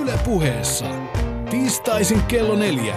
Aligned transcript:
Yle 0.00 0.18
puheessa. 0.24 0.86
Tiistaisin 1.50 2.22
kello 2.22 2.56
neljä. 2.56 2.94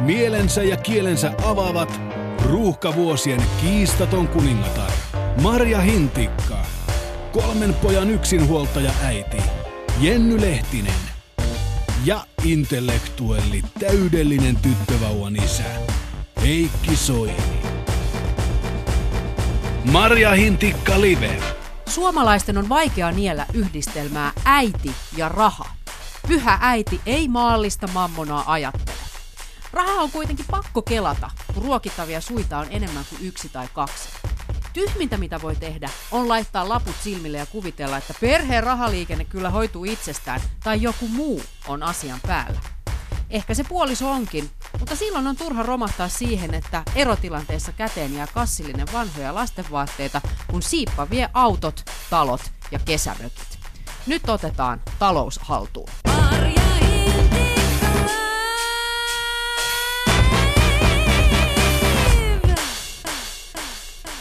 Mielensä 0.00 0.62
ja 0.62 0.76
kielensä 0.76 1.32
avaavat 1.44 2.00
ruuhkavuosien 2.44 3.42
kiistaton 3.60 4.28
kuningatar. 4.28 4.90
Marja 5.42 5.80
Hintikka. 5.80 6.58
Kolmen 7.32 7.74
pojan 7.74 8.10
yksinhuoltaja 8.10 8.90
äiti. 9.04 9.36
Jenny 10.00 10.40
Lehtinen. 10.40 10.94
Ja 12.04 12.20
intellektuelli 12.44 13.62
täydellinen 13.80 14.56
tyttövauvan 14.56 15.36
isä. 15.36 15.64
Heikki 16.42 16.96
Soini. 16.96 17.62
Marja 19.92 20.30
Hintikka 20.30 21.00
Live. 21.00 21.38
Suomalaisten 21.88 22.58
on 22.58 22.68
vaikea 22.68 23.12
niellä 23.12 23.46
yhdistelmää 23.54 24.32
äiti 24.44 24.90
ja 25.16 25.28
raha. 25.28 25.64
Pyhä 26.28 26.58
äiti 26.60 27.00
ei 27.06 27.28
maallista 27.28 27.86
mammonaa 27.86 28.52
ajattele. 28.52 28.96
Raha 29.72 30.02
on 30.02 30.10
kuitenkin 30.10 30.46
pakko 30.50 30.82
kelata, 30.82 31.30
kun 31.54 31.62
ruokittavia 31.62 32.20
suita 32.20 32.58
on 32.58 32.66
enemmän 32.70 33.04
kuin 33.10 33.26
yksi 33.26 33.48
tai 33.48 33.68
kaksi. 33.72 34.08
Tyhmintä 34.72 35.16
mitä 35.16 35.42
voi 35.42 35.56
tehdä 35.56 35.90
on 36.10 36.28
laittaa 36.28 36.68
laput 36.68 36.96
silmille 37.02 37.38
ja 37.38 37.46
kuvitella, 37.46 37.96
että 37.96 38.14
perheen 38.20 38.62
rahaliikenne 38.62 39.24
kyllä 39.24 39.50
hoituu 39.50 39.84
itsestään 39.84 40.40
tai 40.64 40.82
joku 40.82 41.08
muu 41.08 41.42
on 41.68 41.82
asian 41.82 42.20
päällä. 42.26 42.60
Ehkä 43.30 43.54
se 43.54 43.64
puoliso 43.64 44.10
onkin, 44.10 44.50
mutta 44.78 44.96
silloin 44.96 45.26
on 45.26 45.36
turha 45.36 45.62
romahtaa 45.62 46.08
siihen, 46.08 46.54
että 46.54 46.82
erotilanteessa 46.94 47.72
käteen 47.72 48.14
jää 48.14 48.26
kassillinen 48.26 48.92
vanhoja 48.92 49.34
lastenvaatteita, 49.34 50.20
kun 50.46 50.62
siippa 50.62 51.10
vie 51.10 51.28
autot, 51.32 51.90
talot 52.10 52.52
ja 52.70 52.78
kesämökit. 52.78 53.55
Nyt 54.06 54.28
otetaan 54.28 54.80
talous 54.98 55.38
haltuun. 55.38 55.88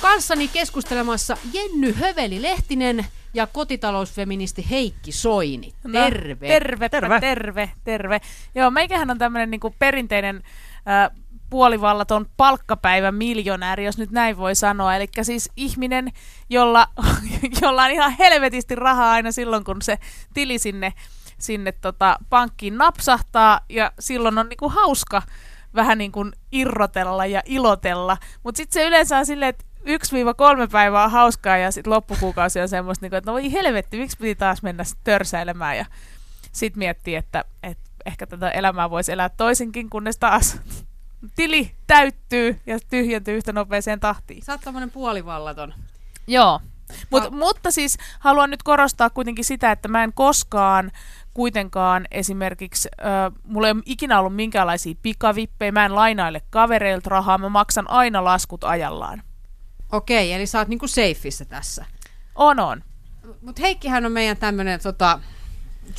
Kanssani 0.02 0.47
keskustelemassa 0.47 1.38
Jenny 1.53 1.94
Höveli-Lehtinen 1.94 3.05
ja 3.33 3.47
kotitalousfeministi 3.47 4.66
Heikki 4.69 5.11
Soini. 5.11 5.73
Terve. 5.92 6.47
No, 6.47 6.53
terve, 6.53 6.89
terve, 6.89 7.20
terve, 7.20 7.72
terve. 7.83 8.22
Joo, 8.55 8.72
meikähän 8.72 9.11
on 9.11 9.17
tämmöinen 9.17 9.52
niinku 9.52 9.75
perinteinen 9.80 10.44
äh, 10.88 11.25
puolivallaton 11.56 12.25
palkkapäivä 12.38 13.11
miljonääri, 13.11 13.86
jos 13.86 13.98
nyt 13.98 14.11
näin 14.11 14.38
voi 14.38 14.56
sanoa. 14.56 14.95
Eli 14.95 15.08
siis 15.22 15.50
ihminen, 15.58 16.11
jolla, 16.50 16.88
jolla 17.61 17.84
on 17.84 17.92
ihan 17.92 18.16
helvetisti 18.20 18.75
rahaa 18.75 19.11
aina 19.11 19.31
silloin, 19.31 19.64
kun 19.64 19.81
se 19.81 19.98
tili 20.33 20.59
sinne, 20.59 20.94
sinne 21.38 21.72
tota, 21.72 22.17
pankkiin 22.30 22.78
napsahtaa, 22.78 23.61
ja 23.70 23.92
silloin 24.00 24.38
on 24.38 24.50
niinku 24.50 24.70
hauska 24.70 25.22
vähän 25.76 25.98
niin 25.98 26.11
irrotella 26.52 27.26
ja 27.26 27.42
ilotella. 27.45 28.17
Mutta 28.44 28.58
sitten 28.58 28.73
se 28.73 28.88
yleensä 28.88 29.17
on 29.17 29.26
silleen, 29.26 29.50
että 29.50 29.66
1-3 30.66 30.72
päivää 30.72 31.03
on 31.03 31.11
hauskaa 31.11 31.58
ja 31.58 31.72
sitten 31.72 31.94
loppukuukausi 31.94 32.59
on 32.59 32.70
semmoista, 32.70 33.06
niin 33.06 33.16
että 33.16 33.31
no 33.31 33.33
voi 33.33 33.52
helvetti, 33.52 33.98
miksi 33.98 34.17
piti 34.17 34.36
taas 34.36 34.64
mennä 34.64 34.83
törsäilemään 35.03 35.78
ja 35.78 35.86
sitten 36.52 36.80
miettii, 36.80 37.16
että, 37.16 37.45
että 37.64 37.89
ehkä 38.06 38.28
tätä 38.28 38.50
elämää 38.50 38.89
voisi 38.89 39.11
elää 39.11 39.30
toisinkin, 39.30 39.89
kunnes 39.89 40.17
taas 40.17 40.59
tili 41.35 41.71
täyttyy 41.88 42.59
ja 42.66 42.80
tyhjentyy 42.89 43.38
yhtä 43.38 43.53
nopeeseen 43.53 43.99
tahtiin. 43.99 44.44
Sä 44.44 44.52
oot 44.52 44.61
tämmönen 44.61 44.91
puolivallaton. 44.91 45.73
Joo. 46.27 46.59
Mut, 47.09 47.23
no. 47.23 47.30
Mutta 47.31 47.71
siis 47.71 47.97
haluan 48.19 48.49
nyt 48.49 48.63
korostaa 48.63 49.09
kuitenkin 49.09 49.45
sitä, 49.45 49.71
että 49.71 49.88
mä 49.88 50.03
en 50.03 50.13
koskaan 50.13 50.91
kuitenkaan 51.33 52.08
esimerkiksi, 52.11 52.89
äh, 52.99 53.39
mulla 53.43 53.67
ei 53.67 53.71
ole 53.71 53.81
ikinä 53.86 54.19
ollut 54.19 54.36
minkäänlaisia 54.36 54.95
pikavippejä, 55.02 55.71
mä 55.71 55.86
en 55.86 55.95
lainaile 55.95 56.41
kavereilta 56.49 57.09
rahaa, 57.09 57.38
mä 57.38 57.49
maksan 57.49 57.89
aina 57.89 58.23
laskut 58.23 58.63
ajallaan. 58.63 59.23
Okei, 59.92 60.33
eli 60.33 60.45
sä 60.45 60.59
oot 60.59 60.67
niinku 60.67 60.87
seifissä 60.87 61.45
tässä. 61.45 61.86
On, 62.36 62.59
on. 62.59 62.83
Mutta 63.42 63.61
Heikkihän 63.61 64.05
on 64.05 64.11
meidän 64.11 64.37
tämmönen 64.37 64.80
tota, 64.80 65.20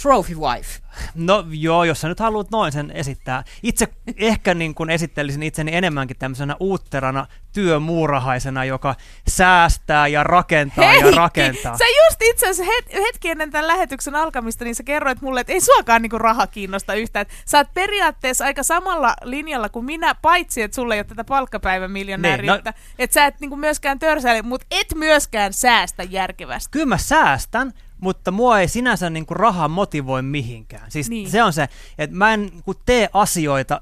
trophy 0.03 0.35
wife. 0.35 0.81
No 1.15 1.45
joo, 1.51 1.85
jos 1.85 2.01
sä 2.01 2.09
nyt 2.09 2.21
haluat 2.21 2.51
noin 2.51 2.73
sen 2.73 2.91
esittää. 2.91 3.45
Itse 3.63 3.89
ehkä 4.17 4.55
niin 4.55 4.75
kun 4.75 4.91
esittelisin 4.91 5.43
itseni 5.43 5.75
enemmänkin 5.75 6.17
tämmöisenä 6.19 6.57
uutterana 6.61 7.27
työmuurahaisena, 7.53 8.65
joka 8.65 8.95
säästää 9.29 10.09
ja 10.09 10.25
rakentaa 10.25 10.85
Heikki, 10.85 11.09
ja 11.09 11.17
rakentaa. 11.17 11.79
sä 11.79 11.85
just 11.85 12.23
itse 12.23 12.49
asiassa 12.49 12.73
het, 12.73 12.93
hetki 13.07 13.31
ennen 13.31 13.51
tämän 13.51 13.67
lähetyksen 13.67 14.15
alkamista, 14.15 14.65
niin 14.65 14.75
sä 14.75 14.83
kerroit 14.83 15.21
mulle, 15.21 15.41
että 15.41 15.53
ei 15.53 15.61
suakaan 15.61 16.03
niinku 16.03 16.19
raha 16.19 16.47
kiinnosta 16.47 16.95
yhtään. 16.95 17.23
Et 17.23 17.33
sä 17.47 17.59
oot 17.59 17.75
periaatteessa 17.75 18.45
aika 18.45 18.63
samalla 18.63 19.15
linjalla 19.23 19.69
kuin 19.69 19.85
minä, 19.85 20.15
paitsi 20.15 20.63
että 20.63 20.75
sulle 20.75 20.95
ei 20.95 21.01
ole 21.01 21.05
tätä 21.05 21.25
palkkapäivän 21.25 21.91
miljonääriyttä. 21.91 22.71
Niin, 22.71 22.81
no, 22.89 22.95
että 22.99 23.15
sä 23.15 23.27
et 23.27 23.41
niinku 23.41 23.57
myöskään 23.57 23.99
törsäile, 23.99 24.43
mutta 24.43 24.67
et 24.71 24.95
myöskään 24.95 25.53
säästä 25.53 26.03
järkevästi. 26.03 26.69
Kyllä 26.71 26.87
mä 26.87 26.99
säästän, 26.99 27.73
mutta 28.01 28.31
mua 28.31 28.61
ei 28.61 28.69
sinänsä 28.69 29.11
niin 29.11 29.27
kuin 29.27 29.37
raha 29.37 29.69
motivoi 29.69 30.23
mihinkään. 30.23 30.91
Siis 30.91 31.11
niin. 31.11 31.31
se 31.31 31.43
on 31.43 31.53
se, 31.53 31.69
että 31.99 32.17
mä 32.17 32.35
en 32.35 32.51
kun 32.65 32.75
tee 32.87 33.09
asioita 33.13 33.81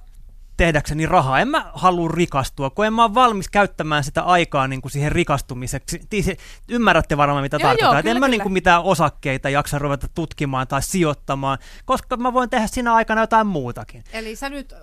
tehdäkseni 0.57 1.07
rahaa. 1.07 1.41
En 1.41 1.49
mä 1.49 1.71
halua 1.75 2.11
rikastua, 2.15 2.71
kun 2.71 2.87
en 2.87 2.93
mä 2.93 3.05
ole 3.05 3.15
valmis 3.15 3.49
käyttämään 3.49 4.05
sitä 4.05 4.23
aikaa 4.23 4.69
niin 4.69 4.83
kuin 4.83 4.93
siihen 4.93 5.13
rikastumiseksi. 5.13 6.01
Ymmärrätte 6.69 7.17
varmaan, 7.17 7.43
mitä 7.43 7.57
joo, 7.57 7.69
tarkoittaa. 7.69 7.95
Joo, 7.95 8.03
kyllä, 8.03 8.11
en 8.11 8.21
mä 8.21 8.27
kyllä. 8.27 8.29
niin 8.29 8.43
kuin 8.43 8.53
mitään 8.53 8.83
osakkeita 8.83 9.49
jaksa 9.49 9.79
ruveta 9.79 10.09
tutkimaan 10.15 10.69
tai 10.69 10.83
sijoittamaan, 10.83 11.59
koska 11.85 12.17
mä 12.17 12.33
voin 12.33 12.51
tehdä 12.51 12.67
siinä 12.67 12.95
aikana 12.95 13.21
jotain 13.21 13.47
muutakin. 13.47 14.05
Eli 14.13 14.37
sä 14.37 14.51
nyt 14.51 14.75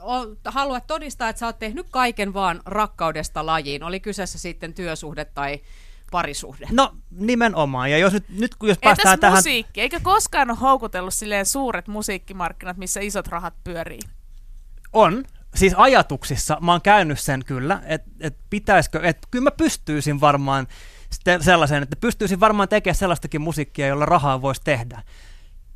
haluat 0.45 0.87
todistaa, 0.87 1.29
että 1.29 1.39
sä 1.39 1.45
oot 1.45 1.59
tehnyt 1.59 1.87
kaiken 1.91 2.33
vaan 2.33 2.61
rakkaudesta 2.65 3.45
lajiin. 3.45 3.83
Oli 3.83 3.99
kyseessä 3.99 4.39
sitten 4.39 4.73
työsuhde 4.73 5.25
tai 5.25 5.59
parisuhde. 6.11 6.67
No 6.71 6.95
nimenomaan, 7.11 7.91
ja 7.91 7.97
jos 7.97 8.13
nyt, 8.13 8.29
nyt 8.29 8.55
kun 8.55 8.69
jos 8.69 8.77
Entäs 8.77 8.87
päästään 8.87 9.19
tähän... 9.19 9.37
musiikki? 9.37 9.81
Eikö 9.81 9.99
koskaan 10.03 10.49
ole 10.49 10.57
houkutellut 10.61 11.13
silleen 11.13 11.45
suuret 11.45 11.87
musiikkimarkkinat, 11.87 12.77
missä 12.77 12.99
isot 12.99 13.27
rahat 13.27 13.53
pyörii? 13.63 13.99
On, 14.93 15.23
siis 15.55 15.73
ajatuksissa 15.77 16.57
mä 16.61 16.71
oon 16.71 16.81
käynyt 16.81 17.19
sen 17.19 17.45
kyllä, 17.45 17.81
että 17.85 18.09
et 18.19 18.37
pitäisikö, 18.49 18.99
että 19.03 19.27
kyllä 19.31 19.43
mä 19.43 19.51
pystyisin 19.51 20.21
varmaan 20.21 20.67
sellaiseen, 21.41 21.83
että 21.83 21.95
pystyisin 21.95 22.39
varmaan 22.39 22.69
tekemään 22.69 22.95
sellaistakin 22.95 23.41
musiikkia, 23.41 23.87
jolla 23.87 24.05
rahaa 24.05 24.41
voisi 24.41 24.61
tehdä. 24.63 25.03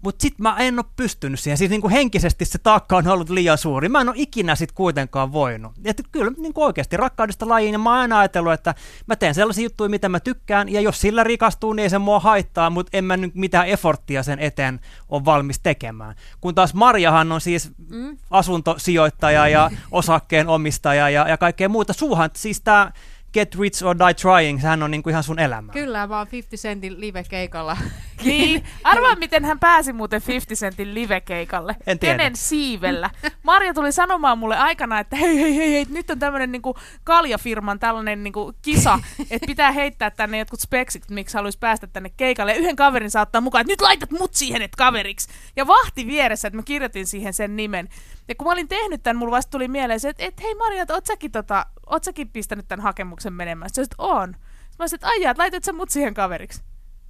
Mutta 0.06 0.22
sitten 0.22 0.44
mä 0.44 0.56
en 0.60 0.80
ole 0.80 0.86
pystynyt 0.96 1.40
siihen. 1.40 1.58
Siis 1.58 1.70
niinku 1.70 1.90
henkisesti 1.90 2.46
se 2.46 2.58
taakka 2.58 2.98
on 2.98 3.08
ollut 3.08 3.30
liian 3.30 3.58
suuri. 3.58 3.90
Mä 3.90 4.02
en 4.02 4.10
ole 4.10 4.16
ikinä 4.18 4.56
sit 4.56 4.72
kuitenkaan 4.72 5.34
voinut. 5.34 5.72
Et 5.86 6.04
kyllä 6.12 6.32
niinku 6.38 6.64
oikeasti 6.64 6.98
rakkaudesta 6.98 7.50
lajiin. 7.50 7.74
Ja 7.74 7.80
mä 7.80 7.90
oon 7.90 8.00
aina 8.00 8.20
ajatellut, 8.20 8.54
että 8.54 8.76
mä 9.08 9.16
teen 9.16 9.36
sellaisia 9.36 9.64
juttuja, 9.64 9.90
mitä 9.90 10.10
mä 10.10 10.20
tykkään. 10.20 10.70
Ja 10.70 10.82
jos 10.82 11.02
sillä 11.02 11.24
rikastuu, 11.24 11.74
niin 11.74 11.84
ei 11.84 11.90
se 11.90 11.98
mua 11.98 12.20
haittaa. 12.20 12.70
Mutta 12.70 12.98
en 12.98 13.06
mä 13.06 13.18
nyt 13.18 13.36
mitään 13.36 13.68
efforttia 13.68 14.24
sen 14.24 14.40
eteen 14.40 14.80
ole 15.10 15.26
valmis 15.26 15.60
tekemään. 15.60 16.16
Kun 16.42 16.56
taas 16.56 16.74
Marjahan 16.74 17.32
on 17.32 17.42
siis 17.42 17.72
mm. 17.90 18.18
asuntosijoittaja 18.32 19.48
ja 19.48 19.72
osakkeen 19.92 20.48
omistaja 20.48 21.10
ja, 21.10 21.30
ja 21.30 21.38
kaikkea 21.38 21.70
muuta. 21.70 21.94
Suuhan 21.94 22.30
siis 22.36 22.62
tää 22.62 22.92
Get 23.36 23.56
Rich 23.56 23.84
or 23.84 23.96
Die 24.00 24.14
Trying, 24.14 24.62
sehän 24.62 24.84
on 24.84 24.92
niinku 24.92 25.10
ihan 25.10 25.24
sun 25.24 25.40
elämä. 25.40 25.72
Kyllä, 25.72 26.08
mä 26.08 26.18
oon 26.18 26.28
50 26.32 26.68
Centin 26.68 27.02
live-keikalla. 27.02 27.78
Niin, 28.24 28.64
arvaa 28.84 29.16
miten 29.16 29.46
hän 29.46 29.60
pääsi 29.60 29.94
muuten 29.94 30.22
50 30.28 30.66
Centin 30.66 30.94
live-keikalle. 30.94 31.76
En 31.88 32.00
tiedä. 32.00 32.18
Kenen 32.18 32.36
siivellä. 32.36 33.10
Marja 33.44 33.74
tuli 33.74 33.92
sanomaan 33.92 34.38
mulle 34.38 34.58
aikana, 34.58 35.00
että 35.00 35.16
hei, 35.16 35.42
hei, 35.42 35.56
hei, 35.56 35.72
hei 35.72 35.86
nyt 35.90 36.10
on 36.10 36.20
tämmönen 36.20 36.52
niinku 36.52 36.76
kaljafirman 37.04 37.80
tällainen 37.80 38.24
niinku 38.24 38.54
kisa, 38.62 39.00
että 39.32 39.48
pitää 39.48 39.72
heittää 39.72 40.12
tänne 40.12 40.38
jotkut 40.38 40.60
speksit, 40.60 41.10
miksi 41.10 41.38
haluaisi 41.38 41.60
päästä 41.60 41.88
tänne 41.88 42.12
keikalle. 42.18 42.52
Ja 42.52 42.60
yhden 42.60 42.76
kaverin 42.76 43.12
saattaa 43.12 43.42
mukaan, 43.42 43.62
että 43.62 43.72
nyt 43.72 43.82
laitat 43.82 44.12
mut 44.12 44.34
siihen, 44.34 44.62
et 44.62 44.76
kaveriksi. 44.76 45.30
Ja 45.56 45.68
vahti 45.68 46.08
vieressä, 46.08 46.48
että 46.48 46.58
mä 46.58 46.64
kirjoitin 46.64 47.08
siihen 47.08 47.34
sen 47.34 47.56
nimen. 47.56 47.90
Ja 48.28 48.36
kun 48.36 48.48
mä 48.48 48.52
olin 48.52 48.68
tehnyt 48.68 49.04
tämän, 49.04 49.18
mulla 49.18 49.36
vasta 49.36 49.52
tuli 49.52 49.68
mieleen 49.68 50.00
se, 50.00 50.10
että 50.10 50.24
et, 50.24 50.44
hei 50.44 50.56
Marja, 50.56 50.82
että 50.82 50.94
oot 50.94 51.06
säkin, 51.06 51.32
tota, 51.32 51.66
oot 51.86 52.04
säkin 52.04 52.30
pistänyt 52.30 52.68
tämän 52.68 52.84
hakemuksen 52.84 53.34
menemään? 53.34 53.70
Sitten 53.70 53.84
että 53.84 53.96
on. 53.98 54.30
Sitten 54.30 54.76
mä 54.80 54.84
olisin, 54.84 54.98
että 54.98 55.08
aijaa, 55.08 55.34
laitat 55.38 55.64
sä 55.64 55.74
mut 55.74 55.90
siihen 55.90 56.14
kaveriksi? 56.14 56.64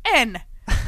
En. 0.06 0.34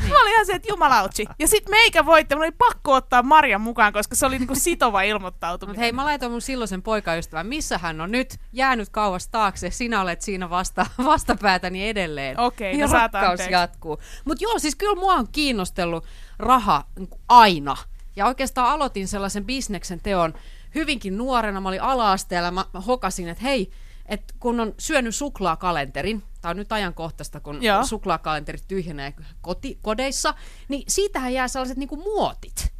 Niin. 0.02 0.10
Mä 0.14 0.22
olin 0.22 0.34
ihan 0.34 0.46
se, 0.46 0.54
että 0.54 0.70
jumalautsi. 0.70 1.26
Ja 1.40 1.48
sit 1.48 1.70
meikä 1.70 2.06
voitte, 2.06 2.36
mun 2.36 2.44
oli 2.44 2.52
pakko 2.52 2.94
ottaa 2.94 3.24
Marjan 3.24 3.62
mukaan, 3.62 3.94
koska 3.94 4.16
se 4.16 4.26
oli 4.26 4.38
niinku 4.38 4.56
sitova 4.56 5.02
ilmoittautuminen. 5.02 5.76
Mutta 5.76 5.82
hei, 5.82 5.92
mä 5.92 6.06
laitoin 6.06 6.32
mun 6.32 6.42
silloisen 6.42 6.82
poikaystävän, 6.82 7.48
missä 7.48 7.78
hän 7.78 8.02
on 8.02 8.12
nyt 8.12 8.38
jäänyt 8.54 8.90
kauas 8.90 9.28
taakse. 9.28 9.72
Sinä 9.72 10.02
olet 10.02 10.22
siinä 10.22 10.50
vasta, 10.50 10.86
vastapäätäni 11.04 11.90
edelleen. 11.90 12.40
Okei, 12.40 12.78
ja 12.78 12.86
no 12.86 12.92
saat 12.92 13.14
rakkaus 13.14 13.32
anteeksi. 13.32 13.54
jatkuu. 13.54 13.98
Mutta 14.26 14.44
joo, 14.44 14.60
siis 14.60 14.76
kyllä 14.76 14.96
mua 14.96 15.14
on 15.14 15.28
kiinnostellut 15.32 16.06
raha 16.40 16.84
niin 16.96 17.08
kuin 17.08 17.22
aina. 17.30 17.78
Ja 18.16 18.26
oikeastaan 18.26 18.70
aloitin 18.70 19.08
sellaisen 19.08 19.46
bisneksen 19.46 20.00
teon 20.00 20.34
hyvinkin 20.80 21.18
nuorena. 21.18 21.62
Mä 21.62 21.70
olin 21.70 21.82
ala-asteella, 21.82 22.52
mä 22.52 22.66
hokasin, 22.88 23.28
että 23.28 23.44
hei, 23.44 23.72
että 24.06 24.34
kun 24.40 24.60
on 24.60 24.74
syönyt 24.78 25.16
suklaakalenterin, 25.16 26.24
tämä 26.42 26.50
on 26.50 26.58
nyt 26.58 26.72
ajankohtaista, 26.72 27.40
kun 27.40 27.64
Joo. 27.64 27.86
suklaakalenterit 27.86 28.68
tyhjenee 28.68 29.14
koti, 29.42 29.80
kodeissa, 29.82 30.34
niin 30.68 30.84
siitähän 30.88 31.34
jää 31.34 31.48
sellaiset 31.48 31.78
niinku 31.78 31.96
muotit. 31.96 32.74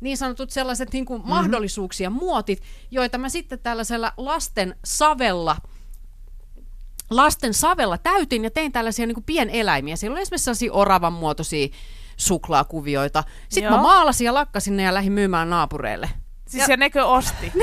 niin 0.00 0.16
sanotut 0.16 0.50
sellaiset 0.50 0.92
niin 0.92 1.04
kuin 1.04 1.20
mm-hmm. 1.20 1.30
mahdollisuuksia, 1.30 2.10
muotit, 2.10 2.62
joita 2.90 3.18
mä 3.18 3.28
sitten 3.28 3.58
tällaisella 3.58 4.12
lasten 4.16 4.76
savella 4.84 5.56
lasten 7.10 7.54
savella 7.54 7.98
täytin 7.98 8.44
ja 8.44 8.50
tein 8.50 8.72
tällaisia 8.72 9.06
niin 9.06 9.14
kuin 9.14 9.24
pieneläimiä. 9.24 9.96
Siellä 9.96 10.14
oli 10.14 10.22
esimerkiksi 10.22 10.44
sellaisia 10.44 10.72
oravan 10.72 11.12
muotoisia 11.12 11.68
suklaakuvioita. 12.16 13.24
Sitten 13.48 13.64
Joo. 13.64 13.76
mä 13.76 13.82
maalasin 13.82 14.24
ja 14.24 14.34
lakkasin 14.34 14.76
ne 14.76 14.82
ja 14.82 14.94
lähdin 14.94 15.12
myymään 15.12 15.50
naapureille. 15.50 16.10
Siis 16.54 16.68
Ja- 16.68 16.76
nekö 16.76 17.04
osti? 17.04 17.52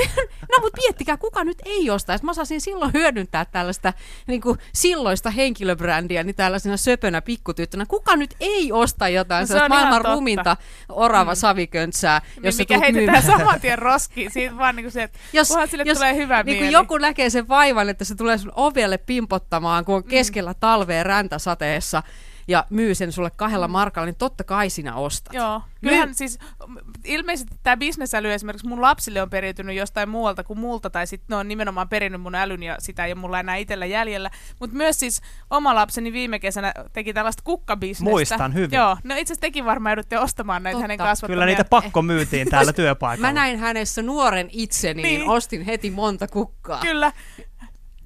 No 0.56 0.58
mutta 0.60 0.80
miettikää, 0.82 1.16
kuka 1.16 1.44
nyt 1.44 1.58
ei 1.64 1.90
ostaisi. 1.90 2.24
Mä 2.24 2.30
osasin 2.30 2.60
silloin 2.60 2.92
hyödyntää 2.92 3.44
tällaista 3.44 3.92
niin 4.26 4.40
kuin 4.40 4.58
silloista 4.74 5.30
henkilöbrändiä 5.30 6.22
niin 6.22 6.34
tällaisena 6.34 6.76
söpönä 6.76 7.22
pikkutyttönä. 7.22 7.86
Kuka 7.86 8.16
nyt 8.16 8.34
ei 8.40 8.72
osta 8.72 9.08
jotain 9.08 9.42
No 9.42 9.46
se 9.46 9.62
on 9.62 9.68
maailman 9.68 10.04
ruminta 10.04 10.56
orava 10.88 11.34
saviköntsää, 11.34 12.20
Niin 12.36 12.44
jos 12.44 12.58
mikä 12.58 12.78
heitetään 12.78 13.22
saman 13.22 13.60
tien 13.60 13.78
roskiin. 13.78 14.30
Siitä 14.30 14.58
vaan 14.58 14.76
niin 14.76 14.84
kuin 14.84 14.92
se, 14.92 15.02
että 15.02 15.18
jos, 15.32 15.48
sille 15.70 15.84
jos 15.86 15.98
tulee 15.98 16.16
hyvä 16.16 16.42
niin 16.42 16.56
mieli. 16.56 16.72
joku 16.72 16.98
näkee 16.98 17.30
sen 17.30 17.48
vaivan, 17.48 17.88
että 17.88 18.04
se 18.04 18.14
tulee 18.14 18.38
sun 18.38 18.52
ovelle 18.56 18.98
pimpottamaan, 18.98 19.84
kun 19.84 19.94
on 19.94 20.04
keskellä 20.04 20.54
talvea 20.54 21.02
räntäsateessa 21.02 22.02
ja 22.48 22.66
myy 22.70 22.94
sen 22.94 23.12
sulle 23.12 23.30
kahdella 23.36 23.68
markalla, 23.68 24.06
niin 24.06 24.16
totta 24.16 24.44
kai 24.44 24.70
sinä 24.70 24.94
ostat. 24.96 25.34
Joo. 25.34 25.62
Kyllähän 25.80 26.14
siis 26.14 26.38
m- 26.66 26.76
ilmeisesti 27.04 27.56
tämä 27.62 27.76
bisnesäly 27.76 28.32
esimerkiksi 28.32 28.66
mun 28.68 28.82
lapsille 28.82 29.22
on 29.22 29.30
periytynyt 29.30 29.76
jostain 29.76 30.08
muualta 30.08 30.44
kuin 30.44 30.58
multa, 30.58 30.90
tai 30.90 31.06
sitten 31.06 31.26
ne 31.28 31.36
on 31.36 31.48
nimenomaan 31.48 31.88
perinnyt 31.88 32.20
mun 32.20 32.34
älyn 32.34 32.62
ja 32.62 32.76
sitä 32.78 33.04
ei 33.04 33.12
ole 33.12 33.20
mulla 33.20 33.40
enää 33.40 33.56
itsellä 33.56 33.86
jäljellä. 33.86 34.30
Mutta 34.60 34.76
myös 34.76 35.00
siis 35.00 35.20
oma 35.50 35.74
lapseni 35.74 36.12
viime 36.12 36.38
kesänä 36.38 36.72
teki 36.92 37.12
tällaista 37.12 37.42
kukkabisnestä. 37.46 38.10
Muistan 38.10 38.54
hyvin. 38.54 38.76
Joo, 38.76 38.96
no 39.04 39.14
itse 39.14 39.32
asiassa 39.32 39.40
tekin 39.40 39.64
varmaan 39.64 39.90
joudutte 39.92 40.18
ostamaan 40.18 40.62
näitä 40.62 40.74
Totta. 40.74 40.82
hänen 40.84 40.98
kasvattamia. 40.98 41.34
Kyllä 41.36 41.46
niitä 41.46 41.64
pakko 41.64 42.02
myytiin 42.02 42.48
täällä 42.50 42.72
työpaikalla. 42.82 43.28
Mä 43.28 43.32
näin 43.32 43.58
hänessä 43.58 44.02
nuoren 44.02 44.48
itseni, 44.52 45.02
niin, 45.02 45.18
Niin. 45.20 45.30
ostin 45.30 45.62
heti 45.62 45.90
monta 45.90 46.28
kukkaa, 46.28 46.80
Kyllä. 46.80 47.12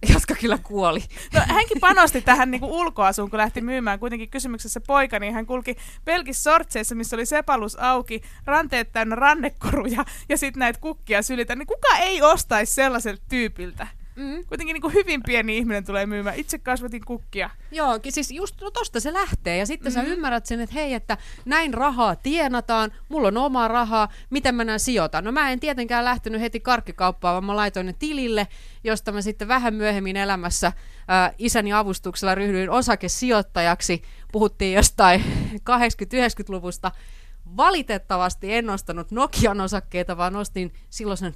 jotka 0.14 0.34
kyllä 0.34 0.58
kuoli. 0.58 1.02
No, 1.34 1.40
hänkin 1.46 1.80
panosti 1.80 2.20
tähän 2.20 2.50
niin 2.50 2.64
ulkoasuun, 2.64 3.30
kun 3.30 3.38
lähti 3.38 3.60
myymään. 3.60 3.98
Kuitenkin 3.98 4.30
kysymyksessä 4.30 4.80
poika, 4.80 5.18
niin 5.18 5.34
hän 5.34 5.46
kulki 5.46 5.76
pelkissä 6.04 6.42
sortseissa, 6.42 6.94
missä 6.94 7.16
oli 7.16 7.26
sepalus 7.26 7.76
auki, 7.76 8.22
ranteet 8.44 8.92
täynnä 8.92 9.16
rannekoruja 9.16 10.04
ja 10.28 10.38
sitten 10.38 10.60
näitä 10.60 10.80
kukkia 10.80 11.22
sylitä. 11.22 11.56
Niin 11.56 11.66
kuka 11.66 11.96
ei 11.96 12.22
ostaisi 12.22 12.74
sellaiselta 12.74 13.22
tyypiltä? 13.28 13.86
Mm. 14.16 14.44
Kuitenkin 14.48 14.74
niin 14.74 14.82
kuin 14.82 14.94
hyvin 14.94 15.22
pieni 15.22 15.58
ihminen 15.58 15.84
tulee 15.84 16.06
myymään. 16.06 16.36
Itse 16.36 16.58
kasvatin 16.58 17.04
kukkia. 17.04 17.50
Joo, 17.72 18.00
siis 18.08 18.30
just 18.30 18.60
no 18.60 18.70
tosta 18.70 19.00
se 19.00 19.12
lähtee 19.12 19.56
ja 19.56 19.66
sitten 19.66 19.92
mm-hmm. 19.92 20.02
Mhm. 20.02 20.08
sä 20.10 20.14
ymmärrät 20.14 20.46
sen, 20.46 20.60
että 20.60 20.74
hei, 20.74 20.94
että 20.94 21.16
näin 21.44 21.74
rahaa 21.74 22.16
tienataan, 22.16 22.92
mulla 23.08 23.28
on 23.28 23.36
omaa 23.36 23.68
rahaa, 23.68 24.08
miten 24.30 24.54
mä 24.54 24.64
näin 24.64 24.80
sijoitan. 24.80 25.24
No 25.24 25.32
mä 25.32 25.50
en 25.50 25.60
tietenkään 25.60 26.04
lähtenyt 26.04 26.40
heti 26.40 26.60
karkkikauppaan, 26.60 27.32
vaan 27.32 27.44
mä 27.44 27.56
laitoin 27.56 27.86
ne 27.86 27.94
tilille, 27.98 28.48
josta 28.84 29.12
mä 29.12 29.22
sitten 29.22 29.48
vähän 29.48 29.74
myöhemmin 29.74 30.16
elämässä 30.16 30.72
ää, 31.08 31.32
isäni 31.38 31.72
avustuksella 31.72 32.34
ryhdyin 32.34 32.70
osakesijoittajaksi. 32.70 34.02
Puhuttiin 34.32 34.74
jostain 34.74 35.24
80-90-luvusta. 35.70 36.90
Valitettavasti 37.56 38.54
en 38.54 38.70
ostanut 38.70 39.10
Nokian 39.10 39.60
osakkeita, 39.60 40.16
vaan 40.16 40.36
ostin 40.36 40.72
silloisen 40.90 41.34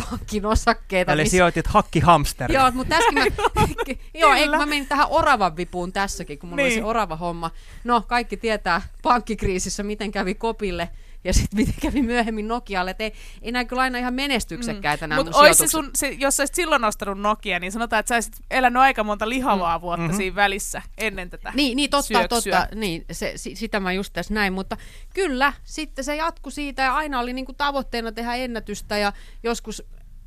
COP-pankin 0.00 0.46
osakkeita. 0.46 1.12
Eli 1.12 1.22
missä- 1.22 1.30
sijoitit 1.30 1.66
hakkihamsteri. 1.66 2.54
Joo, 2.54 2.70
mutta 2.70 2.96
tässäkin 2.96 3.18
mä, 3.18 3.24
joo, 4.20 4.32
ei, 4.34 4.48
mä 4.48 4.66
menin 4.66 4.86
tähän 4.88 5.06
oravan 5.10 5.56
vipuun 5.56 5.92
tässäkin, 5.92 6.38
kun 6.38 6.48
mulla 6.48 6.56
niin. 6.56 6.64
oli 6.66 6.74
Niin. 6.74 6.82
se 6.82 6.88
orava 6.88 7.16
homma. 7.16 7.50
No, 7.84 8.00
kaikki 8.06 8.36
tietää 8.36 8.82
pankkikriisissä, 9.02 9.82
miten 9.82 10.12
kävi 10.12 10.34
Kopille 10.34 10.88
ja 11.24 11.32
sitten 11.34 11.56
miten 11.60 11.74
kävi 11.82 12.02
myöhemmin 12.02 12.48
Nokialle. 12.48 12.90
Et 12.90 13.00
ei, 13.00 13.12
ei 13.42 13.52
nämä 13.52 13.64
kyllä 13.64 13.82
aina 13.82 13.98
ihan 13.98 14.14
menestyksekkäitä 14.14 15.06
mm. 15.06 15.08
nämä 15.08 15.24
Mutta 15.24 15.54
se 15.54 15.66
sun, 15.66 15.90
se, 15.94 16.08
jos 16.08 16.36
sä 16.36 16.42
olisit 16.42 16.54
silloin 16.54 16.84
ostanut 16.84 17.20
Nokia, 17.20 17.58
niin 17.58 17.72
sanotaan, 17.72 18.00
että 18.00 18.08
sä 18.08 18.14
olisit 18.14 18.34
elänyt 18.50 18.82
aika 18.82 19.04
monta 19.04 19.28
lihavaa 19.28 19.80
vuotta 19.80 20.06
Mhm. 20.08 20.16
siinä 20.16 20.34
välissä 20.36 20.82
ennen 20.98 21.30
tätä 21.30 21.52
Niin, 21.54 21.76
niin 21.76 21.90
totta, 21.90 22.06
syöksyä. 22.18 22.60
totta. 22.60 22.74
Niin, 22.76 23.04
se, 23.12 23.32
si, 23.36 23.56
sitä 23.56 23.80
mä 23.80 23.92
just 23.92 24.12
tässä 24.12 24.34
näin, 24.34 24.52
mutta 24.52 24.76
kyllä, 25.14 25.52
sitten 25.64 26.04
se 26.04 26.16
jatkui 26.16 26.52
siitä 26.52 26.82
ja 26.82 26.94
aina 26.94 27.20
oli 27.20 27.32
niinku 27.32 27.52
tavoitteena 27.52 28.12
tehdä 28.12 28.34
ennätystä 28.34 28.98
ja 28.98 29.12
joskus 29.42 29.82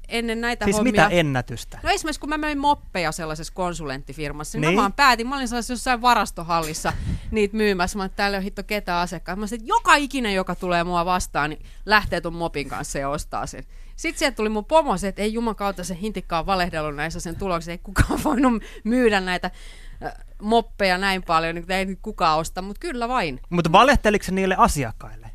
ennen 0.09 0.41
näitä 0.41 0.65
Siis 0.65 0.77
hommia... 0.77 0.91
mitä 0.91 1.07
ennätystä? 1.07 1.79
No 1.83 1.89
esimerkiksi 1.89 2.19
kun 2.19 2.29
mä 2.29 2.37
möin 2.37 2.57
moppeja 2.57 3.11
sellaisessa 3.11 3.53
konsulenttifirmassa, 3.53 4.57
niin, 4.57 4.61
niin. 4.61 4.75
Mä 4.75 4.81
vaan 4.81 4.93
päätin, 4.93 5.27
mä 5.27 5.35
olin 5.35 5.47
sellaisessa 5.47 5.73
jossain 5.73 6.01
varastohallissa 6.01 6.93
niitä 7.31 7.57
myymässä, 7.57 7.97
mä 7.97 8.05
että 8.05 8.15
täällä 8.15 8.35
ei 8.35 8.39
ole 8.39 8.45
hitto 8.45 8.63
ketään 8.63 9.01
asiakkaita. 9.01 9.39
Mä 9.39 9.47
sanoin, 9.47 9.61
että 9.61 9.69
joka 9.69 9.95
ikinen, 9.95 10.33
joka 10.33 10.55
tulee 10.55 10.83
mua 10.83 11.05
vastaan, 11.05 11.49
niin 11.49 11.65
lähtee 11.85 12.21
ton 12.21 12.35
mopin 12.35 12.69
kanssa 12.69 12.99
ja 12.99 13.09
ostaa 13.09 13.45
sen. 13.45 13.63
Sitten 13.95 14.19
sieltä 14.19 14.35
tuli 14.35 14.49
mun 14.49 14.65
pomo 14.65 14.97
se, 14.97 15.07
että 15.07 15.21
ei 15.21 15.33
juman 15.33 15.55
kautta 15.55 15.83
se 15.83 15.97
hintikka 16.01 16.39
on 16.39 16.45
valehdellut 16.45 16.95
näissä 16.95 17.19
sen 17.19 17.35
tuloksia, 17.35 17.71
ei 17.71 17.77
kukaan 17.77 18.19
voinut 18.23 18.63
myydä 18.83 19.21
näitä 19.21 19.51
moppeja 20.41 20.97
näin 20.97 21.23
paljon, 21.23 21.55
niin 21.55 21.71
ei 21.71 21.85
nyt 21.85 21.99
kukaan 22.01 22.39
osta, 22.39 22.61
mutta 22.61 22.79
kyllä 22.79 23.07
vain. 23.07 23.39
Mutta 23.49 23.71
valehteliko 23.71 24.25
se 24.25 24.31
niille 24.31 24.55
asiakkaille? 24.57 25.26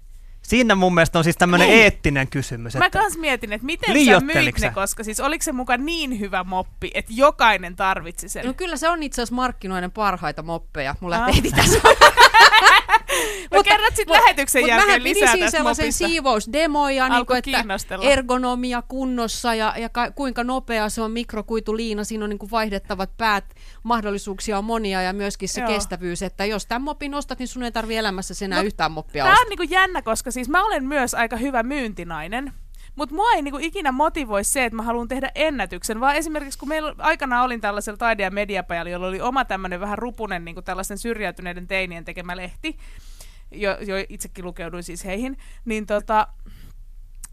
Siinä 0.42 0.74
mun 0.74 0.94
mielestä 0.94 1.18
on 1.18 1.24
siis 1.24 1.36
tämmöinen 1.36 1.68
Ei. 1.68 1.82
eettinen 1.82 2.28
kysymys. 2.28 2.74
Mä 2.74 2.90
kans 2.90 3.16
mietin, 3.18 3.52
että 3.52 3.66
miten 3.66 4.04
sä 4.06 4.20
myit 4.20 4.58
ne, 4.60 4.70
koska 4.70 5.04
siis 5.04 5.20
oliko 5.20 5.42
se 5.42 5.52
mukaan 5.52 5.86
niin 5.86 6.20
hyvä 6.20 6.44
moppi, 6.44 6.90
että 6.94 7.12
jokainen 7.14 7.76
tarvitsi 7.76 8.28
sen. 8.28 8.46
No 8.46 8.54
kyllä 8.54 8.76
se 8.76 8.88
on 8.88 9.02
itse 9.02 9.22
asiassa 9.22 9.34
markkinoiden 9.34 9.90
parhaita 9.90 10.42
moppeja. 10.42 10.94
Mulla 11.00 11.16
Ah. 11.16 11.22
ah. 11.22 11.28
ei 11.36 11.50
tässä 11.56 11.78
Mä 13.52 13.62
kerrot 13.62 13.96
sit 13.96 14.08
lähetyksen 14.08 14.66
jälkeen 14.66 15.02
lisää 15.02 15.36
tästä 15.36 15.50
sellaisen 15.50 15.86
mopista. 15.86 16.06
siivousdemoja, 16.06 17.08
niin 17.08 17.26
kuin, 17.26 17.38
että 17.38 17.64
ergonomia 18.02 18.82
kunnossa 18.88 19.54
ja, 19.54 19.74
ja 19.78 19.88
ka, 19.88 20.10
kuinka 20.10 20.44
nopea 20.44 20.88
se 20.88 21.02
on 21.02 21.10
mikrokuituliina. 21.10 22.04
Siinä 22.04 22.24
on 22.24 22.30
niin 22.30 22.38
kuin 22.38 22.50
vaihdettavat 22.50 23.10
päät, 23.16 23.44
mahdollisuuksia 23.82 24.58
on 24.58 24.64
monia 24.64 25.02
ja 25.02 25.12
myöskin 25.12 25.48
se 25.48 25.60
Joo. 25.60 25.70
Kestävyys, 25.70 26.22
että 26.22 26.44
jos 26.44 26.66
tämän 26.66 26.82
mopin 26.82 27.14
ostat, 27.14 27.38
niin 27.38 27.48
sun 27.48 27.62
ei 27.62 27.72
tarvi 27.72 27.96
elämässä 27.96 28.44
enää 28.44 28.58
Mut 28.58 28.66
yhtään 28.66 28.92
moppia 28.92 29.24
Tämä 29.24 29.40
on 29.40 29.46
niinku 29.48 29.74
jännä, 29.74 30.02
koska 30.02 30.30
siis 30.30 30.48
mä 30.48 30.64
olen 30.64 30.84
myös 30.84 31.14
aika 31.14 31.36
hyvä 31.36 31.62
myyntinainen. 31.62 32.52
Mutta 32.96 33.14
mua 33.14 33.30
ei 33.32 33.42
niinku 33.42 33.58
ikinä 33.62 33.92
motivoi 33.92 34.44
se, 34.44 34.64
että 34.64 34.76
mä 34.76 34.82
haluan 34.82 35.08
tehdä 35.08 35.30
ennätyksen, 35.34 36.00
vaan 36.00 36.16
esimerkiksi 36.16 36.58
kun 36.58 36.68
meillä 36.68 36.94
aikanaan 36.98 37.44
olin 37.44 37.60
tällaisella 37.60 37.96
taide- 37.96 38.22
ja 38.22 38.30
mediapajalla, 38.30 38.90
jolla 38.90 39.06
oli 39.06 39.20
oma 39.20 39.44
tämmöinen 39.44 39.80
vähän 39.80 39.98
rupunen 39.98 40.44
niinku 40.44 40.62
tällaisten 40.62 40.98
syrjäytyneiden 40.98 41.66
teinien 41.66 42.04
tekemä 42.04 42.36
lehti, 42.36 42.78
jo, 43.54 43.78
jo 43.80 43.94
itsekin 44.08 44.44
lukeuduin 44.44 44.82
siis 44.82 45.04
heihin, 45.04 45.36
niin 45.64 45.86
tota, 45.86 46.28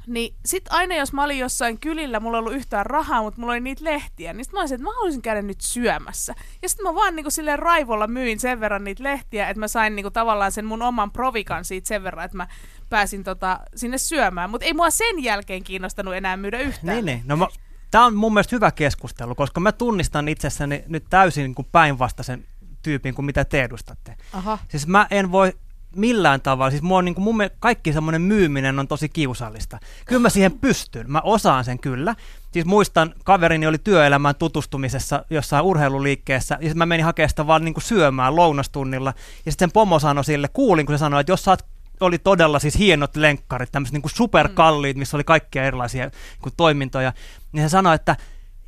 niin 0.08 0.36
sit 0.46 0.64
aina 0.70 0.96
jos 0.96 1.14
mä 1.14 1.24
olin 1.24 1.40
jossain 1.40 1.80
kylillä, 1.80 2.20
mulla 2.20 2.38
ei 2.38 2.40
ollut 2.40 2.54
yhtään 2.54 2.86
rahaa, 2.86 3.22
mutta 3.22 3.40
mulla 3.40 3.54
oli 3.54 3.60
niitä 3.60 3.84
lehtiä, 3.84 4.34
niin 4.34 4.46
sit 4.46 4.54
mä 4.54 4.60
olisin, 4.60 4.76
että 4.76 4.84
mä 4.84 4.94
haluaisin 4.94 5.22
käydä 5.22 5.42
nyt 5.42 5.62
syömässä. 5.62 6.36
Ja 6.62 6.70
sitten 6.70 6.86
mä 6.86 6.96
vaan 6.96 7.16
niinku 7.16 7.32
silleen 7.32 7.60
raivolla 7.60 8.08
myin 8.08 8.40
sen 8.40 8.60
verran 8.60 8.84
niitä 8.84 9.04
lehtiä, 9.04 9.50
että 9.50 9.60
mä 9.60 9.68
sain 9.68 9.96
niinku 9.96 10.12
tavallaan 10.12 10.52
sen 10.52 10.66
mun 10.66 10.82
oman 10.82 11.12
provikan 11.12 11.66
siitä 11.66 11.88
sen 11.88 12.04
verran, 12.04 12.26
että 12.26 12.38
mä 12.38 12.48
pääsin 12.90 13.24
tota, 13.24 13.60
sinne 13.76 13.98
syömään. 13.98 14.50
Mutta 14.50 14.66
ei 14.66 14.74
mua 14.74 14.90
sen 14.90 15.24
jälkeen 15.24 15.64
kiinnostanut 15.64 16.16
enää 16.16 16.38
myydä 16.38 16.60
yhtään. 16.60 16.96
Niin, 16.96 17.06
niin. 17.06 17.22
No 17.26 17.38
mä, 17.38 17.48
Tämä 17.92 18.06
on 18.06 18.16
mun 18.16 18.34
mielestä 18.34 18.56
hyvä 18.56 18.72
keskustelu, 18.72 19.36
koska 19.36 19.60
mä 19.60 19.72
tunnistan 19.72 20.28
itsessäni 20.28 20.84
nyt 20.88 21.06
täysin 21.10 21.44
niin 21.44 21.56
kuin 21.56 21.68
päinvastaisen 21.72 22.46
tyypin 22.82 23.16
kuin 23.16 23.26
mitä 23.26 23.46
te 23.46 23.64
edustatte. 23.64 24.16
Aha. 24.34 24.58
Siis 24.68 24.88
mä 24.88 25.08
en 25.12 25.32
voi 25.32 25.54
millään 25.96 26.42
tavalla, 26.42 26.72
siis 26.72 26.84
mua 26.84 27.02
niin 27.02 27.16
kuin 27.16 27.24
mun 27.24 27.38
mielestä 27.38 27.58
kaikki 27.60 27.94
semmoinen 27.94 28.22
myyminen 28.22 28.80
on 28.80 28.88
tosi 28.88 29.10
kiusallista. 29.10 29.80
Kyllä 30.06 30.22
mä 30.22 30.30
siihen 30.30 30.60
pystyn, 30.60 31.12
mä 31.12 31.22
osaan 31.24 31.66
sen 31.66 31.80
kyllä. 31.80 32.16
Siis 32.52 32.66
muistan, 32.66 33.14
kaverini 33.24 33.68
oli 33.68 33.78
työelämään 33.78 34.36
tutustumisessa 34.36 35.26
jossain 35.30 35.66
urheiluliikkeessä, 35.66 36.58
ja 36.62 36.76
mä 36.76 36.86
menin 36.86 37.06
hakemaan 37.06 37.30
sitä 37.30 37.48
vaan 37.48 37.66
niin 37.66 37.74
kuin 37.74 37.84
syömään 37.84 38.36
lounastunnilla, 38.36 39.14
ja 39.46 39.52
sitten 39.52 39.70
sen 39.70 39.74
pomo 39.74 40.00
sanoi 40.00 40.26
sille, 40.26 40.48
kuulin 40.48 40.86
kun 40.86 40.96
se 40.96 41.00
sanoi, 41.00 41.22
että 41.22 41.32
jos 41.32 41.44
sä 41.44 41.52
oot 41.52 41.66
oli 42.00 42.18
todella 42.18 42.60
siis 42.60 42.78
hienot 42.78 43.16
lenkkarit, 43.16 43.72
tämmöiset 43.72 43.94
niin 43.94 44.10
superkalliit, 44.14 44.98
missä 44.98 45.18
oli 45.18 45.24
kaikkia 45.24 45.64
erilaisia 45.64 46.04
niin 46.04 46.42
kuin 46.42 46.54
toimintoja, 46.58 47.14
niin 47.52 47.66
se 47.66 47.70
sanoi, 47.70 47.96
että 47.96 48.16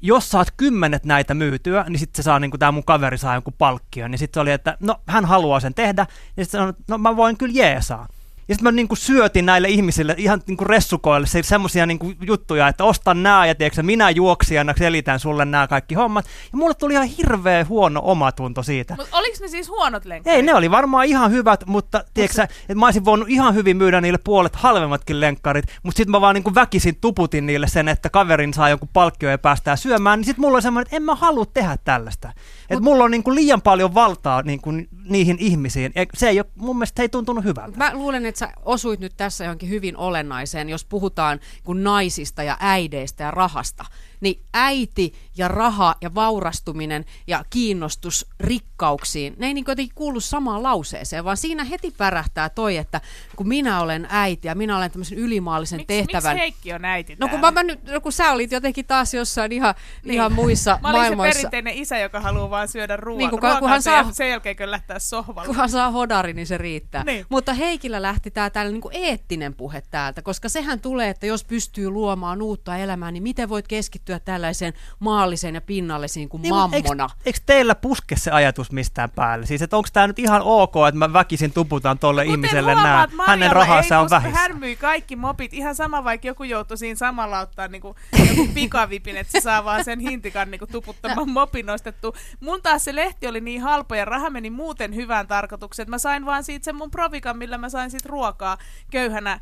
jos 0.01 0.29
saat 0.29 0.47
kymmenet 0.57 1.05
näitä 1.05 1.33
myytyä, 1.33 1.85
niin 1.89 1.99
sitten 1.99 2.23
se 2.23 2.25
saa, 2.25 2.39
niin 2.39 2.51
kuin 2.51 2.59
tämä 2.59 2.71
mun 2.71 2.83
kaveri 2.83 3.17
saa 3.17 3.33
jonkun 3.33 3.53
palkkion. 3.57 4.11
Niin 4.11 4.19
sitten 4.19 4.33
se 4.33 4.41
oli, 4.41 4.51
että 4.51 4.77
no 4.79 4.95
hän 5.07 5.25
haluaa 5.25 5.59
sen 5.59 5.73
tehdä. 5.73 6.07
Ja 6.37 6.45
sitten 6.45 6.59
sanoi, 6.59 6.69
että 6.69 6.83
no 6.87 6.97
mä 6.97 7.15
voin 7.15 7.37
kyllä 7.37 7.53
jeesaa. 7.55 8.07
Ja 8.51 8.55
sitten 8.55 8.73
mä 8.73 8.75
niin 8.75 8.87
kuin 8.87 8.97
syötin 8.97 9.45
näille 9.45 9.69
ihmisille 9.69 10.15
ihan 10.17 10.41
niin 10.47 10.57
kuin 10.57 10.67
ressukoille 10.67 11.27
se, 11.27 11.43
semmoisia 11.43 11.85
niin 11.85 11.99
kuin 11.99 12.17
juttuja, 12.21 12.67
että 12.67 12.83
ostan 12.83 13.23
nää 13.23 13.45
ja 13.45 13.55
tiedätkö, 13.55 13.83
minä 13.83 14.09
juoksijana 14.09 14.73
selitän 14.77 15.19
sulle 15.19 15.45
nämä 15.45 15.67
kaikki 15.67 15.95
hommat. 15.95 16.25
Ja 16.25 16.57
mulle 16.57 16.73
tuli 16.73 16.93
ihan 16.93 17.07
hirveä 17.07 17.65
huono 17.69 18.01
omatunto 18.03 18.63
siitä. 18.63 18.95
Mutta 18.97 19.17
oliko 19.17 19.37
ne 19.41 19.47
siis 19.47 19.69
huonot 19.69 20.05
lenkkarit? 20.05 20.35
Ei, 20.35 20.43
ne 20.43 20.55
oli 20.55 20.71
varmaan 20.71 21.05
ihan 21.05 21.31
hyvät, 21.31 21.65
mutta 21.65 22.03
tiedätkö, 22.13 22.43
että 22.43 22.75
mä 22.75 22.85
olisin 22.85 23.05
voinut 23.05 23.29
ihan 23.29 23.55
hyvin 23.55 23.77
myydä 23.77 24.01
niille 24.01 24.19
puolet 24.23 24.55
halvemmatkin 24.55 25.21
lenkkarit, 25.21 25.65
mutta 25.83 25.97
sitten 25.97 26.11
mä 26.11 26.21
vaan 26.21 26.35
niin 26.35 26.43
kuin 26.43 26.55
väkisin 26.55 26.97
tuputin 27.01 27.45
niille 27.45 27.67
sen, 27.67 27.87
että 27.87 28.09
kaverin 28.09 28.53
saa 28.53 28.69
jonkun 28.69 28.89
palkkio 28.93 29.29
ja 29.29 29.37
päästään 29.37 29.77
syömään, 29.77 30.19
niin 30.19 30.25
sitten 30.25 30.41
mulla 30.41 30.55
oli 30.55 30.61
semmoinen, 30.61 30.87
että 30.87 30.95
en 30.95 31.03
mä 31.03 31.15
halua 31.15 31.45
tehdä 31.45 31.77
tällaista. 31.83 32.33
Että 32.71 32.83
mulla 32.83 33.03
on 33.03 33.11
niin 33.11 33.23
kuin 33.23 33.35
liian 33.35 33.61
paljon 33.61 33.93
valtaa 33.93 34.41
niin 34.41 34.61
kuin 34.61 34.87
niihin 35.05 35.37
ihmisiin. 35.39 35.91
Ja 35.95 36.05
se 36.13 36.29
ei 36.29 36.39
ole, 36.39 36.45
mun 36.55 36.75
mielestä 36.75 37.01
ei 37.01 37.09
tuntunut 37.09 37.43
hyvältä. 37.43 37.77
Mä 37.77 37.91
luulen, 37.93 38.25
että 38.25 38.39
sä 38.39 38.49
osuit 38.65 38.99
nyt 38.99 39.13
tässä 39.17 39.43
johonkin 39.43 39.69
hyvin 39.69 39.97
olennaiseen, 39.97 40.69
jos 40.69 40.85
puhutaan 40.85 41.39
kun 41.63 41.83
naisista 41.83 42.43
ja 42.43 42.57
äideistä 42.59 43.23
ja 43.23 43.31
rahasta. 43.31 43.85
Niin 44.21 44.43
äiti 44.53 45.13
ja 45.37 45.47
raha 45.47 45.95
ja 46.01 46.15
vaurastuminen 46.15 47.05
ja 47.27 47.45
kiinnostus 47.49 48.25
rikkauksiin, 48.39 49.33
ne 49.37 49.47
ei 49.47 49.53
niin 49.53 49.65
jotenkin 49.67 49.95
kuulu 49.95 50.19
samaan 50.19 50.63
lauseeseen, 50.63 51.23
vaan 51.25 51.37
siinä 51.37 51.63
heti 51.63 51.91
pärähtää 51.97 52.49
toi, 52.49 52.77
että 52.77 53.01
kun 53.35 53.47
minä 53.47 53.81
olen 53.81 54.07
äiti 54.09 54.47
ja 54.47 54.55
minä 54.55 54.77
olen 54.77 54.91
tämmöisen 54.91 55.17
ylimaallisen 55.17 55.77
Miks, 55.79 55.87
tehtävän. 55.87 56.23
Miksi 56.35 56.39
Heikki 56.39 56.73
on 56.73 56.85
äiti 56.85 57.15
No 57.19 57.27
kun, 57.27 57.39
mä, 57.39 57.51
mä 57.51 57.63
nyt, 57.63 57.83
no 57.87 58.01
kun 58.01 58.11
sä 58.11 58.31
olit 58.31 58.51
jotenkin 58.51 58.85
taas 58.85 59.13
jossain 59.13 59.51
ihan, 59.51 59.75
niin. 60.03 60.13
ihan 60.13 60.33
muissa 60.33 60.79
Mä 60.81 60.87
olin 60.89 60.97
se 60.99 60.99
maailmoissa. 61.01 61.37
perinteinen 61.39 61.73
isä, 61.73 61.97
joka 61.97 62.19
haluaa 62.19 62.49
vaan 62.49 62.67
syödä 62.67 62.97
ruoan, 62.97 63.17
Niin, 63.17 63.29
kun- 63.29 63.39
ruokaa 63.43 63.59
kunhan 63.59 63.81
sen, 63.81 64.03
saa- 64.03 64.11
sen 64.13 64.29
jälkeen, 64.29 64.55
kun 64.55 64.71
lähtee 64.71 64.99
sohvalle. 64.99 65.47
Kunhan 65.47 65.69
saa 65.69 65.91
hodari, 65.91 66.33
niin 66.33 66.47
se 66.47 66.57
riittää. 66.57 67.03
Niin. 67.03 67.25
Mutta 67.29 67.53
Heikillä 67.53 68.01
lähti 68.01 68.31
tämä 68.31 68.49
tällainen 68.49 68.81
niin 68.93 69.05
eettinen 69.05 69.53
puhe 69.53 69.83
täältä, 69.91 70.21
koska 70.21 70.49
sehän 70.49 70.79
tulee, 70.79 71.09
että 71.09 71.25
jos 71.25 71.43
pystyy 71.43 71.89
luomaan 71.89 72.41
uutta 72.41 72.77
elämää, 72.77 73.11
niin 73.11 73.23
miten 73.23 73.49
voit 73.49 73.67
keskittyä 73.67 74.19
tällaiseen 74.19 74.73
maalliseen 75.21 75.55
ja 75.55 75.61
pinnallisiin 75.61 76.29
kuin 76.29 76.41
Niin, 76.41 76.55
mammona? 76.55 77.03
Eikö, 77.03 77.15
eikö 77.25 77.39
teillä 77.45 77.75
puske 77.75 78.15
se 78.15 78.31
ajatus 78.31 78.71
mistään 78.71 79.09
päälle? 79.09 79.45
Siis, 79.45 79.61
että 79.61 79.77
onko 79.77 79.89
tämä 79.93 80.07
nyt 80.07 80.19
ihan 80.19 80.41
ok, 80.41 80.73
että 80.87 80.97
mä 80.97 81.13
väkisin 81.13 81.53
tuputan 81.53 81.99
tolle 81.99 82.25
Kuten 82.25 82.33
ihmiselle? 82.33 82.75
Marjalla 82.75 83.23
Hänen 83.27 83.51
rahansa 83.51 83.95
ei 83.95 84.01
on 84.01 84.09
vähissä. 84.09 84.39
Hän 84.39 84.59
myi 84.59 84.75
kaikki 84.75 85.15
mopit 85.15 85.53
ihan 85.53 85.75
sama, 85.75 86.03
vaikka 86.03 86.27
joku 86.27 86.43
joutui 86.43 86.77
siinä 86.77 86.95
samalla 86.95 87.39
ottaa 87.39 87.67
niinku, 87.67 87.95
joku 88.29 88.47
pikavipin, 88.53 89.17
että 89.17 89.31
se 89.31 89.41
saa 89.41 89.65
vaan 89.65 89.83
sen 89.83 89.99
hintikan 89.99 90.51
niinku, 90.51 90.67
tuputtamaan 90.67 91.29
mopin 91.29 91.65
nostettu. 91.65 92.15
Mun 92.39 92.61
taas 92.61 92.83
se 92.83 92.95
lehti 92.95 93.27
oli 93.27 93.41
niin 93.41 93.61
halpa 93.61 93.95
ja 93.95 94.05
raha 94.05 94.29
meni 94.29 94.49
muuten 94.49 94.95
hyvään 94.95 95.27
tarkoitukseen, 95.27 95.83
että 95.83 95.91
mä 95.91 95.97
sain 95.97 96.25
vaan 96.25 96.43
siitä 96.43 96.65
sen 96.65 96.75
mun 96.75 96.91
provikan, 96.91 97.37
millä 97.37 97.57
mä 97.57 97.69
sain 97.69 97.91
sit 97.91 98.05
ruokaa 98.05 98.57
köyhänä 98.91 99.39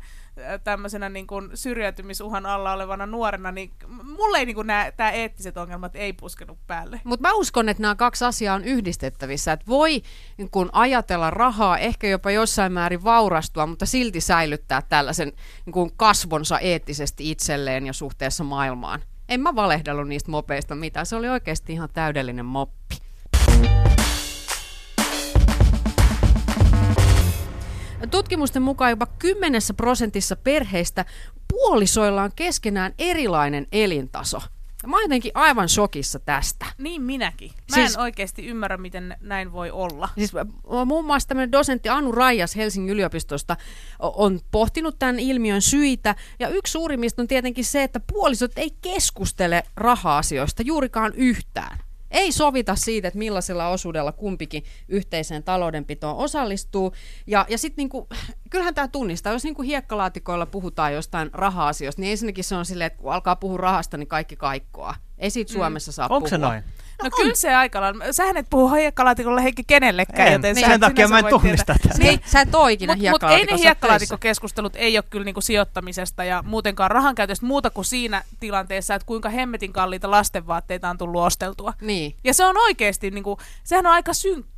tämmöisenä 0.64 1.08
niin 1.08 1.26
kuin 1.26 1.50
syrjäytymisuhan 1.54 2.46
alla 2.46 2.72
olevana 2.72 3.06
nuorena, 3.06 3.52
niin 3.52 3.70
mulle 4.16 4.38
ei 4.38 4.46
niin 4.46 4.66
nämä 4.66 4.92
tää 4.96 5.10
eettiset 5.10 5.56
ongelmat 5.56 5.96
ei 5.96 6.12
puskenut 6.12 6.58
päälle. 6.66 7.00
Mutta 7.04 7.28
mä 7.28 7.34
uskon, 7.34 7.68
että 7.68 7.82
nämä 7.82 7.94
kaksi 7.94 8.24
asiaa 8.24 8.54
on 8.54 8.64
yhdistettävissä. 8.64 9.52
Että 9.52 9.66
voi 9.66 10.02
niin 10.38 10.50
kun 10.50 10.70
ajatella 10.72 11.30
rahaa, 11.30 11.78
ehkä 11.78 12.06
jopa 12.06 12.30
jossain 12.30 12.72
määrin 12.72 13.04
vaurastua, 13.04 13.66
mutta 13.66 13.86
silti 13.86 14.20
säilyttää 14.20 14.82
tällaisen 14.88 15.32
niin 15.66 15.72
kun 15.72 15.92
kasvonsa 15.96 16.58
eettisesti 16.58 17.30
itselleen 17.30 17.86
ja 17.86 17.92
suhteessa 17.92 18.44
maailmaan. 18.44 19.02
En 19.28 19.40
mä 19.40 19.54
valehdellut 19.54 20.08
niistä 20.08 20.30
mopeista 20.30 20.74
mitään. 20.74 21.06
Se 21.06 21.16
oli 21.16 21.28
oikeasti 21.28 21.72
ihan 21.72 21.88
täydellinen 21.92 22.46
moppi. 22.46 22.96
Tutkimusten 28.10 28.62
mukaan 28.62 28.90
jopa 28.90 29.06
10 29.06 29.60
prosentissa 29.76 30.36
perheistä 30.36 31.04
puolisoilla 31.48 32.22
on 32.22 32.30
keskenään 32.36 32.92
erilainen 32.98 33.66
elintaso. 33.72 34.42
Ja 34.82 34.88
Mä 34.88 34.96
oon 34.96 35.02
jotenkin 35.02 35.32
aivan 35.34 35.68
shokissa 35.68 36.18
tästä. 36.18 36.66
Niin 36.78 37.02
minäkin. 37.02 37.50
Mä 37.50 37.74
Siis- 37.74 37.94
en 37.94 38.00
oikeasti 38.00 38.46
ymmärrä, 38.46 38.76
miten 38.76 39.16
näin 39.20 39.52
voi 39.52 39.70
olla. 39.70 40.08
Siis 40.18 40.32
äh, 40.36 40.46
muun 40.86 41.04
muassa 41.04 41.28
tämmöinen 41.28 41.52
dosentti 41.52 41.88
Anu 41.88 42.12
Raijas 42.12 42.56
Helsingin 42.56 42.90
yliopistosta 42.92 43.56
on 43.98 44.40
pohtinut 44.50 44.98
tämän 44.98 45.18
ilmiön 45.18 45.62
syitä. 45.62 46.14
Ja 46.38 46.48
yksi 46.48 46.70
suurimmista 46.70 47.22
on 47.22 47.28
tietenkin 47.28 47.64
se, 47.64 47.82
että 47.82 48.00
puolisot 48.12 48.52
ei 48.56 48.70
keskustele 48.82 49.62
raha-asioista 49.76 50.62
juurikaan 50.62 51.12
yhtään. 51.14 51.78
Ei 52.10 52.32
sovita 52.32 52.76
siitä, 52.76 53.08
että 53.08 53.18
millaisella 53.18 53.68
osuudella 53.68 54.12
kumpikin 54.12 54.64
yhteiseen 54.88 55.42
taloudenpitoon 55.42 56.16
osallistuu. 56.16 56.92
Ja, 57.26 57.46
ja 57.48 57.58
sitten 57.58 57.82
niinku, 57.82 58.08
kyllähän 58.50 58.74
tämä 58.74 58.88
tunnistaa, 58.88 59.32
jos 59.32 59.44
niinku 59.44 59.62
hiekkalaatikoilla 59.62 60.46
puhutaan 60.46 60.94
jostain 60.94 61.30
raha-asioista, 61.32 62.00
niin 62.02 62.10
ensinnäkin 62.10 62.44
se 62.44 62.54
on 62.54 62.66
silleen, 62.66 62.86
että 62.86 62.98
kun 62.98 63.12
alkaa 63.12 63.36
puhua 63.36 63.58
rahasta, 63.58 63.96
niin 63.96 64.08
kaikki 64.08 64.36
kaikkoa. 64.36 64.94
Ei 65.18 65.30
siitä 65.30 65.52
Suomessa 65.52 65.92
saa 65.92 66.08
Onko 66.10 66.28
se 66.28 66.36
puhua. 66.38 66.48
noin? 66.52 66.64
No, 67.04 67.10
kyllä 67.16 67.34
se 67.34 67.54
aika 67.54 67.80
lailla. 67.80 68.12
Sähän 68.12 68.36
et 68.36 68.46
puhu 68.50 68.74
hiekkalaatikolla 68.74 69.40
Heikki 69.40 69.64
kenellekään, 69.66 70.28
En. 70.28 70.32
joten 70.32 70.54
Niin, 70.54 70.66
sen 70.66 70.80
takia 70.80 71.08
mä 71.08 71.18
en 71.18 71.24
tunnista 71.24 71.74
tätä. 71.82 71.94
Niin, 71.98 72.20
sä 72.26 72.40
et 72.40 72.54
oo 72.54 72.68
ikinä 72.68 72.96
Mutta 73.10 73.26
mut 73.26 73.38
ei 73.38 73.44
ne 73.44 73.58
hiekkalaatikokeskustelut 73.58 74.76
ei 74.76 74.98
ole 74.98 75.04
kyllä 75.10 75.24
niinku 75.24 75.40
sijoittamisesta 75.40 76.24
ja 76.24 76.44
muutenkaan 76.46 76.90
rahankäytöstä 76.90 77.46
muuta 77.46 77.70
kuin 77.70 77.84
siinä 77.84 78.22
tilanteessa, 78.40 78.94
että 78.94 79.06
kuinka 79.06 79.28
hemmetin 79.28 79.72
kalliita 79.72 80.10
lastenvaatteita 80.10 80.90
on 80.90 80.98
tullut 80.98 81.22
osteltua. 81.22 81.72
Niin. 81.80 82.14
Ja 82.24 82.34
se 82.34 82.44
on 82.44 82.56
oikeasti, 82.56 83.10
niinku, 83.10 83.38
sehän 83.64 83.86
on 83.86 83.92
aika 83.92 84.12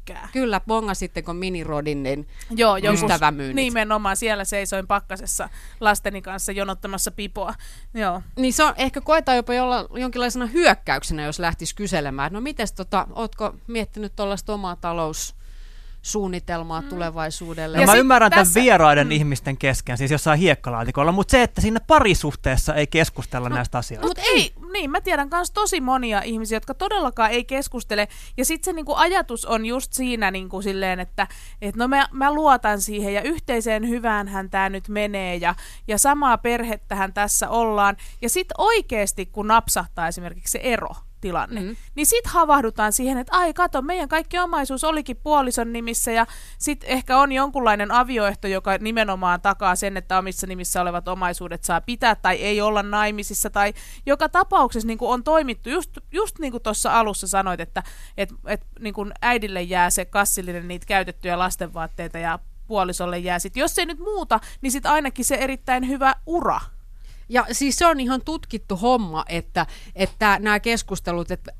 synkkää. 0.07 0.29
Kyllä, 0.33 0.61
bongasitteko 0.61 1.35
minirodin, 1.35 2.03
niin 2.03 2.29
Joo, 2.51 2.77
Ystävämyynnit. 2.93 3.55
Nimenomaan, 3.55 4.17
siellä 4.17 4.45
seisoin 4.45 4.87
pakkasessa 4.87 5.49
lasteni 5.81 6.23
kanssa 6.23 6.53
jonottamassa 6.53 7.11
pipoa. 7.11 7.55
Joo. 7.95 8.23
Niin 8.37 8.53
se 8.53 8.65
on 8.65 8.75
ehkä 8.77 9.01
koetaan 9.01 9.37
jopa 9.37 9.55
jolla, 9.55 9.87
jonkinlaisena 9.95 10.47
hyökkäyksenä, 10.47 11.23
jos 11.23 11.39
lähtisi 11.39 11.75
kyselemään, 11.75 12.27
että 12.27 12.35
no 12.37 12.41
mites 12.41 12.73
tota, 12.73 13.07
ootko 13.15 13.55
miettinyt 13.67 14.17
tuollaista 14.17 14.55
omaa 14.55 14.77
taloussuunnitelmaa 14.77 16.81
mm. 16.81 16.89
tulevaisuudelle? 16.89 17.77
No 17.77 17.81
Ja 17.83 17.87
mä 17.87 17.95
ymmärrän 17.95 18.31
tämän 18.31 18.47
tässä- 18.47 18.61
vieraiden 18.61 19.07
mm. 19.07 19.11
ihmisten 19.13 19.57
kesken, 19.57 19.99
siis 19.99 20.11
jossain 20.11 20.39
hiekkalaatikolla, 20.39 21.13
mutta 21.13 21.31
se, 21.31 21.43
että 21.43 21.61
siinä 21.61 21.81
parisuhteessa 21.81 22.75
ei 22.75 22.87
keskustella 22.87 23.49
No, 23.49 23.55
näistä 23.55 23.79
asioista. 23.79 24.07
Mutta 24.07 24.23
ei, 24.23 24.55
niin 24.73 24.91
mä 24.91 25.01
tiedän 25.01 25.29
myös 25.31 25.51
tosi 25.51 25.81
monia 25.81 26.23
ihmisiä, 26.23 26.57
jotka 26.57 26.75
todellakaan 26.75 27.31
ei 27.31 27.45
keskustele. 27.45 28.09
Ja 28.37 28.45
sitten 28.45 28.65
se 28.65 28.73
niinku 28.73 28.95
ajatus 28.95 29.45
on 29.45 29.67
just 29.67 29.93
siinä 29.93 30.31
niinku 30.31 30.63
silleen, 30.63 31.01
että 31.01 31.27
et 31.63 31.77
no 31.77 31.89
mä, 31.89 32.09
mä 32.13 32.35
luotan 32.35 32.81
siihen 32.81 33.15
ja 33.15 33.23
yhteiseen 33.23 33.89
hyväänhän 33.89 34.51
tämä 34.51 34.69
nyt 34.69 34.89
menee 34.89 35.37
ja, 35.37 35.55
ja 35.89 35.99
samaa 35.99 36.39
perhettähän 36.39 37.13
tässä 37.13 37.49
ollaan. 37.49 37.97
Ja 38.23 38.29
sitten 38.29 38.55
oikeasti, 38.59 39.27
kun 39.27 39.47
napsahtaa 39.47 40.09
esimerkiksi 40.09 40.53
se 40.53 40.61
ero, 40.63 40.95
tilanne. 41.23 41.61
Mm. 41.61 41.77
Niin 41.95 42.07
sit 42.07 42.27
havahdutaan 42.27 42.93
siihen, 42.93 43.19
että 43.19 43.37
ai 43.37 43.55
kato, 43.55 43.83
meidän 43.83 44.09
kaikki 44.09 44.39
omaisuus 44.39 44.85
olikin 44.85 45.17
puolison 45.17 45.73
nimissä 45.73 46.13
ja 46.13 46.27
sit 46.59 46.85
ehkä 46.87 47.19
on 47.19 47.33
jonkunlainen 47.33 47.91
avioehto, 47.91 48.49
joka 48.49 48.79
nimenomaan 48.81 49.41
takaa 49.41 49.77
sen, 49.77 49.97
että 49.97 50.19
omissa 50.19 50.47
nimissä 50.47 50.81
olevat 50.81 51.09
omaisuudet 51.09 51.65
saa 51.65 51.81
pitää 51.81 52.15
tai 52.15 52.37
ei 52.37 52.61
olla 52.61 52.83
naimisissa 52.83 53.51
tai 53.51 53.75
joka 54.07 54.29
tapauksessa 54.29 54.87
niin 54.87 54.99
on 55.01 55.25
toimittu, 55.25 55.71
just, 55.71 55.91
just 56.13 56.39
niin 56.39 56.53
kuin 56.53 56.63
tuossa 56.63 57.01
alussa 57.01 57.27
sanoit, 57.27 57.61
että 57.61 57.83
et, 58.17 58.35
et, 58.47 58.67
niin 58.81 58.95
kuin 58.95 59.13
äidille 59.23 59.63
jää 59.63 59.91
se 59.91 60.05
kassillinen 60.05 60.69
niitä 60.69 60.87
käytettyjä 60.87 61.39
lastenvaatteita 61.39 62.19
ja 62.19 62.39
puolisolle 62.67 63.19
jää 63.19 63.39
sit, 63.39 63.57
jos 63.57 63.79
ei 63.79 63.87
nyt 63.87 63.99
muuta, 63.99 64.41
niin 64.61 64.73
sit 64.73 64.87
ainakin 64.87 65.25
se 65.25 65.35
erittäin 65.35 65.89
hyvä 65.89 66.15
ura. 66.27 66.61
Ja 67.33 67.47
siis 67.53 67.77
se 67.77 67.87
on 67.87 68.01
ihan 68.01 68.21
tutkittu 68.25 68.77
homma, 68.77 69.25
että, 69.29 69.67
että 69.95 70.39
nämä 70.41 70.61
keskustelut, 70.61 71.31
että 71.31 71.53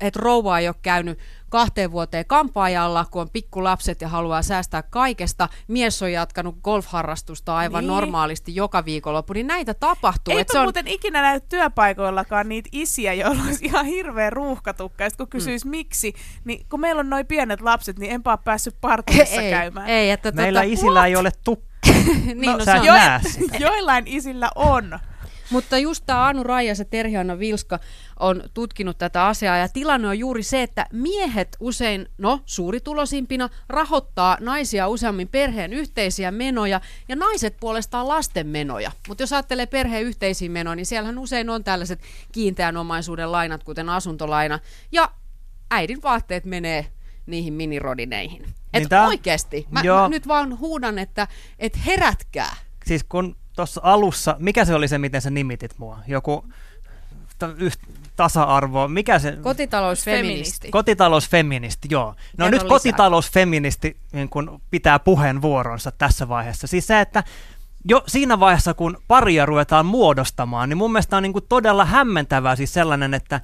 että 0.00 0.20
rouva 0.22 0.58
ei 0.58 0.68
ole 0.68 0.76
käynyt 0.82 1.18
kahteen 1.48 1.92
vuoteen 1.92 2.24
kampaajalla, 2.26 3.06
kun 3.10 3.22
on 3.22 3.30
pikkulapset 3.30 4.00
ja 4.00 4.08
haluaa 4.08 4.42
säästää 4.42 4.82
kaikesta. 4.82 5.48
Mies 5.68 6.02
on 6.02 6.12
jatkanut 6.12 6.56
golfharrastusta 6.62 7.56
aivan 7.56 7.84
Niin. 7.84 7.88
normaalisti 7.88 8.54
joka 8.54 8.84
viikonloppu, 8.84 9.32
niin 9.32 9.46
näitä 9.46 9.74
tapahtuu. 9.74 10.32
Eipä 10.32 10.40
että 10.40 10.52
se 10.52 10.58
on, 10.58 10.64
muuten 10.64 10.88
ikinä 10.88 11.22
näy 11.22 11.40
työpaikoillakaan 11.48 12.48
niitä 12.48 12.68
isiä, 12.72 13.14
joilla 13.14 13.42
olisi 13.42 13.64
ihan 13.64 13.86
hirveä 13.86 14.30
ruuhkatukka. 14.30 15.04
Ja 15.04 15.10
kun 15.16 15.28
kysyisi 15.28 15.64
mm. 15.66 15.70
miksi, 15.70 16.14
niin 16.44 16.66
kun 16.70 16.80
meillä 16.80 17.00
on 17.00 17.10
noin 17.10 17.26
pienet 17.26 17.60
lapset, 17.60 17.98
niin 17.98 18.12
enpä 18.12 18.30
ole 18.30 18.38
päässyt 18.44 18.76
parturissa 18.80 19.40
ei, 19.40 19.50
käymään. 19.50 19.88
ei, 19.88 20.10
että 20.10 20.32
Meillä 20.32 20.60
tota, 20.60 20.72
isillä 20.72 21.06
ei 21.06 21.16
ole 21.16 21.30
tukka. 21.44 21.70
niin, 22.34 22.40
no, 22.40 22.58
sä 22.58 22.72
se 22.72 22.78
on. 22.80 22.86
Jo-. 22.86 23.58
Joillain 23.66 24.04
isillä 24.06 24.50
on. 24.54 24.98
Mutta 25.50 25.78
just 25.78 26.02
tämä 26.06 26.26
Anu 26.26 26.42
Raijas 26.42 26.78
ja 26.78 26.84
Terhianna 26.84 27.38
Vilska 27.38 27.78
on 28.20 28.42
tutkinut 28.54 28.98
tätä 28.98 29.26
asiaa 29.26 29.56
ja 29.56 29.68
tilanne 29.68 30.08
on 30.08 30.18
juuri 30.18 30.42
se, 30.42 30.62
että 30.62 30.86
miehet 30.92 31.56
usein, 31.60 32.08
no 32.18 32.40
suurituloisimpina, 32.46 33.48
rahoittaa 33.68 34.36
naisia 34.40 34.88
useammin 34.88 35.28
perheen 35.28 35.72
yhteisiä 35.72 36.30
menoja 36.30 36.80
ja 37.08 37.16
naiset 37.16 37.56
puolestaan 37.60 38.08
lasten 38.08 38.46
menoja. 38.46 38.92
Mutta 39.08 39.22
jos 39.22 39.32
ajattelee 39.32 39.66
perheen 39.66 40.02
yhteisiä 40.02 40.48
menoja, 40.48 40.76
niin 40.76 40.86
siellähän 40.86 41.18
usein 41.18 41.50
on 41.50 41.64
tällaiset 41.64 42.00
kiinteän 42.32 42.76
omaisuuden 42.76 43.32
lainat, 43.32 43.64
kuten 43.64 43.88
asuntolaina 43.88 44.58
ja 44.92 45.10
äidin 45.70 46.02
vaatteet 46.02 46.44
menee 46.44 46.86
niihin 47.26 47.52
minirodineihin. 47.54 48.42
Et 48.42 48.80
Niin 48.80 48.88
tää- 48.88 49.06
oikeasti, 49.06 49.66
mä, 49.70 49.80
Joo. 49.84 50.02
mä 50.02 50.08
nyt 50.08 50.28
vaan 50.28 50.58
huudan, 50.58 50.98
että 50.98 51.28
et 51.58 51.86
herätkää. 51.86 52.56
Siis 52.86 53.04
kun 53.04 53.36
tuossa 53.60 53.80
alussa, 53.84 54.36
mikä 54.38 54.64
se 54.64 54.74
oli 54.74 54.88
se, 54.88 54.98
miten 54.98 55.20
sä 55.20 55.30
nimitit 55.30 55.78
mua? 55.78 55.98
Joku 56.06 56.44
tasa-arvo, 58.16 58.88
mikä 58.88 59.18
se... 59.18 59.38
Kotitalousfeministi. 59.42 60.70
Kotitalousfeministi, 60.70 61.88
joo. 61.90 62.06
No 62.06 62.14
Kerro 62.36 62.46
nyt 62.50 62.52
lisää. 62.52 62.68
kotitalousfeministi 62.68 63.96
niin 64.12 64.28
kun 64.28 64.60
pitää 64.70 64.98
puheenvuoronsa 64.98 65.92
tässä 65.92 66.28
vaiheessa. 66.28 66.66
Siis 66.66 66.86
se, 66.86 67.00
että 67.00 67.24
jo 67.88 68.02
siinä 68.06 68.40
vaiheessa, 68.40 68.74
kun 68.74 69.02
paria 69.08 69.46
ruvetaan 69.46 69.86
muodostamaan, 69.86 70.68
niin 70.68 70.76
mun 70.76 70.92
mielestä 70.92 71.16
on 71.16 71.22
niin 71.22 71.32
kuin 71.32 71.44
todella 71.48 71.84
hämmentävää 71.84 72.56
siis 72.56 72.72
sellainen, 72.72 73.14
että 73.14 73.36
et 73.36 73.42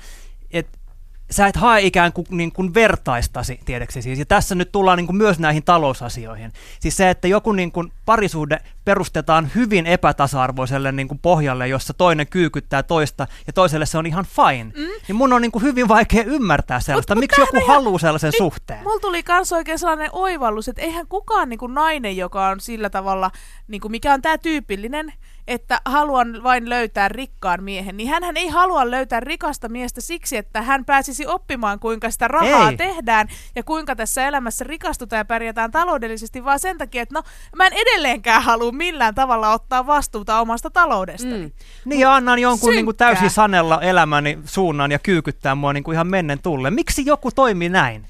sä 1.30 1.47
et 1.47 1.56
hae 1.56 1.83
ikään 1.83 2.12
kuin, 2.12 2.26
niin 2.30 2.52
kuin 2.52 2.75
vertaistasi, 2.75 3.61
tiedätkö 3.64 4.02
siis. 4.02 4.18
Ja 4.18 4.26
tässä 4.26 4.54
nyt 4.54 4.73
tullaan 4.73 4.99
niin 4.99 5.06
kuin 5.06 5.16
myös 5.16 5.38
näihin 5.38 5.62
talousasioihin. 5.62 6.52
Siis 6.80 6.97
se, 6.97 7.11
että 7.11 7.28
joku 7.28 7.52
niin 7.52 7.73
kuin 7.73 7.92
parisuhde 8.04 8.59
perustetaan 8.85 9.50
hyvin 9.54 9.87
epätasa-arvoiselle 9.87 10.92
niin 10.92 11.09
kuin 11.09 11.18
pohjalle, 11.18 11.68
jossa 11.68 11.95
toinen 11.95 12.26
kyykyttää 12.26 12.83
toista 12.83 13.26
ja 13.47 13.52
toiselle 13.52 13.87
se 13.87 13.99
on 13.99 14.06
ihan 14.06 14.25
fine. 14.25 14.64
Mm. 14.64 15.02
Niin 15.09 15.16
mun 15.16 15.33
on 15.33 15.42
niin 15.42 15.52
kuin 15.52 15.62
hyvin 15.62 15.88
vaikea 15.88 16.25
ymmärtää 16.25 16.80
sellaista. 16.80 17.14
Mut, 17.14 17.21
Miksi 17.21 17.40
joku 17.40 17.66
haluaa 17.66 17.99
sellaisen 17.99 18.30
niin, 18.30 18.38
suhteen? 18.38 18.83
Mulla 18.83 19.00
tuli 19.00 19.23
kans 19.23 19.52
oikein 19.52 19.78
sellainen 19.78 20.11
oivallus, 20.12 20.68
että 20.68 20.83
eihän 20.83 21.06
kukaan 21.06 21.49
niin 21.49 21.59
kuin 21.59 21.75
nainen, 21.75 22.16
joka 22.16 22.49
on 22.49 22.61
sillä 22.61 22.90
tavalla, 22.90 23.30
niin 23.68 23.80
kuin 23.80 23.90
mikä 23.90 24.14
on 24.14 24.23
tämä 24.23 24.38
tyypillinen, 24.38 25.12
että 25.46 25.80
haluan 25.84 26.42
vain 26.42 26.68
löytää 26.68 27.08
rikkaan 27.08 27.64
miehen, 27.64 27.96
niin 27.96 28.08
hän 28.08 28.36
ei 28.36 28.48
halua 28.48 28.90
löytää 28.90 29.20
rikasta 29.20 29.68
miestä 29.68 30.00
siksi, 30.00 30.36
että 30.36 30.62
hän 30.62 30.84
pääsisi 30.84 31.26
oppimaan, 31.26 31.78
kuinka 31.78 32.10
sitä 32.10 32.28
rahaa 32.28 32.70
ei. 32.70 32.76
tehdään 32.76 33.28
ja 33.56 33.62
kuinka 33.62 33.96
tässä 33.96 34.26
elämässä 34.26 34.64
rikastutaan 34.64 35.18
ja 35.20 35.24
pärjätään 35.24 35.70
taloudellisesti, 35.70 36.44
vaan 36.44 36.58
sen 36.58 36.78
takia, 36.78 37.02
että 37.02 37.14
no 37.14 37.22
mä 37.56 37.66
en 37.66 37.72
edelleenkään 37.72 38.42
halua 38.42 38.72
millään 38.72 39.14
tavalla 39.14 39.52
ottaa 39.52 39.86
vastuuta 39.86 40.40
omasta 40.40 40.70
taloudesta. 40.70 41.34
Mm. 41.34 41.50
Niin 41.84 42.00
ja 42.00 42.14
annan 42.14 42.38
jonkun 42.38 42.70
niin 42.70 42.84
kuin 42.84 42.96
täysin 42.96 43.30
sanella 43.30 43.80
elämäni 43.80 44.38
suunnan 44.44 44.92
ja 44.92 44.98
kyykyttää 44.98 45.54
mua 45.54 45.72
niin 45.72 45.84
kuin 45.84 45.94
ihan 45.94 46.06
mennen 46.06 46.42
tulle. 46.42 46.70
Miksi 46.70 47.06
joku 47.06 47.30
toimii 47.30 47.68
näin? 47.68 48.06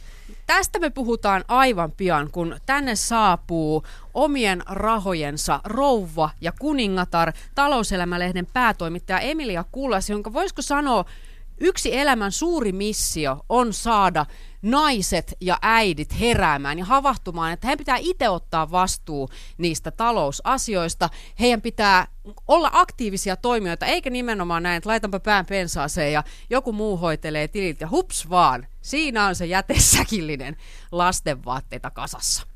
Tästä 0.46 0.78
me 0.78 0.90
puhutaan 0.90 1.44
aivan 1.48 1.92
pian, 1.92 2.30
kun 2.30 2.56
tänne 2.66 2.96
saapuu 2.96 3.82
omien 4.14 4.62
rahojensa 4.66 5.60
rouva 5.64 6.30
ja 6.40 6.52
kuningatar, 6.58 7.32
talouselämälehden 7.54 8.46
päätoimittaja 8.52 9.20
Emilia 9.20 9.64
Kullas, 9.72 10.10
jonka 10.10 10.32
voisiko 10.32 10.62
sanoa 10.62 11.04
yksi 11.60 11.96
elämän 11.96 12.32
suuri 12.32 12.72
missio 12.72 13.44
on 13.48 13.72
saada 13.72 14.26
naiset 14.62 15.34
ja 15.40 15.58
äidit 15.62 16.20
heräämään 16.20 16.78
ja 16.78 16.84
havahtumaan, 16.84 17.52
että 17.52 17.66
heidän 17.66 17.78
pitää 17.78 17.96
itse 18.00 18.28
ottaa 18.28 18.70
vastuu 18.70 19.28
niistä 19.58 19.90
talousasioista. 19.90 21.10
Heidän 21.40 21.62
pitää 21.62 22.06
olla 22.48 22.70
aktiivisia 22.72 23.36
toimijoita, 23.36 23.86
eikä 23.86 24.10
nimenomaan 24.10 24.62
näin, 24.62 24.76
että 24.76 24.88
laitanpa 24.88 25.20
pään 25.20 25.46
pensaaseen 25.46 26.12
ja 26.12 26.24
joku 26.50 26.72
muu 26.72 26.96
hoitelee 26.96 27.48
tilit 27.48 27.80
ja 27.80 27.88
hups 27.90 28.30
vaan. 28.30 28.66
Siinä 28.86 29.26
on 29.26 29.34
se 29.34 29.46
jätesäkillinen 29.46 30.56
lastenvaatteita 30.92 31.90
kasassa. 31.90 32.46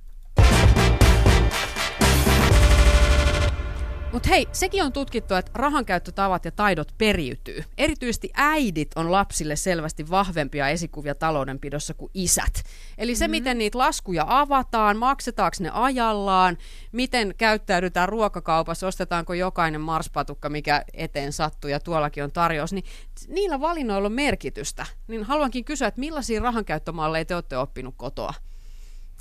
Mutta 4.12 4.28
hei, 4.28 4.48
sekin 4.52 4.84
on 4.84 4.92
tutkittu, 4.92 5.34
että 5.34 5.50
rahankäyttötavat 5.54 6.44
ja 6.44 6.50
taidot 6.50 6.94
periytyy. 6.98 7.64
Erityisesti 7.78 8.30
äidit 8.34 8.90
on 8.96 9.12
lapsille 9.12 9.56
selvästi 9.56 10.10
vahvempia 10.10 10.68
esikuvia 10.68 11.14
taloudenpidossa 11.14 11.94
kuin 11.94 12.10
isät. 12.14 12.62
Eli 12.98 13.14
se, 13.14 13.24
mm-hmm. 13.24 13.30
miten 13.30 13.58
niitä 13.58 13.78
laskuja 13.78 14.24
avataan, 14.28 14.96
maksetaanko 14.96 15.56
ne 15.60 15.70
ajallaan, 15.72 16.58
miten 16.92 17.34
käyttäydytään 17.38 18.08
ruokakaupassa, 18.08 18.86
ostetaanko 18.86 19.34
jokainen 19.34 19.80
marspatukka, 19.80 20.48
mikä 20.48 20.84
eteen 20.92 21.32
sattuu 21.32 21.70
ja 21.70 21.80
tuollakin 21.80 22.24
on 22.24 22.32
tarjous, 22.32 22.72
niin 22.72 22.84
niillä 23.28 23.60
valinnoilla 23.60 24.06
on 24.06 24.12
merkitystä. 24.12 24.86
Niin 25.08 25.24
haluankin 25.24 25.64
kysyä, 25.64 25.88
että 25.88 26.00
millaisia 26.00 26.40
rahankäyttömalleja 26.40 27.24
te 27.24 27.34
olette 27.34 27.58
oppinut 27.58 27.94
kotoa? 27.96 28.34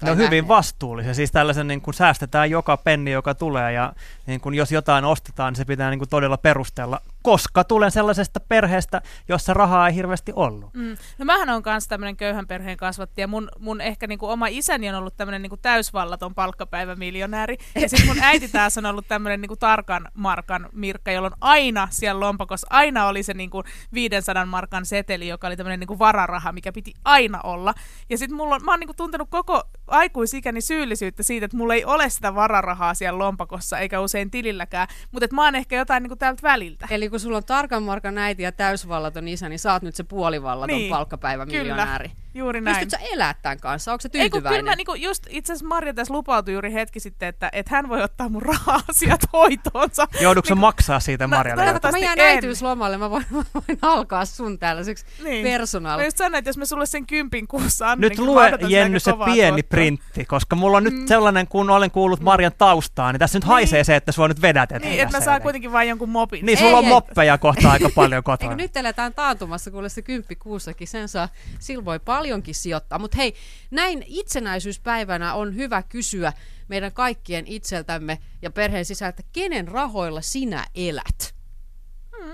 No 0.02 0.16
hyvin 0.16 0.48
vastuullisia, 0.48 1.14
siis 1.14 1.32
tällaisen 1.32 1.68
niin 1.68 1.82
kuin 1.82 1.94
säästetään 1.94 2.50
joka 2.50 2.78
penni, 2.78 3.12
joka 3.12 3.36
tulee 3.36 3.72
ja 3.74 3.94
niin 4.26 4.42
kuin 4.42 4.56
jos 4.56 4.72
jotain 4.72 5.06
ostetaan, 5.06 5.52
niin 5.52 5.58
se 5.58 5.66
pitää 5.66 5.90
niin 5.90 6.00
kuin 6.00 6.10
todella 6.10 6.38
perustella 6.38 7.02
koska 7.24 7.64
tulen 7.64 7.92
sellaisesta 7.92 8.40
perheestä, 8.40 9.02
jossa 9.28 9.54
rahaa 9.54 9.88
ei 9.88 9.96
hirveästi 9.96 10.32
ollut. 10.36 10.74
Mm. 10.74 10.98
No 11.18 11.26
mähän 11.26 11.50
on 11.50 11.62
myös 11.66 11.88
tämmöinen 11.88 12.16
köyhän 12.16 12.48
perheen 12.48 12.78
kasvatti 12.78 13.22
ja 13.22 13.28
mun, 13.28 13.50
mun 13.60 13.82
ehkä 13.82 14.08
niinku 14.08 14.26
oma 14.26 14.48
isäni 14.48 14.90
on 14.90 14.96
ollut 14.96 15.18
tämmöinen 15.18 15.42
niinku 15.42 15.58
täysvallaton 15.58 16.36
palkkapäivämiljonääri 16.36 17.58
ja 17.76 17.90
sitten 17.90 18.08
mun 18.08 18.24
äiti 18.24 18.48
taas 18.48 18.78
on 18.78 18.86
ollut 18.86 19.08
tämmöinen 19.08 19.42
niinku 19.42 19.56
tarkan 19.56 20.08
markan 20.14 20.70
Mirkka, 20.74 21.12
jolloin 21.12 21.34
aina 21.42 21.88
siellä 21.92 22.20
lompakossa, 22.20 22.68
aina 22.70 23.08
oli 23.08 23.24
se 23.24 23.34
niinku 23.34 23.64
500 23.94 24.46
markan 24.46 24.86
seteli, 24.86 25.28
joka 25.28 25.48
oli 25.48 25.58
tämmöinen 25.58 25.80
niinku 25.80 26.00
vararaha, 26.00 26.52
mikä 26.52 26.72
piti 26.72 26.94
aina 27.06 27.42
olla. 27.42 27.74
Ja 28.10 28.18
sitten 28.18 28.38
mulla 28.38 28.56
on, 28.56 28.66
mä 28.66 28.72
oon 28.72 28.80
niinku 28.80 28.94
tuntenut 28.94 29.30
koko 29.30 29.64
aikuisikäni 29.88 30.62
syyllisyyttä 30.62 31.24
siitä, 31.24 31.46
että 31.46 31.58
mulla 31.58 31.74
ei 31.74 31.86
ole 31.86 32.10
sitä 32.10 32.36
vararahaa 32.36 32.94
siellä 32.94 33.20
lompakossa 33.20 33.80
eikä 33.80 34.00
usein 34.00 34.32
tililläkään, 34.32 34.88
mutta 35.12 35.26
että 35.26 35.36
mä 35.36 35.46
oon 35.46 35.56
ehkä 35.56 35.76
jotain 35.76 36.04
niinku 36.04 36.16
täältä 36.16 36.44
väliltä. 36.44 36.88
Eli 36.90 37.09
kun 37.10 37.20
sulla 37.20 37.38
on 37.38 37.44
tarkan 37.44 37.84
markan 37.84 38.18
äiti 38.18 38.44
ja 38.44 38.52
täysvallaton 38.52 39.28
isä, 39.28 39.50
niin 39.50 39.60
oot 39.74 39.82
nyt 39.82 39.96
se 39.96 40.04
puolivallaton 40.04 40.78
niin, 40.78 40.90
palkkapäivämiljonääri. 40.90 42.10
Kyllä. 42.10 42.20
Juuri 42.34 42.62
näin. 42.62 42.78
Pystytkö 42.78 43.06
sä 43.06 43.14
elää 43.14 43.36
tämän 43.42 43.60
kanssa? 43.60 43.92
Onko 43.92 44.02
se 44.02 44.10
tyytyväinen? 44.10 44.54
Ei, 44.54 44.60
kyllä 44.60 44.72
mä, 44.72 44.76
niinku, 44.76 44.94
just 44.94 45.28
itse 45.30 45.54
asiassa 45.54 45.68
Marja 45.68 45.94
tässä 45.94 46.14
lupautui 46.14 46.54
juuri 46.54 46.74
hetki 46.74 47.00
sitten, 47.00 47.30
että, 47.30 47.50
että 47.54 47.76
hän 47.76 47.90
voi 47.90 48.04
ottaa 48.04 48.30
mun 48.30 48.42
raha-asiat 48.42 49.22
hoitoonsa. 49.34 50.08
Joudutko 50.22 50.54
niin, 50.54 50.62
maksaa 50.62 51.00
siitä 51.00 51.28
Marjalle? 51.28 51.66
No, 51.66 51.80
mä 51.92 51.98
jään 51.98 52.20
äitiyslomalle, 52.20 52.98
mä 52.98 53.10
voin, 53.10 53.26
mä 53.30 53.38
voin 53.56 53.80
alkaa 53.82 54.26
sun 54.26 54.60
tällaiseksi 54.60 55.06
niin. 55.24 55.44
personaali. 55.44 56.02
Mä 56.02 56.06
just 56.06 56.18
sanoin, 56.18 56.36
että 56.36 56.50
jos 56.50 56.58
mä 56.58 56.66
sulle 56.66 56.86
sen 56.86 57.08
kympin 57.08 57.48
kuussa 57.48 57.92
annan, 57.92 58.00
Nyt 58.10 58.18
niin 58.18 58.26
lue 58.26 58.52
Jenny 58.68 59.00
se 59.00 59.14
pieni 59.26 59.52
tuottaa. 59.62 59.70
printti, 59.70 60.26
koska 60.26 60.56
mulla 60.56 60.78
on 60.78 60.84
nyt 60.84 60.94
mm. 60.94 61.08
sellainen, 61.08 61.48
kun 61.48 61.70
olen 61.70 61.92
kuullut 61.92 62.20
Marjan 62.20 62.52
taustaa, 62.58 63.12
niin 63.12 63.20
tässä 63.20 63.38
nyt 63.38 63.44
niin. 63.44 63.50
haisee 63.50 63.84
se, 63.84 63.96
että 63.96 64.12
sua 64.12 64.28
nyt 64.28 64.42
vedät. 64.42 64.70
Niin, 64.70 65.02
että 65.02 65.18
mä 65.18 65.24
saan 65.24 65.42
kuitenkin 65.42 65.72
vain 65.72 65.90
jonkun 65.90 66.10
mopin. 66.10 66.46
Niin, 66.46 66.58
sulla 66.58 66.78
ei, 66.78 66.78
on 66.78 66.86
ei. 67.00 67.08
moppeja 67.08 67.38
kohta 67.38 67.72
aika 67.72 67.90
paljon 67.96 68.24
kotona. 68.24 68.52
Eikö 68.52 68.64
nyt 68.64 68.78
eletään 68.78 69.14
taantumassa, 69.14 69.72
kuule 69.72 69.90
se 69.90 70.02
kymppi 70.02 70.36
kuussakin, 70.36 70.88
sen 70.88 71.10
saa, 71.10 71.30
sillä 71.60 71.86
voi 71.86 72.00
paljonkin 72.00 72.56
sijoittaa. 72.56 73.00
Mutta 73.00 73.18
hei, 73.18 73.34
näin 73.72 74.04
itsenäisyyspäivänä 74.08 75.34
on 75.34 75.56
hyvä 75.56 75.84
kysyä 75.84 76.34
meidän 76.68 76.92
kaikkien 76.92 77.48
itseltämme 77.48 78.18
ja 78.42 78.52
perheen 78.52 78.86
sisältä, 78.86 79.24
kenen 79.34 79.68
rahoilla 79.68 80.22
sinä 80.22 80.66
elät? 80.76 81.40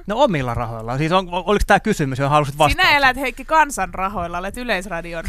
No 0.08 0.24
omilla 0.24 0.54
rahoilla. 0.54 0.98
Siis 0.98 1.12
on, 1.12 1.30
oliko 1.32 1.64
tämä 1.68 1.80
kysymys, 1.80 2.20
johon 2.20 2.32
halusit 2.32 2.58
vastata? 2.58 2.84
Sinä 2.84 2.98
elät 2.98 3.18
Heikki 3.18 3.46
kansan 3.46 3.94
rahoilla, 3.94 4.38
olet 4.38 4.58
Yleisradion 4.58 5.24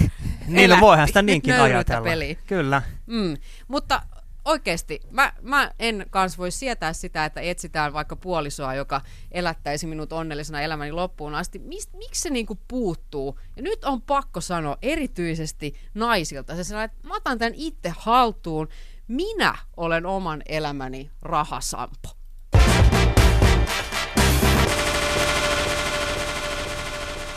Niin, 0.46 0.70
no 0.70 0.80
voihan 0.80 1.06
sitä 1.06 1.22
niinkin 1.22 1.60
ajatella. 1.60 2.04
Peli. 2.04 2.38
Kyllä. 2.46 2.82
Mm. 3.06 3.36
Mutta 3.68 4.02
oikeasti, 4.46 5.00
mä, 5.10 5.32
mä 5.42 5.70
en 5.78 6.06
kans 6.10 6.38
voi 6.38 6.50
sietää 6.50 6.92
sitä, 6.92 7.24
että 7.24 7.40
etsitään 7.40 7.92
vaikka 7.92 8.16
puolisoa, 8.16 8.74
joka 8.74 9.00
elättäisi 9.32 9.86
minut 9.86 10.12
onnellisena 10.12 10.60
elämäni 10.60 10.92
loppuun 10.92 11.34
asti. 11.34 11.58
Mist, 11.58 11.92
miksi 11.92 12.22
se 12.22 12.30
niinku 12.30 12.58
puuttuu? 12.68 13.38
Ja 13.56 13.62
nyt 13.62 13.84
on 13.84 14.02
pakko 14.02 14.40
sanoa 14.40 14.78
erityisesti 14.82 15.74
naisilta 15.94 16.56
se 16.56 16.64
sellainen, 16.64 16.94
että 16.94 17.08
mä 17.08 17.16
otan 17.16 17.38
tämän 17.38 17.54
itse 17.56 17.92
haltuun. 17.98 18.68
Minä 19.08 19.58
olen 19.76 20.06
oman 20.06 20.42
elämäni 20.46 21.10
rahasampo. 21.22 22.25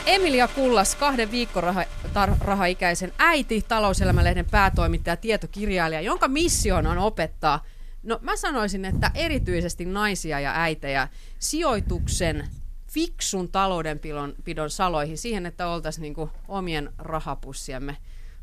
Emilia 0.09 0.47
Kullas, 0.47 0.95
kahden 0.95 1.31
viikkorahaikäisen 1.31 3.13
äiti, 3.17 3.65
talouselämälehden 3.67 4.45
päätoimittaja, 4.45 5.17
tietokirjailija, 5.17 6.01
jonka 6.01 6.27
mission 6.27 6.87
on 6.87 6.97
opettaa, 6.97 7.65
no 8.03 8.19
mä 8.21 8.37
sanoisin, 8.37 8.85
että 8.85 9.11
erityisesti 9.13 9.85
naisia 9.85 10.39
ja 10.39 10.51
äitejä 10.55 11.07
sijoituksen 11.39 12.47
fiksun 12.91 13.51
taloudenpidon 13.51 14.35
pidon 14.43 14.69
saloihin 14.69 15.17
siihen, 15.17 15.45
että 15.45 15.67
oltaisiin 15.67 16.01
niinku 16.01 16.29
omien 16.47 16.93
rahapussiemme 16.97 17.97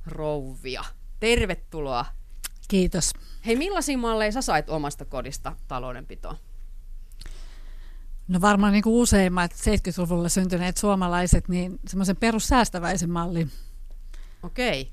rouvia. 0.07 0.85
Tervetuloa. 1.21 2.05
Kiitos. 2.69 3.13
Hei, 3.47 3.57
millaisia 3.57 3.99
malleja 3.99 4.33
sä 4.33 4.43
sait 4.43 4.71
omasta 4.71 5.05
kodista 5.05 5.57
taloudenpitoon? 5.69 6.37
No 8.29 8.41
varmaan 8.41 8.73
niin 8.73 8.83
kuin 8.83 8.95
useimmat 8.95 9.53
70-luvulla 9.53 10.29
syntyneet 10.29 10.77
suomalaiset, 10.77 11.49
niin 11.49 11.79
semmoisen 11.89 12.17
perussäästäväisen 12.17 13.11
mallin. 13.11 13.51
Okei. 14.43 14.91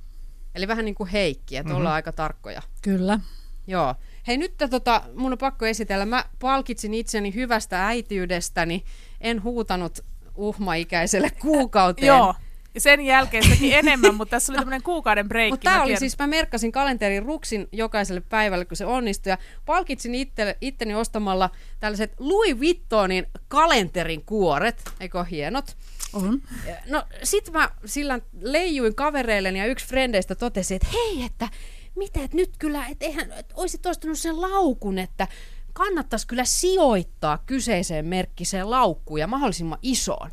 Eli 0.55 0.67
vähän 0.67 0.85
niin 0.85 0.95
kuin 0.95 1.09
Heikki, 1.09 1.57
että 1.57 1.69
mm-hmm. 1.69 1.77
ollaan 1.77 1.95
aika 1.95 2.11
tarkkoja. 2.11 2.61
Kyllä. 2.81 3.19
Joo. 3.67 3.95
Hei 4.27 4.37
nyt 4.37 4.53
tota, 4.69 5.01
mun 5.15 5.31
on 5.31 5.37
pakko 5.37 5.65
esitellä. 5.65 6.05
Mä 6.05 6.25
palkitsin 6.39 6.93
itseni 6.93 7.33
hyvästä 7.33 7.87
äitiydestäni. 7.87 8.83
En 9.21 9.43
huutanut 9.43 9.99
uhmaikäiselle 10.35 11.29
kuukauteen. 11.41 12.07
Joo. 12.07 12.35
Sen 12.77 13.01
jälkeen 13.01 13.49
teki 13.49 13.73
enemmän, 13.73 14.15
mutta 14.15 14.31
tässä 14.31 14.51
oli 14.51 14.57
tämmöinen 14.57 14.83
kuukauden 14.91 15.27
breikki. 15.27 15.53
Mutta 15.53 15.71
tämä 15.71 15.83
oli 15.83 15.97
siis, 15.97 16.19
mä 16.19 16.27
merkkasin 16.27 16.71
kalenterin 16.71 17.23
ruksin 17.23 17.67
jokaiselle 17.71 18.21
päivälle, 18.21 18.65
kun 18.65 18.77
se 18.77 18.85
onnistui, 18.85 19.29
ja 19.29 19.37
palkitsin 19.65 20.15
itte, 20.15 20.57
itteni 20.61 20.95
ostamalla 20.95 21.49
tällaiset 21.79 22.13
Louis 22.19 22.57
Vuittonin 22.59 23.27
kalenterin 23.47 24.25
kuoret, 24.25 24.83
eikö 24.99 25.23
hienot? 25.23 25.77
On. 26.13 26.41
No 26.89 27.03
sit 27.23 27.51
mä 27.51 27.69
sillä 27.85 28.19
leijuin 28.41 28.95
kavereilleni 28.95 29.59
ja 29.59 29.65
yksi 29.65 29.87
frendeistä 29.87 30.35
totesi, 30.35 30.75
että 30.75 30.87
hei, 30.93 31.23
että 31.25 31.49
mitä, 31.95 32.23
että 32.23 32.37
nyt 32.37 32.51
kyllä, 32.59 32.85
että 32.87 33.05
eihän, 33.05 33.31
että 33.31 33.55
olisit 33.57 33.85
ostanut 33.85 34.19
sen 34.19 34.41
laukun, 34.41 34.99
että 34.99 35.27
kannattaisi 35.73 36.27
kyllä 36.27 36.45
sijoittaa 36.45 37.43
kyseiseen 37.45 38.05
merkkiseen 38.05 38.69
laukkuun 38.69 39.19
ja 39.19 39.27
mahdollisimman 39.27 39.79
isoon. 39.81 40.31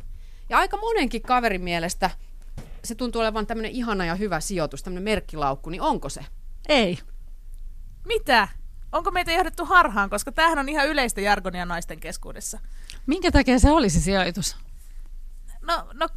Ja 0.49 0.57
aika 0.57 0.77
monenkin 0.77 1.21
kaverin 1.21 1.61
mielestä 1.61 2.09
se 2.83 2.95
tuntuu 2.95 3.21
olevan 3.21 3.47
tämmöinen 3.47 3.71
ihana 3.71 4.05
ja 4.05 4.15
hyvä 4.15 4.39
sijoitus, 4.39 4.83
tämmöinen 4.83 5.03
merkkilaukku, 5.03 5.69
niin 5.69 5.81
onko 5.81 6.09
se? 6.09 6.25
Ei. 6.69 6.99
Mitä? 8.05 8.47
Onko 8.91 9.11
meitä 9.11 9.31
johdettu 9.31 9.65
harhaan, 9.65 10.09
koska 10.09 10.31
tämähän 10.31 10.59
on 10.59 10.69
ihan 10.69 10.87
yleistä 10.87 11.21
jargonia 11.21 11.65
naisten 11.65 11.99
keskuudessa. 11.99 12.59
Minkä 13.05 13.31
takia 13.31 13.59
se 13.59 13.71
olisi 13.71 14.01
sijoitus? 14.01 14.57
No, 15.61 15.87
no, 15.93 16.07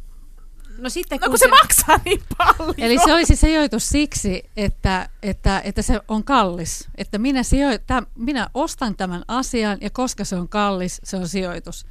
No 0.77 0.89
sitten 0.89 1.19
no 1.21 1.29
kun 1.29 1.39
se 1.39 1.47
maksaa 1.47 1.99
niin 2.05 2.21
paljon. 2.37 2.75
Eli 2.77 2.97
se 3.05 3.13
olisi 3.13 3.35
sijoitus 3.35 3.89
siksi, 3.89 4.43
että, 4.57 5.09
että, 5.23 5.61
että 5.63 5.81
se 5.81 6.01
on 6.07 6.23
kallis. 6.23 6.87
Että 6.95 7.17
minä, 7.17 7.43
sijo- 7.43 7.79
täm, 7.87 8.05
minä 8.15 8.49
ostan 8.53 8.95
tämän 8.95 9.23
asian 9.27 9.77
ja 9.81 9.89
koska 9.89 10.23
se 10.23 10.35
on 10.35 10.49
kallis, 10.49 11.01
se 11.03 11.17
on 11.17 11.27
sijoitus. 11.27 11.85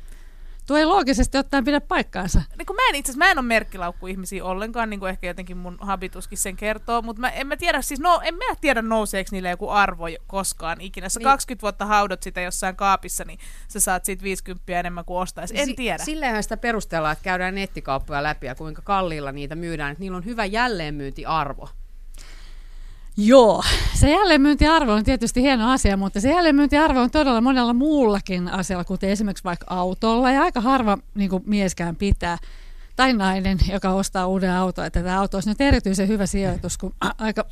Tuo 0.66 0.77
ei 0.77 0.85
loogisesti 0.85 1.38
ottaen 1.38 1.64
pidä 1.64 1.81
paikkaansa. 1.81 2.42
niin 2.59 2.66
kun 2.66 2.77
mä 2.77 2.83
en 2.88 2.94
itse 2.94 3.16
mä 3.16 3.31
en 3.31 3.38
ole 3.38 3.46
merkkilaukku-ihmisiä 3.46 4.44
ollenkaan, 4.44 4.90
niin 4.90 5.00
kuin 5.00 5.11
ehkä 5.11 5.27
jotenkin 5.27 5.57
mun 5.57 5.79
habituskin 5.81 6.38
sen 6.38 6.57
kertoo, 6.57 7.03
mutta 7.03 7.20
mä, 7.20 7.31
en 7.31 7.46
mä 7.46 7.57
tiedä, 7.57 7.83
siis 7.83 8.00
no, 8.00 8.20
en 8.24 8.35
mä 8.35 8.44
tiedä 8.61 8.83
nouseeko 8.83 9.29
niille 9.33 9.50
joku 9.50 9.68
arvo 9.68 10.05
koskaan 10.27 10.81
ikinä. 10.81 11.09
Sä 11.09 11.20
Niin. 11.20 11.24
20 11.24 11.62
vuotta 11.62 11.87
haudot 11.87 12.22
sitä 12.22 12.40
jossain 12.40 12.77
kaapissa, 12.77 13.24
niin 13.24 13.38
sä 13.68 13.81
saat 13.81 14.05
siitä 14.05 14.22
50 14.22 14.79
enemmän 14.81 15.05
kuin 15.05 15.18
ostaisi. 15.18 15.59
En 15.59 15.66
Si- 15.66 15.74
tiedä. 15.74 16.05
Silleenhän 16.05 16.42
sitä 16.42 16.57
perustellaan, 16.57 17.12
että 17.12 17.24
käydään 17.24 17.55
nettikauppoja 17.55 18.22
läpi 18.22 18.46
ja 18.46 18.55
kuinka 18.55 18.83
kalliilla 18.83 19.33
niitä 19.33 19.55
myydään, 19.55 19.92
että 19.92 20.00
niillä 20.03 20.16
on 20.16 20.24
hyvä 20.24 20.44
jälleenmyyntiarvo. 20.44 21.68
Joo, 23.16 23.62
se 23.94 24.11
jälleenmyyntiarvo 24.11 24.92
on 24.92 25.05
tietysti 25.05 25.42
hieno 25.42 25.72
asia, 25.72 25.96
mutta 25.96 26.20
se 26.20 26.31
jälleenmyyntiarvo 26.31 27.00
on 27.00 27.11
todella 27.11 27.40
monella 27.40 27.72
muullakin 27.72 28.48
asialla, 28.48 28.85
kuten 28.85 29.11
esimerkiksi 29.11 29.44
vaikka 29.44 29.66
autolla, 29.68 30.31
ja 30.31 30.42
aika 30.42 30.61
harva 30.61 30.98
niin 31.14 31.31
kuin 31.31 31.42
mieskään 31.46 31.96
pitää, 31.96 32.38
tai 32.96 33.12
nainen, 33.12 33.59
joka 33.72 33.90
ostaa 33.90 34.27
uuden 34.27 34.53
auton, 34.53 34.87
että 34.87 35.03
tämä 35.03 35.20
auto 35.20 35.37
olisi 35.37 35.48
nyt 35.48 35.61
erityisen 35.61 36.09
hyvä 36.09 36.27
sijoitus, 36.27 36.79
kun 36.79 36.94
aika 37.18 37.44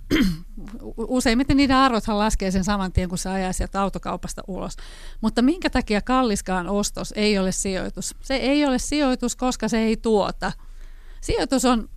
useimmiten 0.97 1.57
niiden 1.57 1.77
arvothan 1.77 2.19
laskee 2.19 2.51
sen 2.51 2.65
saman 2.65 2.93
tien, 2.93 3.09
kun 3.09 3.19
se 3.19 3.31
ajaa 3.31 3.53
sieltä 3.53 3.83
autokaupasta 3.83 4.43
ulos. 4.47 4.77
Mutta 5.21 5.43
minkä 5.43 5.71
takia 5.71 6.01
kalliskaan 6.01 6.69
ostos 6.69 7.13
ei 7.17 7.39
ole 7.39 7.53
sijoitus? 7.53 8.15
Se 8.21 8.35
ei 8.35 8.67
ole 8.67 8.79
sijoitus, 8.79 9.37
koska 9.37 9.69
se 9.69 9.79
ei 9.79 9.97
tuota. 9.97 10.53
Sijoitus 11.21 11.65
on, 11.65 11.89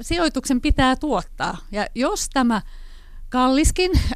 sijoituksen 0.00 0.60
pitää 0.60 0.96
tuottaa, 0.96 1.56
ja 1.72 1.86
jos 1.94 2.28
tämä 2.32 2.62
kalliskin 3.28 3.90
äh, 3.96 4.08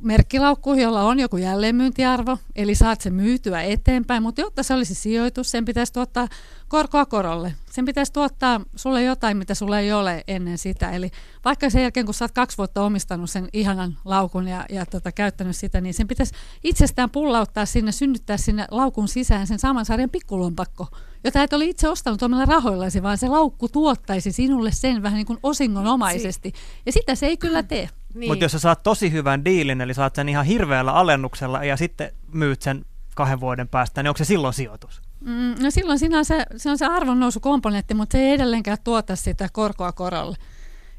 merkkilaukku, 0.00 0.74
jolla 0.74 1.02
on 1.02 1.20
joku 1.20 1.36
jälleenmyyntiarvo, 1.36 2.38
eli 2.56 2.74
saat 2.74 3.00
sen 3.00 3.14
myytyä 3.14 3.62
eteenpäin, 3.62 4.22
mutta 4.22 4.40
jotta 4.40 4.62
se 4.62 4.74
olisi 4.74 4.94
sijoitus, 4.94 5.50
sen 5.50 5.64
pitäisi 5.64 5.92
tuottaa 5.92 6.28
korkoa 6.68 7.06
korolle. 7.06 7.54
Sen 7.70 7.84
pitäisi 7.84 8.12
tuottaa 8.12 8.60
sulle 8.76 9.02
jotain, 9.02 9.36
mitä 9.36 9.54
sulle 9.54 9.80
ei 9.80 9.92
ole 9.92 10.24
ennen 10.28 10.58
sitä. 10.58 10.90
Eli 10.90 11.10
vaikka 11.44 11.70
sen 11.70 11.82
jälkeen, 11.82 12.06
kun 12.06 12.14
sä 12.14 12.24
oot 12.24 12.32
kaksi 12.32 12.58
vuotta 12.58 12.82
omistanut 12.82 13.30
sen 13.30 13.48
ihanan 13.52 13.98
laukun 14.04 14.48
ja, 14.48 14.66
ja 14.68 14.86
tota, 14.86 15.12
käyttänyt 15.12 15.56
sitä, 15.56 15.80
niin 15.80 15.94
sen 15.94 16.08
pitäisi 16.08 16.34
itsestään 16.64 17.10
pullauttaa 17.10 17.66
sinne, 17.66 17.92
synnyttää 17.92 18.36
sinne 18.36 18.66
laukun 18.70 19.08
sisään 19.08 19.46
sen 19.46 19.58
saman 19.58 19.84
sarjan 19.84 20.10
pikkulompakko, 20.10 20.86
jota 21.24 21.42
et 21.42 21.52
ole 21.52 21.64
itse 21.64 21.88
ostanut 21.88 22.22
omilla 22.22 22.44
rahoillasi, 22.44 23.02
vaan 23.02 23.18
se 23.18 23.28
laukku 23.28 23.68
tuottaisi 23.68 24.32
sinulle 24.32 24.72
sen 24.72 25.02
vähän 25.02 25.16
niin 25.16 25.26
kuin 25.26 25.38
osingonomaisesti. 25.42 26.52
Ja 26.86 26.92
sitä 26.92 27.14
se 27.14 27.26
ei 27.26 27.36
kyllä 27.36 27.62
tee. 27.62 27.88
Niin. 28.14 28.30
Mutta 28.30 28.44
jos 28.44 28.52
sä 28.52 28.58
saat 28.58 28.82
tosi 28.82 29.12
hyvän 29.12 29.44
diilin, 29.44 29.80
eli 29.80 29.94
saat 29.94 30.14
sen 30.14 30.28
ihan 30.28 30.46
hirveällä 30.46 30.92
alennuksella 30.92 31.64
ja 31.64 31.76
sitten 31.76 32.12
myyt 32.32 32.62
sen 32.62 32.84
kahden 33.14 33.40
vuoden 33.40 33.68
päästä, 33.68 34.02
niin 34.02 34.08
onko 34.08 34.18
se 34.18 34.24
silloin 34.24 34.54
sijoitus? 34.54 35.00
Mm, 35.20 35.54
no 35.62 35.70
silloin 35.70 35.98
siinä 35.98 36.18
on 36.18 36.24
se, 36.24 36.46
se 36.56 36.70
on 36.70 36.78
se 36.78 36.86
arvonnousukomponentti, 36.86 37.94
mutta 37.94 38.12
se 38.12 38.22
ei 38.22 38.32
edelleenkään 38.32 38.78
tuota 38.84 39.16
sitä 39.16 39.48
korkoa 39.52 39.92
korolle. 39.92 40.36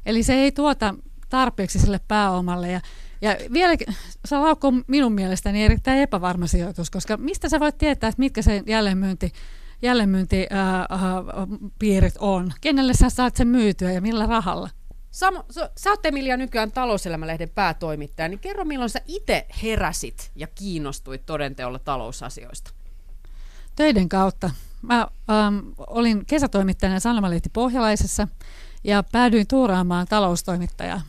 Eli 0.06 0.22
se 0.22 0.34
ei 0.34 0.52
tuota 0.52 0.94
tarpeeksi 1.28 1.78
sille 1.78 2.00
pääomalle. 2.08 2.70
Ja, 2.70 2.80
ja 3.20 3.36
vieläkin, 3.52 3.86
se 4.24 4.36
laukku 4.36 4.66
on 4.66 4.84
minun 4.86 5.12
mielestäni 5.12 5.64
erittäin 5.64 5.98
epävarma 5.98 6.46
sijoitus, 6.46 6.90
koska 6.90 7.16
mistä 7.16 7.48
sä 7.48 7.60
voit 7.60 7.78
tietää, 7.78 8.08
että 8.08 8.20
mitkä 8.20 8.42
se 8.42 8.62
jälleenmyynti, 8.66 9.32
jälleenmyyntipiirit 9.82 12.14
on? 12.18 12.52
Kenelle 12.60 12.94
sä 12.94 13.10
saat 13.10 13.36
sen 13.36 13.48
myytyä 13.48 13.92
ja 13.92 14.00
millä 14.00 14.26
rahalla? 14.26 14.70
Samo, 15.10 15.44
sä, 15.50 15.70
sä 15.76 15.90
oot 15.90 16.06
Emilia 16.06 16.36
nykyään 16.36 16.72
talouselämälehden 16.72 17.48
päätoimittaja, 17.48 18.28
niin 18.28 18.38
kerro 18.38 18.64
milloin 18.64 18.90
sä 18.90 19.00
itse 19.06 19.46
heräsit 19.62 20.30
ja 20.36 20.46
kiinnostuit 20.46 21.26
todenteolla 21.26 21.78
talousasioista. 21.78 22.70
töiden 23.76 24.08
kautta. 24.08 24.50
Mä 24.82 25.08
ähm, 25.30 25.58
olin 25.76 26.26
kesätoimittajana 26.26 27.00
Sanomalehti 27.00 27.48
Pohjalaisessa 27.52 28.28
ja 28.84 29.04
päädyin 29.12 29.46
tuuraamaan 29.46 30.06
taloustoimittajaa. 30.06 31.00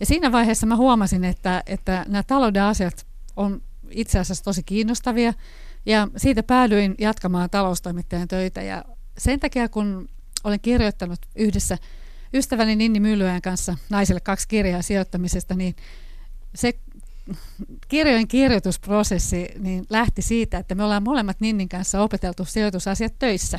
Ja 0.00 0.06
siinä 0.06 0.32
vaiheessa 0.32 0.66
mä 0.66 0.76
huomasin, 0.76 1.24
että, 1.24 1.62
että 1.66 2.04
nämä 2.08 2.22
talouden 2.22 2.62
asiat 2.62 3.06
on 3.36 3.62
itse 3.90 4.18
asiassa 4.18 4.44
tosi 4.44 4.62
kiinnostavia 4.62 5.32
ja 5.86 6.08
siitä 6.16 6.42
päädyin 6.42 6.94
jatkamaan 6.98 7.50
taloustoimittajan 7.50 8.28
töitä 8.28 8.62
ja 8.62 8.84
sen 9.18 9.40
takia 9.40 9.68
kun 9.68 10.08
olen 10.44 10.60
kirjoittanut 10.60 11.18
yhdessä 11.36 11.78
ystäväni 12.34 12.76
Ninni 12.76 13.00
Myllyään 13.00 13.42
kanssa 13.42 13.76
naisille 13.90 14.20
kaksi 14.20 14.48
kirjaa 14.48 14.82
sijoittamisesta, 14.82 15.54
niin 15.54 15.76
se 16.54 16.72
kirjojen 17.88 18.28
kirjoitusprosessi 18.28 19.48
niin 19.58 19.86
lähti 19.90 20.22
siitä, 20.22 20.58
että 20.58 20.74
me 20.74 20.84
ollaan 20.84 21.02
molemmat 21.02 21.40
Ninnin 21.40 21.68
kanssa 21.68 22.02
opeteltu 22.02 22.44
sijoitusasiat 22.44 23.14
töissä. 23.18 23.58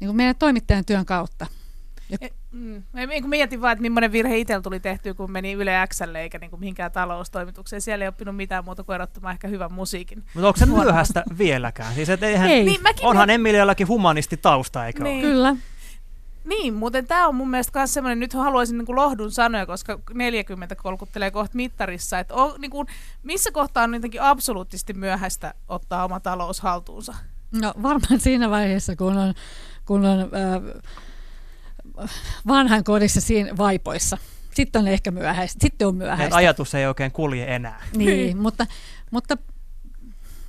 Niin 0.00 0.08
kuin 0.08 0.16
meidän 0.16 0.36
toimittajan 0.36 0.84
työn 0.84 1.06
kautta. 1.06 1.46
E, 2.20 2.28
mm, 2.52 2.82
mä 2.92 3.00
mä 3.06 3.28
mietin 3.28 3.60
vaan, 3.60 3.72
että 3.72 3.82
millainen 3.82 4.12
virhe 4.12 4.38
itsellä 4.38 4.62
tuli 4.62 4.80
tehty, 4.80 5.14
kun 5.14 5.30
meni 5.30 5.52
Yle 5.52 5.72
Xlle 5.94 6.20
eikä 6.20 6.38
niinku 6.38 6.56
mihinkään 6.56 6.92
taloustoimitukseen. 6.92 7.82
Siellä 7.82 8.04
ei 8.04 8.08
oppinut 8.08 8.36
mitään 8.36 8.64
muuta 8.64 8.82
kuin 8.84 8.94
erottamaan 8.94 9.32
ehkä 9.32 9.48
hyvän 9.48 9.72
musiikin. 9.72 10.24
Mutta 10.34 10.46
onko 10.48 10.58
se 10.58 10.66
myöhäistä 10.66 11.24
vieläkään? 11.38 11.94
Siis 11.94 12.08
et 12.08 12.22
eihän, 12.22 12.50
Ei. 12.50 12.64
Niin, 12.64 12.82
mäkin 12.82 13.06
onhan 13.06 13.30
Emiliallakin 13.30 13.88
humanisti 13.88 14.36
tausta, 14.36 14.86
eikö 14.86 15.02
Niin. 15.02 15.24
ole? 15.24 15.32
Kyllä. 15.32 15.56
Niin, 16.44 16.74
muuten 16.74 17.06
tämä 17.06 17.28
on 17.28 17.34
mun 17.34 17.50
mielestä 17.50 17.78
myös 17.78 17.94
semmoinen, 17.94 18.20
nyt 18.20 18.32
haluaisin 18.32 18.78
niin 18.78 18.96
lohdun 18.96 19.30
sanoja, 19.30 19.66
koska 19.66 19.98
40 20.14 20.76
kolkuttelee 20.76 21.30
kohta 21.30 21.56
mittarissa, 21.56 22.18
että 22.18 22.34
on, 22.34 22.60
niin 22.60 22.70
kuin, 22.70 22.88
missä 23.22 23.50
kohtaa 23.52 23.84
on 23.84 23.94
jotenkin 23.94 24.22
absoluuttisesti 24.22 24.92
myöhäistä 24.92 25.54
ottaa 25.68 26.04
oma 26.04 26.20
talous 26.20 26.60
haltuunsa? 26.60 27.14
No 27.60 27.74
varmaan 27.82 28.20
siinä 28.20 28.50
vaiheessa, 28.50 28.96
kun 28.96 29.18
on, 29.18 29.34
kun 29.84 30.04
on 30.04 30.20
äh, 30.20 30.82
vanhan 32.46 32.84
kodissa 32.84 33.20
siinä 33.20 33.56
vaipoissa. 33.56 34.18
Sitten 34.54 34.80
on 34.82 34.88
ehkä 34.88 35.10
myöhäistä. 35.10 35.58
Sitten 35.62 35.88
on 35.88 35.94
Et 35.94 35.98
myöhäistä. 35.98 36.36
ajatus 36.36 36.74
ei 36.74 36.86
oikein 36.86 37.12
kulje 37.12 37.54
enää. 37.54 37.82
Niin, 37.96 38.38
mutta, 38.38 38.66
mutta 39.10 39.36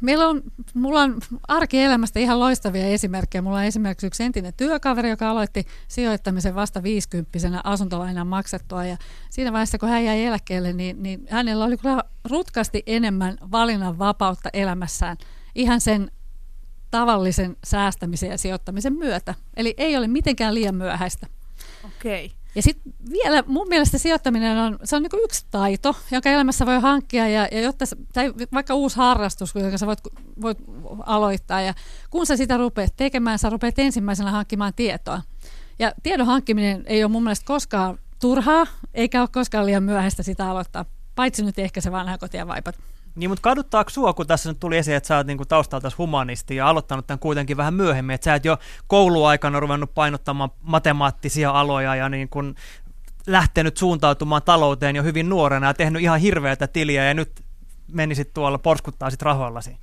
meillä 0.01 0.27
on, 0.27 0.41
mulla 0.73 1.01
on 1.01 1.19
arkielämästä 1.47 2.19
ihan 2.19 2.39
loistavia 2.39 2.87
esimerkkejä. 2.87 3.41
Mulla 3.41 3.57
on 3.57 3.63
esimerkiksi 3.63 4.07
yksi 4.07 4.23
entinen 4.23 4.53
työkaveri, 4.57 5.09
joka 5.09 5.29
aloitti 5.29 5.65
sijoittamisen 5.87 6.55
vasta 6.55 6.83
50 6.83 7.61
asuntolainan 7.63 8.27
maksettua. 8.27 8.85
Ja 8.85 8.97
siinä 9.29 9.51
vaiheessa, 9.51 9.77
kun 9.77 9.89
hän 9.89 10.05
jäi 10.05 10.25
eläkkeelle, 10.25 10.73
niin, 10.73 11.03
niin 11.03 11.25
hänellä 11.29 11.65
oli 11.65 11.77
kyllä 11.77 12.03
rutkasti 12.29 12.83
enemmän 12.85 13.37
valinnan 13.51 13.99
vapautta 13.99 14.49
elämässään 14.53 15.17
ihan 15.55 15.81
sen 15.81 16.11
tavallisen 16.91 17.57
säästämisen 17.63 18.29
ja 18.29 18.37
sijoittamisen 18.37 18.93
myötä. 18.93 19.35
Eli 19.57 19.73
ei 19.77 19.97
ole 19.97 20.07
mitenkään 20.07 20.53
liian 20.53 20.75
myöhäistä. 20.75 21.27
Okei. 21.83 22.25
Okay. 22.25 22.37
Ja 22.55 22.61
sitten 22.61 22.93
vielä 23.11 23.43
mun 23.47 23.67
mielestä 23.67 23.97
sijoittaminen 23.97 24.57
on, 24.57 24.79
se 24.83 24.95
on 24.95 25.01
niin 25.01 25.23
yksi 25.23 25.45
taito, 25.51 25.95
jonka 26.11 26.29
elämässä 26.29 26.65
voi 26.65 26.79
hankkia, 26.79 27.27
ja, 27.27 27.47
ja 27.51 27.61
jotta, 27.61 27.85
tai 28.13 28.33
vaikka 28.53 28.73
uusi 28.73 28.97
harrastus, 28.97 29.55
jonka 29.55 29.77
sä 29.77 29.87
voit, 29.87 29.99
voit 30.41 30.57
aloittaa, 31.05 31.61
ja 31.61 31.73
kun 32.09 32.25
sä 32.25 32.37
sitä 32.37 32.57
rupeat 32.57 32.93
tekemään, 32.95 33.39
sä 33.39 33.49
rupeat 33.49 33.79
ensimmäisenä 33.79 34.31
hankkimaan 34.31 34.73
tietoa. 34.75 35.21
Ja 35.79 35.93
tiedon 36.03 36.27
hankkiminen 36.27 36.83
ei 36.85 37.03
ole 37.03 37.11
mun 37.11 37.23
mielestä 37.23 37.45
koskaan 37.45 37.99
turhaa, 38.19 38.65
eikä 38.93 39.21
ole 39.21 39.29
koskaan 39.31 39.65
liian 39.65 39.83
myöhäistä 39.83 40.23
sitä 40.23 40.49
aloittaa, 40.49 40.85
paitsi 41.15 41.43
nyt 41.45 41.59
ehkä 41.59 41.81
se 41.81 41.91
vanha 41.91 42.17
kotia 42.17 42.47
vaipat. 42.47 42.75
Niin, 43.15 43.29
mutta 43.29 43.41
kaduttaako 43.41 43.89
sua, 43.89 44.13
kun 44.13 44.27
tässä 44.27 44.49
nyt 44.49 44.59
tuli 44.59 44.77
esiin, 44.77 44.97
että 44.97 45.07
sä 45.07 45.17
oot 45.17 45.27
niinku 45.27 45.45
taustalta 45.45 45.91
humanisti 45.97 46.55
ja 46.55 46.69
aloittanut 46.69 47.07
tämän 47.07 47.19
kuitenkin 47.19 47.57
vähän 47.57 47.73
myöhemmin, 47.73 48.13
että 48.13 48.25
sä 48.25 48.35
et 48.35 48.45
jo 48.45 48.57
kouluaikana 48.87 49.59
ruvennut 49.59 49.93
painottamaan 49.93 50.49
matemaattisia 50.61 51.51
aloja 51.51 51.95
ja 51.95 52.09
niin 52.09 52.29
kun 52.29 52.55
lähtenyt 53.27 53.77
suuntautumaan 53.77 54.41
talouteen 54.43 54.95
jo 54.95 55.03
hyvin 55.03 55.29
nuorena 55.29 55.67
ja 55.67 55.73
tehnyt 55.73 56.01
ihan 56.01 56.19
hirveätä 56.19 56.67
tiliä 56.67 57.05
ja 57.05 57.13
nyt 57.13 57.31
menisit 57.91 58.33
tuolla 58.33 58.57
porskuttaa 58.57 59.09
sit 59.09 59.21
rahoillasi. 59.21 59.77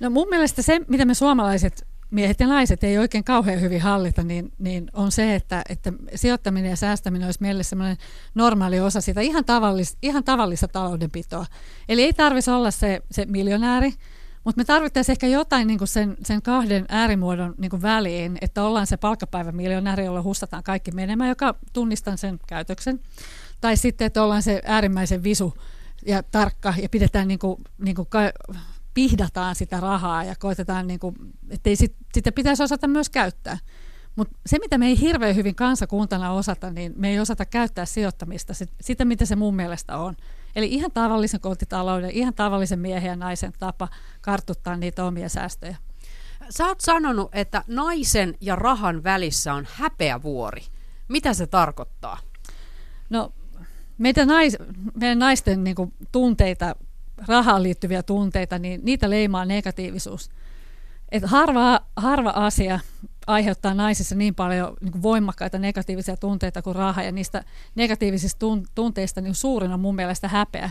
No 0.00 0.10
mun 0.10 0.28
mielestä 0.28 0.62
se, 0.62 0.80
mitä 0.88 1.04
me 1.04 1.14
suomalaiset 1.14 1.86
miehet 2.12 2.40
ja 2.40 2.46
naiset 2.46 2.84
ei 2.84 2.98
oikein 2.98 3.24
kauhean 3.24 3.60
hyvin 3.60 3.80
hallita, 3.80 4.22
niin, 4.22 4.52
niin 4.58 4.90
on 4.92 5.12
se, 5.12 5.34
että, 5.34 5.62
että 5.68 5.92
sijoittaminen 6.14 6.70
ja 6.70 6.76
säästäminen 6.76 7.26
olisi 7.28 7.40
meille 7.42 7.62
semmoinen 7.62 7.96
normaali 8.34 8.80
osa 8.80 9.00
sitä 9.00 9.20
ihan 9.20 9.44
tavallista, 9.44 9.98
ihan 10.02 10.24
tavallista 10.24 10.68
taloudenpitoa. 10.68 11.46
Eli 11.88 12.02
ei 12.02 12.12
tarvitsisi 12.12 12.50
olla 12.50 12.70
se, 12.70 13.02
se 13.10 13.26
miljonääri, 13.26 13.94
Mutta 14.44 14.60
me 14.60 14.64
tarvittaisiin 14.64 15.14
ehkä 15.14 15.26
jotain 15.26 15.66
niin 15.66 15.78
sen, 15.84 16.16
sen 16.24 16.42
kahden 16.42 16.86
äärimuodon 16.88 17.54
niin 17.58 17.82
väliin, 17.82 18.38
että 18.40 18.62
ollaan 18.62 18.86
se 18.86 18.96
palkkapäivämiljonääri, 18.96 20.04
jolla 20.04 20.22
hustataan 20.22 20.62
kaikki 20.62 20.90
menemään, 20.90 21.28
joka 21.28 21.54
tunnistan 21.72 22.18
sen 22.18 22.38
käytöksen. 22.46 23.00
Tai 23.60 23.76
sitten, 23.76 24.06
että 24.06 24.22
ollaan 24.22 24.42
se 24.42 24.62
äärimmäisen 24.64 25.22
visu 25.22 25.54
ja 26.06 26.22
tarkka 26.22 26.74
ja 26.82 26.88
pidetään 26.88 27.28
niin 27.28 27.38
kuin, 27.38 27.56
niin 27.78 27.96
kuin 27.96 28.08
ka- 28.08 28.32
pihdataan 28.94 29.54
sitä 29.54 29.80
rahaa 29.80 30.24
ja 30.24 30.34
koitetaan, 30.38 30.86
niin 30.86 31.00
kuin, 31.00 31.16
ettei 31.50 31.76
sit, 31.76 31.96
sitä 32.14 32.32
pitäisi 32.32 32.62
osata 32.62 32.86
myös 32.86 33.10
käyttää. 33.10 33.58
Mutta 34.16 34.38
se, 34.46 34.58
mitä 34.58 34.78
me 34.78 34.86
ei 34.86 35.00
hirveän 35.00 35.36
hyvin 35.36 35.54
kansakuntana 35.54 36.32
osata, 36.32 36.70
niin 36.70 36.92
me 36.96 37.10
ei 37.10 37.20
osata 37.20 37.46
käyttää 37.46 37.86
sijoittamista, 37.86 38.52
sitä 38.80 39.04
mitä 39.04 39.26
se 39.26 39.36
mun 39.36 39.56
mielestä 39.56 39.96
on. 39.98 40.16
Eli 40.56 40.66
ihan 40.66 40.90
tavallisen 40.90 41.40
kotitalouden, 41.40 42.10
ihan 42.10 42.34
tavallisen 42.34 42.78
miehen 42.78 43.08
ja 43.08 43.16
naisen 43.16 43.52
tapa 43.58 43.88
kartuttaa 44.20 44.76
niitä 44.76 45.04
omia 45.04 45.28
säästöjä. 45.28 45.76
Sä 46.50 46.66
oot 46.66 46.80
sanonut, 46.80 47.30
että 47.32 47.64
naisen 47.66 48.34
ja 48.40 48.56
rahan 48.56 49.04
välissä 49.04 49.54
on 49.54 49.66
häpeävuori. 49.72 50.62
Mitä 51.08 51.34
se 51.34 51.46
tarkoittaa? 51.46 52.18
No, 53.10 53.32
meitä 53.98 54.26
nais, 54.26 54.56
meidän 54.94 55.18
naisten 55.18 55.64
niin 55.64 55.76
kuin, 55.76 55.92
tunteita, 56.12 56.76
rahaan 57.26 57.62
liittyviä 57.62 58.02
tunteita, 58.02 58.58
niin 58.58 58.80
niitä 58.84 59.10
leimaa 59.10 59.44
negatiivisuus. 59.44 60.30
Et 61.12 61.22
harva, 61.26 61.80
harva 61.96 62.30
asia 62.30 62.80
aiheuttaa 63.26 63.74
naisissa 63.74 64.14
niin 64.14 64.34
paljon 64.34 64.76
niin 64.80 65.02
voimakkaita 65.02 65.58
negatiivisia 65.58 66.16
tunteita 66.16 66.62
kuin 66.62 66.76
raha, 66.76 67.02
ja 67.02 67.12
niistä 67.12 67.44
negatiivisista 67.74 68.46
tunteista 68.74 69.20
niin 69.20 69.34
suurin 69.34 69.72
on 69.72 69.80
mun 69.80 69.94
mielestä 69.94 70.28
häpeä. 70.28 70.70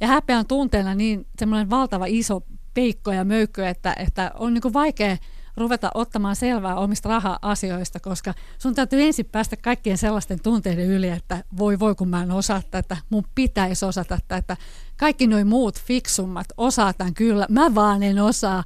Ja 0.00 0.06
häpeä 0.06 0.38
on 0.38 0.46
tunteena 0.46 0.94
niin 0.94 1.26
semmoinen 1.38 1.70
valtava 1.70 2.04
iso 2.08 2.40
peikko 2.74 3.12
ja 3.12 3.24
möykkö, 3.24 3.68
että, 3.68 3.94
että 3.98 4.30
on 4.38 4.54
niin 4.54 4.62
kuin 4.62 4.74
vaikea 4.74 5.16
ruveta 5.56 5.90
ottamaan 5.94 6.36
selvää 6.36 6.76
omista 6.76 7.08
raha-asioista, 7.08 8.00
koska 8.00 8.34
sun 8.58 8.74
täytyy 8.74 9.02
ensin 9.02 9.26
päästä 9.26 9.56
kaikkien 9.56 9.98
sellaisten 9.98 10.40
tunteiden 10.42 10.86
yli, 10.86 11.08
että 11.08 11.44
voi 11.58 11.78
voi 11.78 11.94
kun 11.94 12.08
mä 12.08 12.22
en 12.22 12.30
osaa 12.30 12.62
tätä, 12.70 12.96
mun 13.10 13.24
pitäisi 13.34 13.84
osata 13.84 14.18
tätä. 14.28 14.56
Kaikki 14.96 15.26
nuo 15.26 15.44
muut 15.44 15.80
fiksummat 15.80 16.46
osaatan 16.56 17.14
kyllä, 17.14 17.46
mä 17.50 17.74
vaan 17.74 18.02
en 18.02 18.18
osaa 18.18 18.64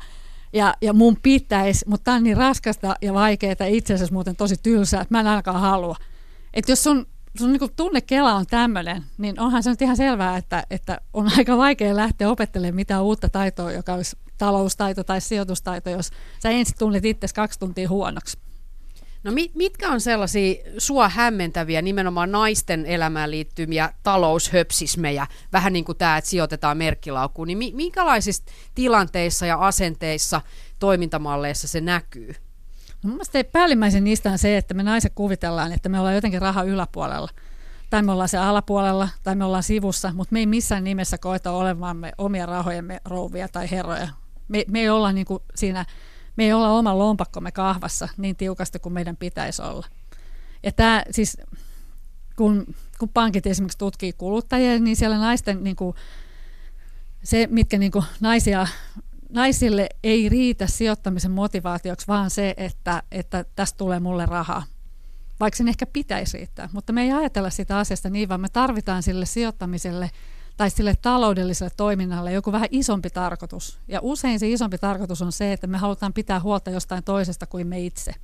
ja, 0.52 0.74
ja 0.80 0.92
mun 0.92 1.16
pitäisi, 1.22 1.84
mutta 1.88 2.04
tämä 2.04 2.16
on 2.16 2.22
niin 2.22 2.36
raskasta 2.36 2.96
ja 3.02 3.14
vaikeaa, 3.14 3.66
itse 3.66 3.94
asiassa 3.94 4.12
muuten 4.12 4.36
tosi 4.36 4.56
tylsää, 4.62 5.00
että 5.00 5.14
mä 5.14 5.20
en 5.20 5.26
ainakaan 5.26 5.60
halua. 5.60 5.96
Että 6.54 6.72
jos 6.72 6.82
sun, 6.82 7.06
sun 7.38 7.52
niin 7.52 7.70
tunnekela 7.76 8.34
on 8.34 8.46
tämmöinen, 8.46 9.04
niin 9.18 9.40
onhan 9.40 9.62
se 9.62 9.70
nyt 9.70 9.82
ihan 9.82 9.96
selvää, 9.96 10.36
että, 10.36 10.64
että 10.70 11.00
on 11.12 11.30
aika 11.38 11.56
vaikea 11.56 11.96
lähteä 11.96 12.30
opettelemaan 12.30 12.74
mitään 12.74 13.02
uutta 13.02 13.28
taitoa, 13.28 13.72
joka 13.72 13.94
olisi 13.94 14.16
taloustaito 14.38 15.04
tai 15.04 15.20
sijoitustaito, 15.20 15.90
jos 15.90 16.10
sä 16.42 16.50
ensin 16.50 16.78
tunnet 16.78 17.04
itse 17.04 17.26
kaksi 17.34 17.58
tuntia 17.58 17.88
huonoksi. 17.88 18.38
No 19.24 19.32
mitkä 19.54 19.88
on 19.90 20.00
sellaisia 20.00 20.54
sua 20.78 21.08
hämmentäviä 21.08 21.82
nimenomaan 21.82 22.32
naisten 22.32 22.86
elämään 22.86 23.30
liittyviä 23.30 23.92
taloushöpsismejä, 24.02 25.26
vähän 25.52 25.72
niin 25.72 25.84
kuin 25.84 25.98
tämä, 25.98 26.16
että 26.16 26.30
sijoitetaan 26.30 26.76
merkkilaukkuun, 26.76 27.48
niin 27.48 27.76
minkälaisissa 27.76 28.44
tilanteissa 28.74 29.46
ja 29.46 29.56
asenteissa, 29.56 30.40
toimintamalleissa 30.78 31.68
se 31.68 31.80
näkyy? 31.80 32.34
No, 33.02 33.10
Mielestäni 33.10 33.44
päällimmäisen 33.44 34.04
niistä 34.04 34.30
on 34.30 34.38
se, 34.38 34.56
että 34.56 34.74
me 34.74 34.82
naiset 34.82 35.12
kuvitellaan, 35.14 35.72
että 35.72 35.88
me 35.88 35.98
ollaan 35.98 36.14
jotenkin 36.14 36.42
raha 36.42 36.62
yläpuolella. 36.62 37.28
Tai 37.90 38.02
me 38.02 38.12
ollaan 38.12 38.28
se 38.28 38.38
alapuolella, 38.38 39.08
tai 39.22 39.34
me 39.34 39.44
ollaan 39.44 39.62
sivussa, 39.62 40.12
mutta 40.14 40.32
me 40.32 40.38
ei 40.38 40.46
missään 40.46 40.84
nimessä 40.84 41.18
koeta 41.18 41.50
olevamme 41.50 42.12
omia 42.18 42.46
rahojemme 42.46 43.00
rouvia 43.04 43.48
tai 43.48 43.70
herroja. 43.70 44.08
Me, 44.48 44.64
me 44.68 44.80
ei 44.80 44.88
olla 44.88 45.12
niin 45.12 45.26
kuin 45.26 45.42
siinä 45.54 45.84
me 46.38 46.44
ei 46.44 46.52
olla 46.52 46.70
oma 46.70 46.98
lompakkomme 46.98 47.52
kahvassa 47.52 48.08
niin 48.16 48.36
tiukasti 48.36 48.78
kuin 48.78 48.92
meidän 48.92 49.16
pitäisi 49.16 49.62
olla. 49.62 49.86
Ja 50.62 50.72
tämä 50.72 51.02
siis, 51.10 51.36
kun, 52.36 52.74
kun 52.98 53.08
pankit 53.08 53.46
esimerkiksi 53.46 53.78
tutkii 53.78 54.12
kuluttajia, 54.12 54.78
niin 54.78 54.96
siellä 54.96 55.18
naisten 55.18 55.64
niin 55.64 55.76
kuin, 55.76 55.96
se, 57.22 57.48
mitkä 57.50 57.78
niin 57.78 57.92
kuin 57.92 58.04
naisia, 58.20 58.66
naisille 59.28 59.88
ei 60.04 60.28
riitä 60.28 60.66
sijoittamisen 60.66 61.30
motivaatioksi, 61.30 62.06
vaan 62.06 62.30
se, 62.30 62.54
että, 62.56 63.02
että 63.12 63.44
tästä 63.56 63.76
tulee 63.78 64.00
mulle 64.00 64.26
rahaa. 64.26 64.62
Vaikka 65.40 65.56
sen 65.56 65.68
ehkä 65.68 65.86
pitäisi 65.86 66.36
riittää. 66.36 66.68
Mutta 66.72 66.92
me 66.92 67.02
ei 67.02 67.12
ajatella 67.12 67.50
sitä 67.50 67.78
asiasta 67.78 68.10
niin, 68.10 68.28
vaan 68.28 68.40
me 68.40 68.48
tarvitaan 68.48 69.02
sille 69.02 69.26
sijoittamiselle– 69.26 70.10
tai 70.58 70.70
sille 70.70 70.94
taloudelliselle 71.02 71.72
toiminnalle 71.76 72.32
joku 72.32 72.52
vähän 72.52 72.68
isompi 72.70 73.10
tarkoitus. 73.10 73.78
Ja 73.88 74.00
usein 74.02 74.38
se 74.38 74.48
isompi 74.48 74.78
tarkoitus 74.78 75.22
on 75.22 75.32
se, 75.32 75.52
että 75.52 75.66
me 75.66 75.78
halutaan 75.78 76.12
pitää 76.12 76.40
huolta 76.40 76.70
jostain 76.70 77.04
toisesta 77.04 77.46
kuin 77.46 77.66
me 77.66 77.80
itse. 77.80 78.14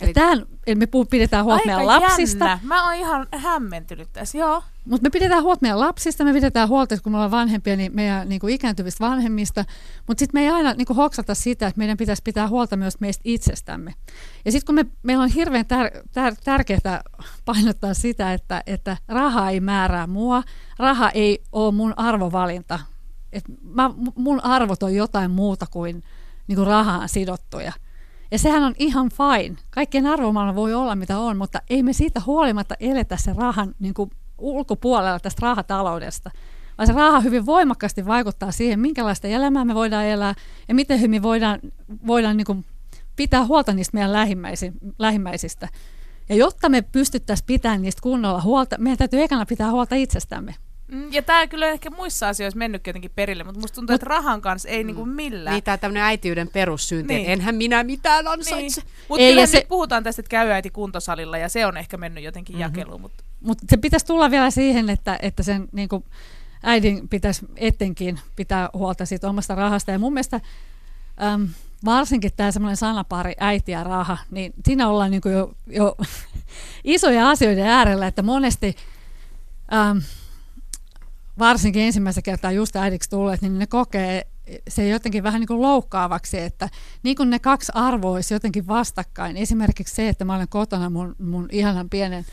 Eli 0.00 0.12
tämän, 0.12 0.46
me 0.76 0.86
puhu, 0.86 1.04
pidetään 1.04 1.44
huolta 1.44 1.66
meidän 1.66 1.86
lapsista. 1.86 2.44
Jännä. 2.44 2.60
Mä 2.62 2.84
oon 2.84 2.94
ihan 2.94 3.26
hämmentynyt 3.36 4.08
tässä, 4.12 4.38
joo. 4.38 4.62
Mutta 4.84 5.02
me 5.02 5.10
pidetään 5.10 5.42
huolta 5.42 5.62
meidän 5.62 5.80
lapsista, 5.80 6.24
me 6.24 6.32
pidetään 6.32 6.68
huolta, 6.68 6.94
että 6.94 7.02
kun 7.02 7.12
me 7.12 7.16
ollaan 7.16 7.30
vanhempia, 7.30 7.76
niin 7.76 7.92
meidän 7.94 8.28
niin 8.28 8.40
kuin 8.40 8.54
ikääntyvistä 8.54 9.04
vanhemmista. 9.04 9.64
Mutta 10.06 10.18
sitten 10.18 10.40
me 10.40 10.44
ei 10.44 10.50
aina 10.50 10.72
niin 10.72 10.86
kuin 10.86 10.96
hoksata 10.96 11.34
sitä, 11.34 11.66
että 11.66 11.78
meidän 11.78 11.96
pitäisi 11.96 12.22
pitää 12.22 12.48
huolta 12.48 12.76
myös 12.76 13.00
meistä 13.00 13.22
itsestämme. 13.24 13.94
Ja 14.44 14.52
sitten 14.52 14.66
kun 14.66 14.74
me, 14.74 14.86
meillä 15.02 15.22
on 15.22 15.30
hirveän 15.30 15.66
tär, 15.66 15.90
tär, 16.12 16.34
tärkeää 16.44 17.02
painottaa 17.44 17.94
sitä, 17.94 18.32
että, 18.32 18.62
että 18.66 18.96
raha 19.08 19.50
ei 19.50 19.60
määrää 19.60 20.06
mua, 20.06 20.42
raha 20.78 21.10
ei 21.10 21.42
ole 21.52 21.74
mun 21.74 21.94
arvovalinta. 21.96 22.78
Et 23.32 23.44
mä, 23.62 23.90
mun 24.14 24.44
arvot 24.44 24.82
on 24.82 24.94
jotain 24.94 25.30
muuta 25.30 25.66
kuin, 25.70 26.02
niin 26.46 26.56
kuin 26.56 26.66
rahaan 26.66 27.08
sidottuja– 27.08 27.72
ja 28.30 28.38
sehän 28.38 28.62
on 28.62 28.74
ihan 28.78 29.10
fine. 29.10 29.56
Kaikkien 29.70 30.06
arvomaailma 30.06 30.54
voi 30.54 30.74
olla 30.74 30.96
mitä 30.96 31.18
on, 31.18 31.36
mutta 31.36 31.62
ei 31.70 31.82
me 31.82 31.92
siitä 31.92 32.20
huolimatta 32.26 32.74
eletä 32.80 33.16
sen 33.16 33.36
rahan 33.36 33.74
niin 33.78 33.94
kuin 33.94 34.10
ulkopuolella 34.38 35.20
tästä 35.20 35.40
rahataloudesta. 35.42 36.30
Vaan 36.78 36.86
se 36.86 36.92
raha 36.92 37.20
hyvin 37.20 37.46
voimakkaasti 37.46 38.06
vaikuttaa 38.06 38.52
siihen, 38.52 38.80
minkälaista 38.80 39.28
elämää 39.28 39.64
me 39.64 39.74
voidaan 39.74 40.04
elää 40.04 40.34
ja 40.68 40.74
miten 40.74 41.00
hyvin 41.00 41.22
voidaan, 41.22 41.60
voidaan 42.06 42.36
niin 42.36 42.44
kuin 42.44 42.64
pitää 43.16 43.44
huolta 43.44 43.72
niistä 43.72 43.96
meidän 43.96 44.12
lähimmäisistä. 44.98 45.68
Ja 46.28 46.34
jotta 46.34 46.68
me 46.68 46.82
pystyttäisiin 46.82 47.46
pitämään 47.46 47.82
niistä 47.82 48.02
kunnolla 48.02 48.42
huolta, 48.42 48.76
meidän 48.78 48.98
täytyy 48.98 49.22
ekana 49.22 49.46
pitää 49.46 49.70
huolta 49.70 49.94
itsestämme. 49.94 50.54
Mm, 50.88 51.12
ja 51.12 51.22
tämä 51.22 51.46
kyllä 51.46 51.66
ehkä 51.66 51.90
muissa 51.90 52.28
asioissa 52.28 52.58
mennyt 52.58 52.86
jotenkin 52.86 53.10
perille, 53.14 53.44
mutta 53.44 53.60
musta 53.60 53.74
tuntuu, 53.74 53.94
Mut, 53.94 54.02
että 54.02 54.10
rahan 54.10 54.40
kanssa 54.40 54.68
ei 54.68 54.82
mm. 54.82 54.86
niinku 54.86 55.04
millään. 55.04 55.54
Niin, 55.54 55.64
tämä 55.64 55.78
tämmöinen 55.78 56.02
äitiyden 56.02 56.48
perussynti, 56.48 57.14
niin. 57.14 57.30
enhän 57.30 57.54
minä 57.54 57.84
mitään 57.84 58.28
ansaitse. 58.28 58.80
Niin. 58.80 58.90
Mutta 59.08 59.26
kyllä 59.26 59.46
se... 59.46 59.66
puhutaan 59.68 60.04
tästä, 60.04 60.20
että 60.20 60.30
käy 60.30 60.50
äiti 60.50 60.70
kuntosalilla, 60.70 61.38
ja 61.38 61.48
se 61.48 61.66
on 61.66 61.76
ehkä 61.76 61.96
mennyt 61.96 62.24
jotenkin 62.24 62.56
mm-hmm. 62.56 62.62
jakeluun. 62.62 63.00
Mutta 63.00 63.24
Mut 63.40 63.58
se 63.68 63.76
pitäisi 63.76 64.06
tulla 64.06 64.30
vielä 64.30 64.50
siihen, 64.50 64.90
että, 64.90 65.18
että 65.22 65.42
sen 65.42 65.68
niinku, 65.72 66.04
äidin 66.62 67.08
pitäisi 67.08 67.46
etenkin 67.56 68.20
pitää 68.36 68.68
huolta 68.74 69.06
siitä 69.06 69.28
omasta 69.28 69.54
rahasta. 69.54 69.90
Ja 69.90 69.98
mun 69.98 70.12
mielestä 70.12 70.40
äm, 71.22 71.48
varsinkin 71.84 72.30
tämä 72.36 72.52
semmoinen 72.52 72.76
sanapari 72.76 73.34
äiti 73.40 73.72
ja 73.72 73.84
raha, 73.84 74.18
niin 74.30 74.52
siinä 74.64 74.88
ollaan 74.88 75.10
niinku 75.10 75.28
jo, 75.28 75.52
jo 75.66 75.96
isoja 76.84 77.30
asioiden 77.30 77.66
äärellä, 77.66 78.06
että 78.06 78.22
monesti... 78.22 78.76
Äm, 79.72 80.02
varsinkin 81.38 81.82
ensimmäistä 81.82 82.22
kertaa 82.22 82.52
just 82.52 82.76
äidiksi 82.76 83.10
tulleet, 83.10 83.42
niin 83.42 83.58
ne 83.58 83.66
kokee 83.66 84.26
se 84.68 84.88
jotenkin 84.88 85.22
vähän 85.22 85.40
niin 85.40 85.48
kuin 85.48 85.62
loukkaavaksi, 85.62 86.38
että 86.38 86.68
niin 87.02 87.16
kuin 87.16 87.30
ne 87.30 87.38
kaksi 87.38 87.72
arvoa 87.74 88.14
olisi 88.14 88.34
jotenkin 88.34 88.66
vastakkain. 88.66 89.36
Esimerkiksi 89.36 89.94
se, 89.94 90.08
että 90.08 90.24
mä 90.24 90.34
olen 90.34 90.48
kotona 90.48 90.90
mun, 90.90 91.16
mun 91.18 91.48
ihanan 91.52 91.90
pienen 91.90 92.26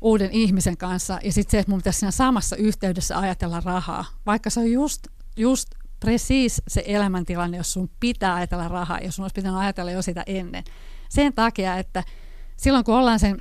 uuden 0.00 0.30
ihmisen 0.30 0.76
kanssa 0.76 1.18
ja 1.24 1.32
sitten 1.32 1.50
se, 1.50 1.58
että 1.58 1.70
mun 1.70 1.78
pitäisi 1.78 1.98
siinä 1.98 2.10
samassa 2.10 2.56
yhteydessä 2.56 3.18
ajatella 3.18 3.62
rahaa. 3.64 4.04
Vaikka 4.26 4.50
se 4.50 4.60
on 4.60 4.72
just, 4.72 5.06
just 5.36 5.68
precis 6.00 6.62
se 6.68 6.82
elämäntilanne, 6.86 7.56
jos 7.56 7.72
sun 7.72 7.90
pitää 8.00 8.34
ajatella 8.34 8.68
rahaa, 8.68 8.98
jos 8.98 9.16
sun 9.16 9.22
olisi 9.24 9.34
pitänyt 9.34 9.58
ajatella 9.58 9.90
jo 9.90 10.02
sitä 10.02 10.22
ennen. 10.26 10.64
Sen 11.08 11.32
takia, 11.32 11.76
että 11.76 12.04
silloin 12.56 12.84
kun 12.84 12.94
ollaan 12.94 13.18
sen 13.18 13.36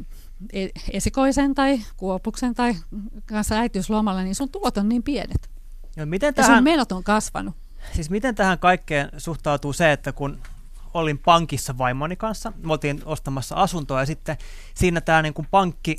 esikoisen 0.91 1.55
tai 1.55 1.81
kuopuksen 1.97 2.53
tai 2.53 2.75
kanssa 3.25 3.55
äitiyslomalla, 3.55 4.23
niin 4.23 4.35
sun 4.35 4.49
tulot 4.49 4.77
on 4.77 4.89
niin 4.89 5.03
pienet. 5.03 5.49
Ja, 5.95 6.05
miten 6.05 6.33
tähän, 6.33 6.51
ja 6.51 6.57
sun 6.57 6.63
menot 6.63 6.91
on 6.91 7.03
kasvanut. 7.03 7.55
Siis 7.93 8.09
miten 8.09 8.35
tähän 8.35 8.59
kaikkeen 8.59 9.09
suhtautuu 9.17 9.73
se, 9.73 9.91
että 9.91 10.11
kun 10.11 10.39
olin 10.93 11.17
pankissa 11.17 11.77
vaimoni 11.77 12.15
kanssa, 12.15 12.53
me 12.63 12.71
oltiin 12.73 13.01
ostamassa 13.05 13.55
asuntoa 13.55 13.99
ja 13.99 14.05
sitten 14.05 14.37
siinä 14.73 15.01
tämä 15.01 15.21
niin 15.21 15.33
kuin 15.33 15.47
pankki 15.51 15.97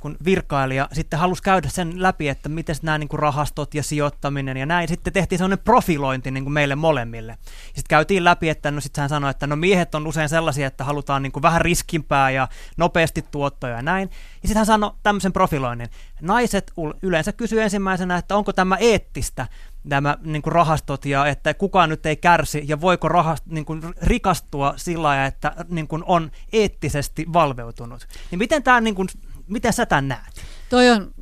kun 0.00 0.16
virkailija 0.24 0.88
sitten 0.92 1.18
halusi 1.18 1.42
käydä 1.42 1.68
sen 1.68 2.02
läpi, 2.02 2.28
että 2.28 2.48
miten 2.48 2.76
nämä 2.82 2.98
niin 2.98 3.08
kuin 3.08 3.20
rahastot 3.20 3.74
ja 3.74 3.82
sijoittaminen 3.82 4.56
ja 4.56 4.66
näin. 4.66 4.88
Sitten 4.88 5.12
tehtiin 5.12 5.38
sellainen 5.38 5.64
profilointi 5.64 6.30
niin 6.30 6.44
kuin 6.44 6.52
meille 6.52 6.74
molemmille. 6.74 7.38
sitten 7.64 7.88
käytiin 7.88 8.24
läpi, 8.24 8.48
että 8.48 8.70
no 8.70 8.80
sitten 8.80 9.02
hän 9.02 9.08
sanoi, 9.08 9.30
että 9.30 9.46
no 9.46 9.56
miehet 9.56 9.94
on 9.94 10.06
usein 10.06 10.28
sellaisia, 10.28 10.66
että 10.66 10.84
halutaan 10.84 11.22
niin 11.22 11.32
kuin 11.32 11.42
vähän 11.42 11.60
riskimpää 11.60 12.30
ja 12.30 12.48
nopeasti 12.76 13.24
tuottoja 13.30 13.76
ja 13.76 13.82
näin. 13.82 14.10
Ja 14.42 14.48
sitten 14.48 14.56
hän 14.56 14.66
sanoi 14.66 14.92
tämmöisen 15.02 15.32
profiloinnin. 15.32 15.88
Naiset 16.20 16.72
yleensä 17.02 17.32
kysyy 17.32 17.62
ensimmäisenä, 17.62 18.16
että 18.16 18.36
onko 18.36 18.52
tämä 18.52 18.76
eettistä, 18.76 19.46
nämä 19.84 20.18
niin 20.22 20.42
kuin 20.42 20.52
rahastot 20.52 21.06
ja 21.06 21.26
että 21.26 21.54
kukaan 21.54 21.88
nyt 21.88 22.06
ei 22.06 22.16
kärsi 22.16 22.64
ja 22.68 22.80
voiko 22.80 23.08
rahast, 23.08 23.46
niin 23.46 23.64
kuin 23.64 23.82
rikastua 24.02 24.74
sillä 24.76 25.02
lailla, 25.02 25.26
että 25.26 25.54
niin 25.68 25.88
kuin 25.88 26.02
on 26.06 26.30
eettisesti 26.52 27.26
valveutunut. 27.32 28.06
Niin 28.30 28.38
miten, 28.38 28.62
tämä, 28.62 28.80
niin 28.80 28.94
kuin, 28.94 29.08
miten 29.48 29.72
sä 29.72 29.86
tämän 29.86 30.08
näet? 30.08 30.44
Toi 30.70 30.90
on 30.90 31.14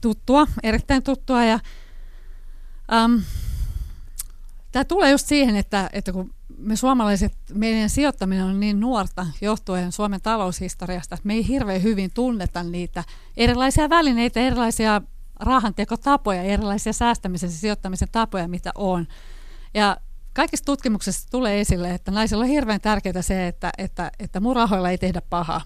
tuttua, 0.00 0.46
erittäin 0.62 1.02
tuttua 1.02 1.44
ja 1.44 1.58
um, 3.04 3.22
tämä 4.72 4.84
tulee 4.84 5.10
just 5.10 5.26
siihen, 5.26 5.56
että, 5.56 5.90
että 5.92 6.12
kun 6.12 6.34
me 6.58 6.76
suomalaiset, 6.76 7.32
meidän 7.54 7.90
sijoittaminen 7.90 8.44
on 8.44 8.60
niin 8.60 8.80
nuorta 8.80 9.26
johtuen 9.40 9.92
Suomen 9.92 10.20
taloushistoriasta, 10.20 11.14
että 11.14 11.26
me 11.26 11.34
ei 11.34 11.48
hirveän 11.48 11.82
hyvin 11.82 12.10
tunneta 12.14 12.62
niitä 12.62 13.04
erilaisia 13.36 13.90
välineitä, 13.90 14.40
erilaisia 14.40 15.02
rahantekotapoja, 15.40 16.42
erilaisia 16.42 16.92
säästämisen 16.92 17.48
ja 17.48 17.56
sijoittamisen 17.56 18.08
tapoja, 18.12 18.48
mitä 18.48 18.72
on. 18.74 19.06
Ja 19.74 19.96
kaikissa 20.34 20.64
tutkimuksissa 20.64 21.30
tulee 21.30 21.60
esille, 21.60 21.94
että 21.94 22.10
naisilla 22.10 22.44
on 22.44 22.48
hirveän 22.48 22.80
tärkeää 22.80 23.22
se, 23.22 23.48
että, 23.48 23.70
että, 23.78 24.10
että 24.18 24.40
mun 24.40 24.56
rahoilla 24.56 24.90
ei 24.90 24.98
tehdä 24.98 25.22
pahaa. 25.30 25.60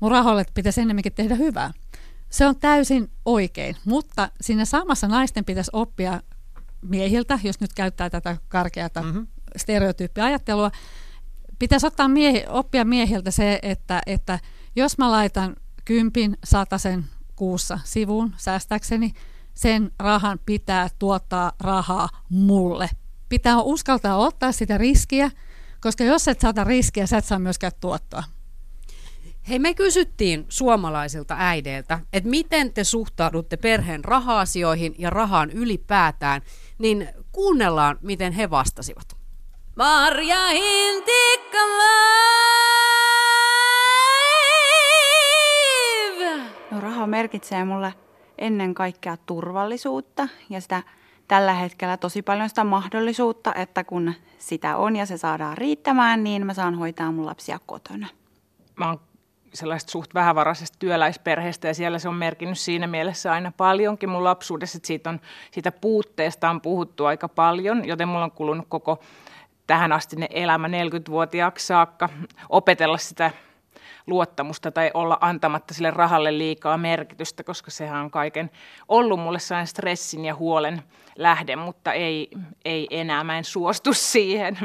Mun 0.00 0.10
rahoilla 0.10 0.44
pitäisi 0.54 0.80
enemmänkin 0.80 1.12
tehdä 1.12 1.34
hyvää. 1.34 1.72
Se 2.30 2.46
on 2.46 2.56
täysin 2.56 3.10
oikein, 3.24 3.76
mutta 3.84 4.28
siinä 4.40 4.64
samassa 4.64 5.08
naisten 5.08 5.44
pitäisi 5.44 5.70
oppia 5.72 6.22
miehiltä, 6.82 7.38
jos 7.42 7.60
nyt 7.60 7.72
käyttää 7.74 8.10
tätä 8.10 8.36
karkeata 8.48 9.02
mm-hmm. 9.02 9.26
stereotyyppiajattelua, 9.56 10.70
pitäisi 11.58 11.86
ottaa 11.86 12.08
miehi, 12.08 12.44
oppia 12.48 12.84
miehiltä 12.84 13.30
se, 13.30 13.58
että, 13.62 14.02
että 14.06 14.38
jos 14.76 14.98
mä 14.98 15.10
laitan 15.10 15.56
kympin, 15.84 16.36
satasen 16.44 17.04
kuussa 17.36 17.78
sivuun 17.84 18.34
säästäkseni, 18.36 19.12
sen 19.54 19.90
rahan 19.98 20.38
pitää 20.46 20.88
tuottaa 20.98 21.52
rahaa 21.60 22.08
mulle. 22.28 22.90
Pitää 23.28 23.60
uskaltaa 23.60 24.16
ottaa 24.16 24.52
sitä 24.52 24.78
riskiä, 24.78 25.30
koska 25.80 26.04
jos 26.04 26.28
et 26.28 26.40
saata 26.40 26.64
riskiä, 26.64 27.06
sä 27.06 27.18
et 27.18 27.24
saa 27.24 27.38
myöskään 27.38 27.72
tuottoa. 27.80 28.24
Hei, 29.48 29.58
me 29.58 29.74
kysyttiin 29.74 30.46
suomalaisilta 30.48 31.34
äideiltä, 31.38 32.00
että 32.12 32.30
miten 32.30 32.72
te 32.72 32.84
suhtaudutte 32.84 33.56
perheen 33.56 34.04
raha-asioihin 34.04 34.94
ja 34.98 35.10
rahaan 35.10 35.50
ylipäätään, 35.50 36.42
niin 36.78 37.08
kuunnellaan, 37.32 37.98
miten 38.02 38.32
he 38.32 38.50
vastasivat. 38.50 39.16
Marja 39.76 40.36
No 46.70 46.80
raha 46.80 47.06
merkitsee 47.06 47.64
mulle 47.64 47.94
ennen 48.38 48.74
kaikkea 48.74 49.16
turvallisuutta 49.16 50.28
ja 50.50 50.60
sitä 50.60 50.82
tällä 51.28 51.54
hetkellä 51.54 51.96
tosi 51.96 52.22
paljon 52.22 52.48
sitä 52.48 52.64
mahdollisuutta, 52.64 53.54
että 53.54 53.84
kun 53.84 54.14
sitä 54.38 54.76
on 54.76 54.96
ja 54.96 55.06
se 55.06 55.18
saadaan 55.18 55.58
riittämään, 55.58 56.24
niin 56.24 56.46
mä 56.46 56.54
saan 56.54 56.74
hoitaa 56.74 57.12
mun 57.12 57.26
lapsia 57.26 57.58
kotona. 57.66 58.06
Mä 58.76 58.88
oon 58.88 59.00
sellaista 59.54 59.90
suht 59.90 60.14
vähävaraisesta 60.14 60.76
työläisperheestä 60.78 61.68
ja 61.68 61.74
siellä 61.74 61.98
se 61.98 62.08
on 62.08 62.14
merkinnyt 62.14 62.58
siinä 62.58 62.86
mielessä 62.86 63.32
aina 63.32 63.52
paljonkin 63.56 64.08
mun 64.08 64.24
lapsuudessa, 64.24 64.78
että 64.78 64.86
siitä, 64.86 65.10
on, 65.10 65.20
siitä 65.50 65.72
puutteesta 65.72 66.50
on 66.50 66.60
puhuttu 66.60 67.04
aika 67.04 67.28
paljon, 67.28 67.88
joten 67.88 68.08
mulla 68.08 68.24
on 68.24 68.30
kulunut 68.30 68.66
koko 68.68 69.00
tähän 69.66 69.92
asti 69.92 70.16
ne 70.16 70.28
elämä 70.30 70.68
40-vuotiaaksi 70.68 71.66
saakka 71.66 72.08
opetella 72.48 72.98
sitä 72.98 73.30
luottamusta 74.06 74.70
tai 74.70 74.90
olla 74.94 75.18
antamatta 75.20 75.74
sille 75.74 75.90
rahalle 75.90 76.38
liikaa 76.38 76.76
merkitystä, 76.76 77.44
koska 77.44 77.70
sehän 77.70 78.04
on 78.04 78.10
kaiken 78.10 78.50
ollut 78.88 79.20
mulle 79.20 79.38
sellainen 79.38 79.66
stressin 79.66 80.24
ja 80.24 80.34
huolen 80.34 80.82
lähde, 81.16 81.56
mutta 81.56 81.92
ei, 81.92 82.30
ei 82.64 82.86
enää, 82.90 83.24
mä 83.24 83.38
en 83.38 83.44
suostu 83.44 83.92
siihen 83.92 84.58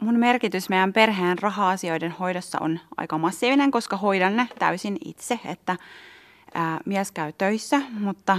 mun 0.00 0.18
merkitys 0.18 0.68
meidän 0.68 0.92
perheen 0.92 1.38
raha-asioiden 1.38 2.10
hoidossa 2.10 2.58
on 2.60 2.80
aika 2.96 3.18
massiivinen, 3.18 3.70
koska 3.70 3.96
hoidan 3.96 4.36
ne 4.36 4.48
täysin 4.58 4.96
itse, 5.04 5.40
että 5.44 5.76
ää, 6.54 6.80
mies 6.86 7.12
käy 7.12 7.32
töissä, 7.38 7.80
mutta 8.00 8.38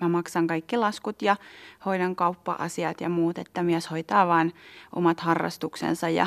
mä 0.00 0.08
maksan 0.08 0.46
kaikki 0.46 0.76
laskut 0.76 1.22
ja 1.22 1.36
hoidan 1.84 2.16
kauppa-asiat 2.16 3.00
ja 3.00 3.08
muut, 3.08 3.38
että 3.38 3.62
mies 3.62 3.90
hoitaa 3.90 4.28
vain 4.28 4.54
omat 4.94 5.20
harrastuksensa 5.20 6.08
ja 6.08 6.26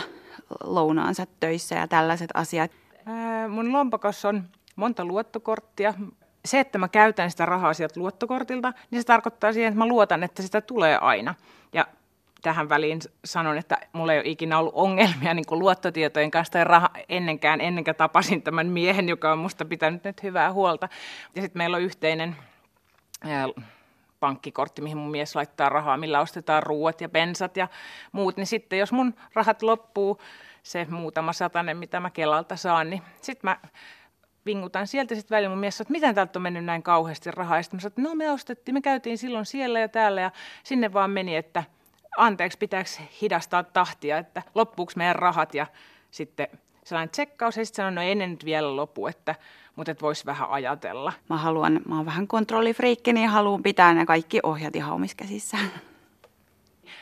lounaansa 0.63 1.26
töissä 1.39 1.76
ja 1.76 1.88
tällaiset 1.88 2.30
asiat. 2.34 2.72
Ää, 3.06 3.48
mun 3.48 3.74
lompakossa 3.74 4.30
on 4.30 4.44
monta 4.76 5.06
luottokorttia. 5.06 5.94
Se, 6.46 6.60
että 6.60 6.78
mä 6.78 6.88
käytän 6.88 7.32
sitä 7.32 7.46
rahaa 7.46 7.74
sieltä 7.74 8.00
luottokortilta, 8.00 8.74
niin 8.91 9.02
se 9.02 9.06
tarkoittaa 9.06 9.54
siihen, 9.54 9.70
että 9.70 9.78
mä 9.80 9.86
luotan, 9.86 10.24
että 10.24 10.41
sitä 10.41 10.62
tulee 10.62 10.98
aina. 10.98 11.36
Ja 11.74 11.88
tähän 12.41 12.69
väliin 12.69 12.99
sanon, 13.25 13.58
että 13.58 13.77
mulla 13.93 14.13
ei 14.13 14.19
ole 14.19 14.27
ikinä 14.27 14.60
ollut 14.60 14.73
ongelmia 14.75 15.34
niin 15.34 15.45
luottotietojen 15.49 16.32
kanssa 16.32 16.51
tai 16.51 16.63
raha 16.63 16.89
ennenkään, 17.10 17.62
ennen 17.62 17.84
kuin 17.84 17.95
tapasin 17.95 18.41
tämän 18.41 18.67
miehen, 18.67 19.10
joka 19.10 19.32
on 19.32 19.38
musta 19.38 19.65
pitänyt 19.65 20.04
nyt 20.04 20.23
hyvää 20.23 20.54
huolta. 20.54 20.89
Ja 21.36 21.41
sitten 21.41 21.60
meillä 21.60 21.77
on 21.77 21.84
yhteinen 21.84 22.36
pankkikortti, 24.19 24.82
mihin 24.82 24.97
mun 24.97 25.12
mies 25.12 25.36
laittaa 25.36 25.69
rahaa, 25.69 25.97
millä 25.97 26.21
ostetaan 26.21 26.63
ruuat 26.63 27.01
ja 27.01 27.10
bensat 27.10 27.58
ja 27.58 27.67
muut, 28.12 28.38
niin 28.38 28.47
sitten 28.47 28.80
jos 28.80 28.91
mun 28.91 29.13
rahat 29.34 29.62
loppuu, 29.62 30.21
se 30.63 30.88
muutama 30.89 31.34
satanen, 31.34 31.77
mitä 31.77 31.99
mä 31.99 32.10
Kelalta 32.10 32.56
saan, 32.56 32.89
niin 32.89 33.01
sitten 33.21 33.49
mä 33.49 33.58
vingutan 34.45 34.88
sieltä 34.88 35.15
sitten 35.15 35.36
välillä 35.36 35.49
mun 35.49 35.60
mies 35.60 35.82
että 35.82 35.91
miten 35.91 36.15
täältä 36.15 36.39
on 36.39 36.43
mennyt 36.43 36.65
näin 36.65 36.84
kauheasti 36.84 37.32
rahaa. 37.32 37.58
Ja 37.58 37.63
sitten 37.63 37.77
mä 37.77 37.82
sanoin, 37.82 37.91
että 37.91 38.01
no 38.01 38.15
me 38.15 38.32
ostettiin, 38.32 38.73
me 38.73 38.82
käytiin 38.82 39.17
silloin 39.17 39.45
siellä 39.45 39.80
ja 39.80 39.89
täällä 39.89 40.21
ja 40.21 40.32
sinne 40.63 40.93
vaan 40.93 41.12
meni, 41.12 41.36
että– 41.36 41.63
anteeksi, 42.17 42.58
pitääkö 42.58 42.89
hidastaa 43.21 43.63
tahtia, 43.63 44.17
että 44.17 44.43
loppuuko 44.56 44.91
meidän 44.95 45.15
rahat 45.15 45.56
ja 45.56 45.67
sitten 46.12 46.47
sellainen 46.84 47.10
tsekkaus 47.10 47.58
ja 47.58 47.65
sitten 47.65 47.84
sanoi, 47.84 47.91
no 47.91 48.02
ei 48.02 48.15
nyt 48.15 48.45
vielä 48.45 48.76
lopu, 48.76 49.08
että, 49.08 49.36
mutta 49.76 49.91
et 49.91 50.02
voisi 50.02 50.26
vähän 50.26 50.50
ajatella. 50.50 51.13
Mä 51.30 51.38
haluan, 51.38 51.82
mä 51.88 51.95
oon 51.95 52.06
vähän 52.06 52.28
kontrollifriikki, 52.28 53.13
niin 53.13 53.30
haluan 53.30 53.63
pitää 53.63 53.93
ne 53.93 54.06
kaikki 54.06 54.39
ohjat 54.43 54.76
ihan 54.76 54.93
omissa 54.93 55.17
käsissä. 55.17 55.58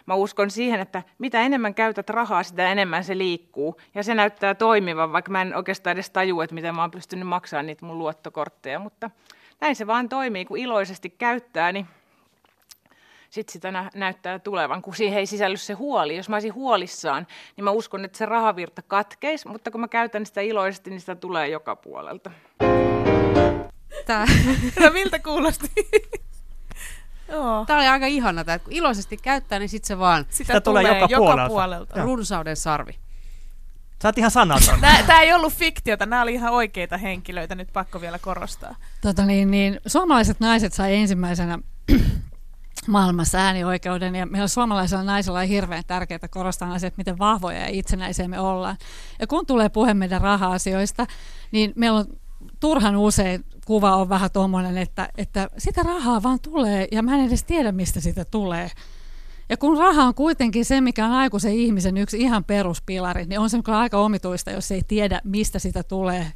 Mä 0.06 0.14
uskon 0.14 0.52
siihen, 0.52 0.80
että 0.80 1.04
mitä 1.18 1.42
enemmän 1.42 1.76
käytät 1.76 2.10
rahaa, 2.10 2.44
sitä 2.44 2.72
enemmän 2.72 3.04
se 3.04 3.18
liikkuu. 3.18 3.82
Ja 3.96 4.04
se 4.04 4.16
näyttää 4.16 4.56
toimivan, 4.56 5.14
vaikka 5.14 5.32
mä 5.32 5.42
en 5.42 5.56
oikeastaan 5.56 5.94
edes 5.94 6.10
tajua, 6.10 6.44
että 6.44 6.54
miten 6.54 6.76
mä 6.76 6.82
oon 6.82 6.92
pystynyt 6.92 7.28
maksamaan 7.28 7.66
niitä 7.66 7.86
mun 7.86 8.00
luottokortteja. 8.00 8.80
Mutta 8.80 9.10
näin 9.62 9.76
se 9.76 9.88
vaan 9.88 10.10
toimii, 10.10 10.46
kun 10.46 10.58
iloisesti 10.58 11.10
käyttää, 11.10 11.72
niin 11.72 11.88
sitten 13.30 13.54
sitä 13.54 13.72
nä- 13.72 13.90
näyttää 13.96 14.40
tulevan, 14.40 14.82
kun 14.82 14.96
siihen 14.96 15.20
ei 15.20 15.26
sisälly 15.26 15.58
se 15.58 15.74
huoli. 15.74 16.18
Jos 16.18 16.30
mä 16.30 16.36
olisin 16.36 16.54
huolissaan, 16.54 17.28
niin 17.58 17.64
mä 17.64 17.72
uskon, 17.72 18.06
että 18.06 18.18
se 18.18 18.26
rahavirta 18.26 18.82
katkeisi, 18.82 19.48
mutta 19.48 19.72
kun 19.72 19.82
mä 19.82 19.88
käytän 19.88 20.26
sitä 20.26 20.42
iloisesti, 20.42 20.90
niin 20.90 21.00
sitä 21.00 21.16
tulee 21.16 21.48
joka 21.48 21.76
puolelta. 21.76 22.32
Tää, 24.06 24.26
no 24.86 24.92
miltä 24.94 25.20
kuulosti? 25.20 25.72
Joo. 27.32 27.66
Tämä 27.66 27.80
oli 27.80 27.88
aika 27.88 28.06
ihana, 28.06 28.42
että 28.42 28.60
kun 28.60 28.74
iloisesti 28.74 29.18
käyttää, 29.18 29.60
niin 29.60 29.70
sitten 29.70 29.88
se 29.88 30.00
vaan 30.00 30.26
Sitä, 30.30 30.48
Sitä 30.54 30.62
tulee, 30.62 30.84
tulee 30.84 31.00
joka, 31.00 31.14
joka 31.14 31.18
puolelta. 31.18 31.50
puolelta. 31.50 32.02
Runsauden 32.04 32.56
sarvi. 32.56 32.92
Sä 34.02 34.08
oot 34.08 34.18
ihan 34.18 34.32
sanaton. 34.32 34.80
Tämä 35.08 35.22
ei 35.22 35.34
ollut 35.34 35.54
fiktiota, 35.54 36.06
nämä 36.06 36.22
oli 36.22 36.34
ihan 36.34 36.54
oikeita 36.54 36.98
henkilöitä, 36.98 37.56
nyt 37.56 37.70
pakko 37.74 38.02
vielä 38.02 38.20
korostaa. 38.20 38.76
Tota 39.02 39.26
niin, 39.26 39.52
niin, 39.52 39.80
suomalaiset 39.88 40.40
naiset 40.40 40.74
sai 40.74 40.96
ensimmäisenä 40.96 41.60
maailmassa 42.90 43.38
äänioikeuden 43.38 44.16
ja 44.16 44.26
meillä 44.26 44.48
suomalaisilla 44.48 45.04
naisilla 45.04 45.40
on 45.40 45.46
hirveän 45.46 45.84
tärkeää 45.88 46.28
korostaa 46.30 46.80
se, 46.80 46.92
miten 46.98 47.20
vahvoja 47.20 47.60
ja 47.60 47.68
itsenäisiä 47.68 48.28
me 48.28 48.40
ollaan. 48.40 48.78
Ja 49.20 49.28
kun 49.28 49.46
tulee 49.46 49.70
puhe 49.70 49.94
meidän 49.94 50.22
raha-asioista, 50.22 51.08
niin 51.52 51.74
meillä 51.76 52.00
on 52.00 52.06
turhan 52.60 52.96
usein 52.96 53.46
kuva 53.70 53.96
on 53.96 54.10
vähän 54.10 54.32
tuommoinen, 54.32 54.78
että, 54.78 55.10
että 55.18 55.50
sitä 55.58 55.84
rahaa 55.84 56.24
vaan 56.24 56.40
tulee 56.40 56.88
ja 56.92 57.04
mä 57.04 57.16
en 57.16 57.28
edes 57.28 57.44
tiedä, 57.44 57.72
mistä 57.72 58.00
sitä 58.00 58.26
tulee. 58.26 58.72
Ja 59.50 59.58
kun 59.58 59.78
raha 59.78 60.04
on 60.04 60.16
kuitenkin 60.16 60.66
se, 60.66 60.82
mikä 60.82 61.06
on 61.06 61.12
aikuisen 61.12 61.54
ihmisen 61.54 61.98
yksi 61.98 62.22
ihan 62.22 62.44
peruspilari, 62.44 63.26
niin 63.26 63.40
on 63.40 63.50
se 63.50 63.58
aika 63.66 63.98
omituista, 63.98 64.52
jos 64.52 64.72
ei 64.72 64.82
tiedä, 64.88 65.22
mistä 65.24 65.60
sitä 65.60 65.84
tulee. 65.84 66.32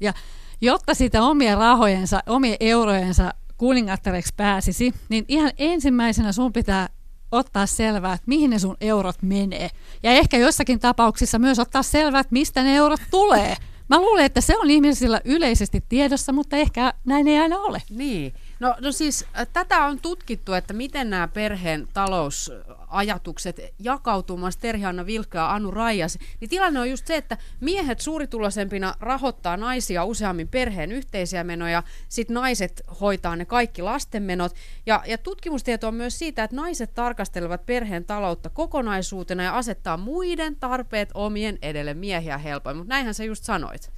Ja 0.00 0.12
jotta 0.60 0.94
sitä 0.94 1.22
omien 1.22 1.58
rahojensa, 1.58 2.22
omien 2.26 2.56
eurojensa 2.60 3.34
kuningattareksi 3.56 4.34
pääsisi, 4.36 4.94
niin 5.08 5.24
ihan 5.28 5.50
ensimmäisenä 5.58 6.32
sun 6.32 6.52
pitää 6.52 6.88
ottaa 7.32 7.66
selvää, 7.66 8.12
että 8.12 8.24
mihin 8.26 8.50
ne 8.50 8.58
sun 8.58 8.76
eurot 8.80 9.22
menee. 9.22 9.68
Ja 10.02 10.10
ehkä 10.10 10.36
jossakin 10.36 10.80
tapauksissa 10.80 11.38
myös 11.38 11.58
ottaa 11.58 11.82
selvää, 11.82 12.20
että 12.20 12.32
mistä 12.32 12.62
ne 12.62 12.76
eurot 12.76 13.00
tulee. 13.10 13.56
Mä 13.88 14.00
luulen, 14.00 14.24
että 14.24 14.40
se 14.40 14.58
on 14.58 14.70
ihmisillä 14.70 15.20
yleisesti 15.24 15.84
tiedossa, 15.88 16.32
mutta 16.32 16.56
ehkä 16.56 16.94
näin 17.04 17.28
ei 17.28 17.38
aina 17.38 17.58
ole. 17.58 17.82
Niin. 17.90 18.32
No, 18.60 18.74
no 18.80 18.92
siis 18.92 19.24
äh, 19.38 19.46
tätä 19.52 19.84
on 19.84 20.00
tutkittu, 20.00 20.52
että 20.52 20.74
miten 20.74 21.10
nämä 21.10 21.28
perheen 21.28 21.88
talousajatukset 21.92 23.60
jakautuu. 23.78 24.36
Mä 24.36 24.48
Terhi-Anna 24.60 25.06
Vilkka 25.06 25.38
ja 25.38 25.54
Anu 25.54 25.70
Raijas. 25.70 26.18
Niin 26.40 26.48
tilanne 26.48 26.80
on 26.80 26.90
just 26.90 27.06
se, 27.06 27.16
että 27.16 27.38
miehet 27.60 28.00
suurituloisempina 28.00 28.94
rahoittaa 29.00 29.56
naisia 29.56 30.04
useammin 30.04 30.48
perheen 30.48 30.92
yhteisiä 30.92 31.44
menoja, 31.44 31.82
sitten 32.08 32.34
naiset 32.34 32.82
hoitaa 33.00 33.36
ne 33.36 33.44
kaikki 33.44 33.82
lastenmenot. 33.82 34.52
Ja, 34.86 35.02
ja 35.06 35.18
tutkimustieto 35.18 35.88
on 35.88 35.94
myös 35.94 36.18
siitä, 36.18 36.44
että 36.44 36.56
naiset 36.56 36.94
tarkastelevat 36.94 37.66
perheen 37.66 38.04
taloutta 38.04 38.50
kokonaisuutena 38.50 39.42
ja 39.42 39.56
asettaa 39.56 39.96
muiden 39.96 40.56
tarpeet 40.56 41.10
omien 41.14 41.58
edelle 41.62 41.94
miehiä 41.94 42.38
helpoin. 42.38 42.76
Mutta 42.76 42.94
näinhän 42.94 43.14
sä 43.14 43.24
just 43.24 43.44
sanoit. 43.44 43.90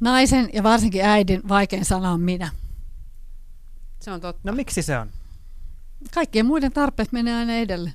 Naisen 0.00 0.50
ja 0.52 0.62
varsinkin 0.62 1.04
äidin 1.04 1.48
vaikein 1.48 1.84
sana 1.84 2.10
on 2.12 2.20
minä. 2.20 2.50
Se 4.00 4.10
on 4.10 4.20
totta. 4.20 4.40
No 4.44 4.52
miksi 4.52 4.82
se 4.82 4.98
on? 4.98 5.10
Kaikkien 6.14 6.46
muiden 6.46 6.72
tarpeet 6.72 7.12
menee 7.12 7.34
aina 7.36 7.52
edelle. 7.52 7.92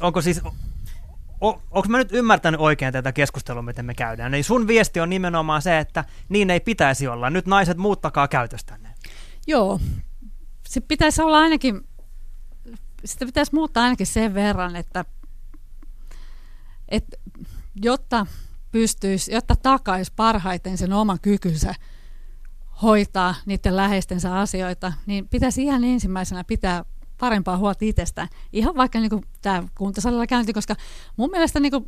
Onko 0.00 0.20
siis, 0.20 0.40
o, 1.40 1.62
onko 1.70 1.88
mä 1.88 1.98
nyt 1.98 2.12
ymmärtänyt 2.12 2.60
oikein 2.60 2.92
tätä 2.92 3.12
keskustelua, 3.12 3.62
miten 3.62 3.84
me 3.84 3.94
käydään? 3.94 4.32
Niin 4.32 4.44
sun 4.44 4.66
viesti 4.66 5.00
on 5.00 5.10
nimenomaan 5.10 5.62
se, 5.62 5.78
että 5.78 6.04
niin 6.28 6.50
ei 6.50 6.60
pitäisi 6.60 7.08
olla. 7.08 7.30
Nyt 7.30 7.46
naiset 7.46 7.76
muuttakaa 7.76 8.28
käytöstänne. 8.28 8.94
Joo, 9.46 9.80
se 10.68 10.80
pitäisi 10.80 11.22
olla 11.22 11.38
ainakin, 11.38 11.88
sitä 13.04 13.26
pitäisi 13.26 13.54
muuttaa 13.54 13.82
ainakin 13.82 14.06
sen 14.06 14.34
verran, 14.34 14.76
että, 14.76 15.04
että 16.88 17.16
jotta 17.82 18.26
pystyisi, 18.72 19.32
jotta 19.32 19.56
takaisi 19.56 20.12
parhaiten 20.16 20.78
sen 20.78 20.92
oman 20.92 21.20
kykynsä 21.20 21.74
hoitaa 22.82 23.34
niiden 23.46 23.76
läheistensä 23.76 24.38
asioita, 24.38 24.92
niin 25.06 25.28
pitäisi 25.28 25.62
ihan 25.62 25.84
ensimmäisenä 25.84 26.44
pitää 26.44 26.84
parempaa 27.18 27.56
huolta 27.56 27.84
itsestään. 27.84 28.28
Ihan 28.52 28.76
vaikka 28.76 29.00
niin 29.00 29.10
tämä 29.42 29.62
kuntosalilla 29.78 30.26
käynti, 30.26 30.52
koska 30.52 30.76
mun 31.16 31.30
mielestä 31.30 31.60
niin 31.60 31.72
kuin 31.72 31.84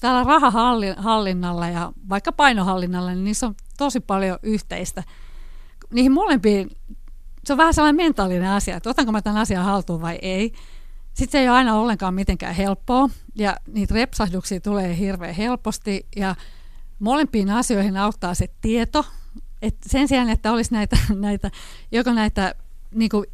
täällä 0.00 0.24
rahahallinnalla 0.24 1.68
ja 1.68 1.92
vaikka 2.08 2.32
painohallinnalla, 2.32 3.10
niin 3.10 3.24
niissä 3.24 3.46
on 3.46 3.54
tosi 3.78 4.00
paljon 4.00 4.38
yhteistä. 4.42 5.02
Niihin 5.92 6.12
molempiin, 6.12 6.70
se 7.44 7.52
on 7.52 7.56
vähän 7.56 7.74
sellainen 7.74 8.04
mentaalinen 8.04 8.50
asia, 8.50 8.76
että 8.76 8.90
otanko 8.90 9.12
mä 9.12 9.22
tämän 9.22 9.42
asian 9.42 9.64
haltuun 9.64 10.00
vai 10.00 10.18
ei. 10.22 10.52
Sitten 11.14 11.32
se 11.32 11.38
ei 11.38 11.48
ole 11.48 11.56
aina 11.56 11.74
ollenkaan 11.74 12.14
mitenkään 12.14 12.54
helppoa 12.54 13.08
ja 13.34 13.56
niitä 13.66 13.94
repsahduksia 13.94 14.60
tulee 14.60 14.98
hirveän 14.98 15.34
helposti 15.34 16.06
ja 16.16 16.34
molempiin 16.98 17.50
asioihin 17.50 17.96
auttaa 17.96 18.34
se 18.34 18.48
tieto, 18.60 19.04
et 19.62 19.76
sen 19.86 20.08
sijaan, 20.08 20.28
että 20.28 20.52
olisi 20.52 20.72
näitä, 20.72 20.96
näitä 21.14 21.50
joko 21.92 22.12
näitä, 22.12 22.54
niin 22.94 23.10
kuin, 23.10 23.26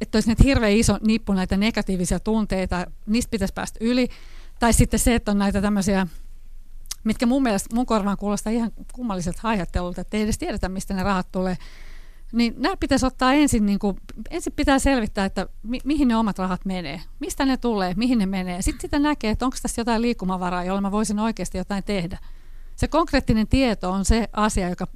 että 0.00 0.16
olisi 0.16 0.28
näitä 0.28 0.44
hirveän 0.44 0.72
iso 0.72 0.98
nippu 1.06 1.32
näitä 1.32 1.56
negatiivisia 1.56 2.20
tunteita, 2.20 2.86
niistä 3.06 3.30
pitäisi 3.30 3.54
päästä 3.54 3.78
yli, 3.80 4.08
tai 4.58 4.72
sitten 4.72 5.00
se, 5.00 5.14
että 5.14 5.30
on 5.30 5.38
näitä 5.38 5.62
tämmöisiä, 5.62 6.06
mitkä 7.04 7.26
mun 7.26 7.42
mielestä 7.42 7.74
mun 7.74 7.86
korvaan 7.86 8.16
kuulostaa 8.16 8.52
ihan 8.52 8.72
kummalliset 8.92 9.38
haihattelulta, 9.38 10.00
että 10.00 10.16
ei 10.16 10.22
edes 10.22 10.38
tiedetä, 10.38 10.68
mistä 10.68 10.94
ne 10.94 11.02
rahat 11.02 11.32
tulee, 11.32 11.56
niin 12.32 12.54
nämä 12.56 12.76
pitäisi 12.76 13.06
ottaa 13.06 13.32
ensin, 13.32 13.66
niin 13.66 13.78
kuin, 13.78 13.96
ensin 14.30 14.52
pitää 14.52 14.78
selvittää, 14.78 15.24
että 15.24 15.48
mi- 15.62 15.80
mihin 15.84 16.08
ne 16.08 16.16
omat 16.16 16.38
rahat 16.38 16.64
menee, 16.64 17.00
mistä 17.20 17.44
ne 17.44 17.56
tulee, 17.56 17.94
mihin 17.96 18.18
ne 18.18 18.26
menee. 18.26 18.62
Sitten 18.62 18.80
sitä 18.80 18.98
näkee, 18.98 19.30
että 19.30 19.44
onko 19.44 19.56
tässä 19.62 19.80
jotain 19.80 20.02
liikkumavaraa, 20.02 20.64
jolla 20.64 20.80
mä 20.80 20.90
voisin 20.90 21.18
oikeasti 21.18 21.58
jotain 21.58 21.84
tehdä. 21.84 22.18
Se 22.76 22.88
konkreettinen 22.88 23.48
tieto 23.48 23.90
on 23.90 24.04
se 24.04 24.28
asia, 24.32 24.68
joka, 24.68 24.86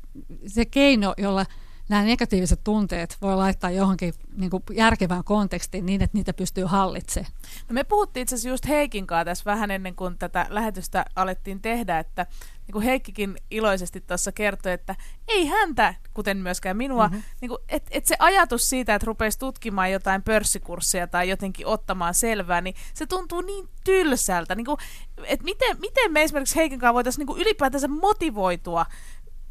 se 0.46 0.64
keino, 0.64 1.14
jolla 1.18 1.46
nämä 1.88 2.02
negatiiviset 2.02 2.60
tunteet 2.64 3.16
voi 3.22 3.36
laittaa 3.36 3.70
johonkin 3.70 4.14
niin 4.36 4.50
kuin 4.50 4.62
järkevään 4.72 5.24
kontekstiin 5.24 5.86
niin, 5.86 6.02
että 6.02 6.18
niitä 6.18 6.32
pystyy 6.32 6.64
hallitsemaan. 6.64 7.32
No 7.68 7.74
me 7.74 7.84
puhuttiin 7.84 8.22
itse 8.22 8.34
asiassa 8.34 8.48
just 8.48 8.68
Heikin 8.68 9.06
kanssa 9.06 9.24
tässä 9.24 9.44
vähän 9.44 9.70
ennen 9.70 9.94
kuin 9.94 10.18
tätä 10.18 10.46
lähetystä 10.50 11.04
alettiin 11.16 11.62
tehdä, 11.62 11.98
että 11.98 12.26
niin 12.66 12.72
kuin 12.72 12.84
Heikkikin 12.84 13.36
iloisesti 13.50 14.00
tuossa 14.00 14.32
kertoi, 14.32 14.72
että 14.72 14.96
ei 15.28 15.46
häntä, 15.46 15.94
kuten 16.18 16.36
myöskään 16.36 16.76
minua, 16.76 17.08
mm-hmm. 17.08 17.22
niin 17.40 17.48
kuin, 17.48 17.58
et, 17.68 17.86
et 17.90 18.06
se 18.06 18.16
ajatus 18.18 18.70
siitä, 18.70 18.94
että 18.94 19.06
rupeisi 19.06 19.38
tutkimaan 19.38 19.92
jotain 19.92 20.22
pörssikursseja 20.22 21.06
tai 21.06 21.28
jotenkin 21.28 21.66
ottamaan 21.66 22.14
selvää, 22.14 22.60
niin 22.60 22.74
se 22.94 23.06
tuntuu 23.06 23.40
niin 23.40 23.68
tylsältä. 23.84 24.54
Niin 24.54 24.64
kuin, 24.64 24.78
että 25.24 25.44
miten, 25.44 25.76
miten 25.80 26.12
me 26.12 26.22
esimerkiksi 26.22 26.56
Heikin 26.56 26.78
kanssa 26.78 26.94
voitaisiin 26.94 27.26
niin 27.26 27.38
ylipäätänsä 27.38 27.88
motivoitua 27.88 28.86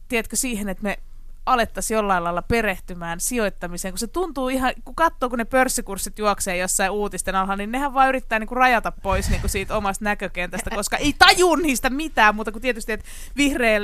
tiedätkö, 0.08 0.36
siihen, 0.36 0.70
että 0.70 0.84
me 0.84 0.98
alettaisiin 1.46 1.96
jollain 1.96 2.24
lailla 2.24 2.42
perehtymään 2.42 3.20
sijoittamiseen, 3.20 3.92
kun 3.92 4.00
se 4.00 4.08
tuntuu 4.08 4.50
ihan, 4.50 4.74
kun 4.86 4.96
katsoo, 4.96 5.30
kun 5.30 5.38
ne 5.38 5.46
pörssikurssit 5.46 6.20
juoksee 6.20 6.58
jossain 6.58 6.92
uutisten 6.92 7.36
alla, 7.36 7.56
niin 7.56 7.72
nehän 7.72 7.94
vaan 7.94 8.10
yrittää 8.10 8.40
niin 8.40 8.48
kuin 8.48 8.58
rajata 8.58 8.92
pois 8.92 9.30
niin 9.30 9.42
kuin 9.42 9.52
siitä 9.52 9.78
omasta 9.78 10.06
näkökentästä, 10.06 10.70
koska 10.70 10.98
ei 10.98 11.14
taju 11.14 11.56
niistä 11.56 11.90
mitään, 11.90 12.36
mutta 12.36 12.52
kun 12.52 12.62
tietysti, 12.62 12.92
että 12.92 13.06
vihreä 13.38 13.80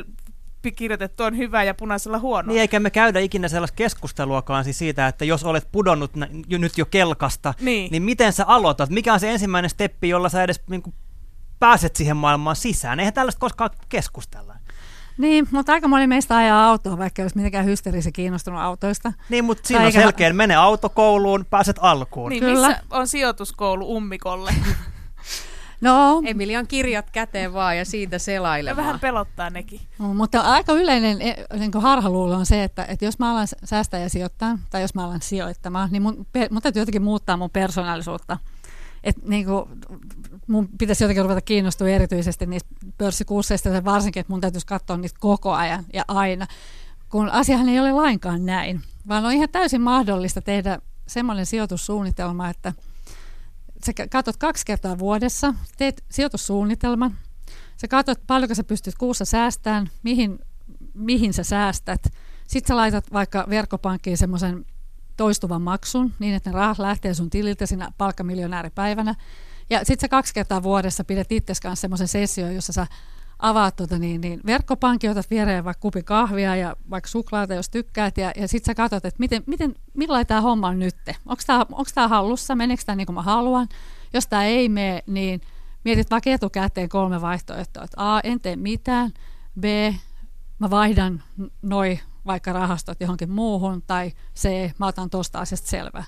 kirjoitettu 0.72 1.24
on 1.24 1.38
hyvä 1.38 1.64
ja 1.64 1.74
punaisella 1.74 2.20
huono. 2.20 2.48
Niin 2.48 2.62
eikä 2.62 2.80
me 2.80 2.90
käydä 2.90 3.20
ikinä 3.20 3.48
sellaista 3.48 3.76
keskusteluakaan 3.76 4.64
siis 4.64 4.78
siitä, 4.78 5.08
että 5.08 5.26
jos 5.26 5.44
olet 5.44 5.68
pudonnut 5.72 6.12
jo, 6.48 6.58
nyt 6.58 6.78
jo 6.78 6.86
kelkasta, 6.86 7.54
niin. 7.62 7.92
niin 7.92 8.04
miten 8.04 8.34
sä 8.34 8.46
aloitat? 8.48 8.90
Mikä 8.90 9.14
on 9.14 9.20
se 9.20 9.32
ensimmäinen 9.32 9.70
steppi, 9.70 10.10
jolla 10.10 10.30
sä 10.30 10.44
edes 10.44 10.62
niin 10.70 10.82
kuin, 10.82 10.94
pääset 11.60 11.96
siihen 11.96 12.18
maailmaan 12.18 12.56
sisään? 12.56 13.00
Eihän 13.00 13.14
tällaista 13.14 13.40
koskaan 13.40 13.70
keskustella. 13.90 14.56
Niin, 15.18 15.48
mutta 15.52 15.72
aika 15.72 15.88
moni 15.88 16.08
meistä 16.08 16.38
ajaa 16.38 16.66
autoa, 16.66 16.98
vaikka 16.98 17.22
ei 17.22 17.24
olisi 17.24 17.36
mitenkään 17.36 17.66
hysteerisen 17.66 18.14
kiinnostunut 18.14 18.62
autoista. 18.62 19.14
Niin, 19.30 19.46
mutta 19.46 19.68
siinä 19.68 19.80
tai 19.80 19.88
on 19.88 19.92
selkeä, 19.92 20.28
eikä... 20.28 20.38
mene 20.38 20.56
autokouluun, 20.56 21.46
pääset 21.50 21.76
alkuun. 21.82 22.30
Niin, 22.30 22.44
Kyllä. 22.44 22.68
missä 22.68 22.84
on 22.90 23.08
sijoituskoulu 23.08 23.96
ummikolle? 23.96 24.54
No. 25.84 26.22
Emilian 26.26 26.68
kirjat 26.68 27.10
käteen 27.12 27.54
vaan 27.54 27.78
ja 27.78 27.86
siitä 27.86 28.20
selailemaan. 28.20 28.84
Ja 28.84 28.88
vähän 28.88 29.00
pelottaa 29.00 29.50
nekin. 29.50 29.82
No, 30.00 30.14
mutta 30.14 30.42
aika 30.42 30.74
yleinen 30.74 31.22
e, 31.22 31.36
niin 31.60 31.72
harhaluulo 31.82 32.36
on 32.36 32.46
se, 32.46 32.64
että, 32.64 32.86
että 32.86 33.06
jos 33.06 33.20
mä 33.20 33.32
alan 33.32 33.48
säästää 33.64 34.00
ja 34.00 34.10
sijoittaa, 34.10 34.58
tai 34.70 34.82
jos 34.82 34.96
mä 34.96 35.06
alan 35.06 35.22
sijoittamaan, 35.22 35.90
niin 35.92 36.02
mun, 36.02 36.26
mun 36.52 36.62
täytyy 36.62 36.82
jotenkin 36.82 37.04
muuttaa 37.04 37.38
mun 37.38 37.50
persoonallisuutta. 37.50 38.38
Et 39.04 39.16
niin 39.26 39.46
kuin, 39.46 39.66
mun 40.48 40.70
pitäisi 40.78 41.04
jotenkin 41.04 41.24
ruveta 41.24 41.42
kiinnostua 41.42 41.88
erityisesti 41.88 42.46
niistä 42.46 42.70
pörssikursseista, 42.98 43.70
ja 43.70 43.86
varsinkin, 43.86 44.22
että 44.22 44.34
mun 44.34 44.42
täytyisi 44.42 44.68
katsoa 44.68 44.98
niitä 44.98 45.18
koko 45.20 45.52
ajan 45.52 45.86
ja 45.94 46.06
aina, 46.08 46.48
kun 47.10 47.30
asiahan 47.30 47.70
ei 47.70 47.80
ole 47.80 47.92
lainkaan 47.92 48.46
näin, 48.46 48.82
vaan 49.08 49.26
on 49.26 49.32
ihan 49.32 49.50
täysin 49.50 49.82
mahdollista 49.82 50.42
tehdä 50.42 50.80
semmoinen 51.08 51.46
sijoitussuunnitelma, 51.46 52.50
että 52.50 52.74
sä 53.86 53.94
katsot 54.12 54.38
kaksi 54.38 54.66
kertaa 54.66 55.00
vuodessa, 55.00 55.54
teet 55.78 56.04
sijoitussuunnitelman, 56.12 57.18
sä 57.78 57.88
katsot 57.88 58.20
paljonko 58.28 58.56
sä 58.56 58.64
pystyt 58.64 58.96
kuussa 58.98 59.26
säästämään, 59.26 59.90
mihin, 60.04 60.40
mihin 60.94 61.34
sä 61.34 61.44
säästät, 61.44 62.04
sitten 62.48 62.68
sä 62.68 62.76
laitat 62.76 63.14
vaikka 63.14 63.46
verkkopankkiin 63.50 64.18
semmoisen 64.18 64.66
toistuvan 65.18 65.62
maksun 65.62 66.14
niin, 66.20 66.36
että 66.36 66.50
ne 66.50 66.56
rahat 66.56 66.80
lähtee 66.80 67.14
sun 67.14 67.30
tililtä 67.30 67.66
siinä 67.66 67.92
palkkamiljonääripäivänä. 67.98 69.16
Ja 69.70 69.80
sitten 69.80 70.02
sä 70.02 70.08
kaksi 70.08 70.34
kertaa 70.34 70.64
vuodessa 70.64 71.04
pidät 71.04 71.32
itse 71.32 71.54
kanssa 71.62 71.82
semmoisen 71.82 72.08
session, 72.08 72.56
jossa 72.56 72.74
sä 72.74 72.88
avaat 73.40 73.76
tuota 73.76 74.00
niin, 74.00 74.22
niin 74.22 74.42
verkkopankki, 74.46 75.10
otat 75.10 75.30
viereen 75.30 75.64
vaikka 75.66 75.82
kupi 75.82 76.04
kahvia 76.04 76.56
ja 76.56 76.76
vaikka 76.90 77.10
suklaata, 77.10 77.54
jos 77.54 77.70
tykkäät, 77.70 78.18
ja, 78.18 78.32
ja 78.36 78.48
sitten 78.48 78.66
sä 78.72 78.76
katsot, 78.76 79.06
että 79.06 79.20
miten, 79.20 79.44
miten, 79.46 79.76
millainen 79.94 80.28
tämä 80.28 80.42
homma 80.42 80.68
on 80.68 80.80
nyt. 80.80 80.96
Onko 81.26 81.86
tämä 81.96 82.08
hallussa, 82.08 82.56
meneekö 82.56 82.84
tämä 82.86 82.96
niin 82.96 83.06
kuin 83.06 83.14
mä 83.14 83.22
haluan? 83.22 83.68
Jos 84.14 84.28
tämä 84.28 84.46
ei 84.46 84.70
mene, 84.70 85.04
niin 85.08 85.42
mietit 85.86 86.12
vaikka 86.12 86.30
etukäteen 86.30 86.90
kolme 86.90 87.22
vaihtoehtoa, 87.22 87.84
että 87.84 88.16
A, 88.16 88.20
en 88.24 88.40
tee 88.40 88.56
mitään, 88.56 89.14
B, 89.60 89.64
mä 90.60 90.70
vaihdan 90.70 91.24
noi 91.62 92.00
vaikka 92.26 92.54
rahastot 92.54 93.02
johonkin 93.02 93.32
muuhun, 93.32 93.82
tai 93.82 94.12
C, 94.36 94.72
mä 94.78 94.88
otan 94.88 95.10
tuosta 95.10 95.40
asiasta 95.40 95.70
selvää. 95.70 96.04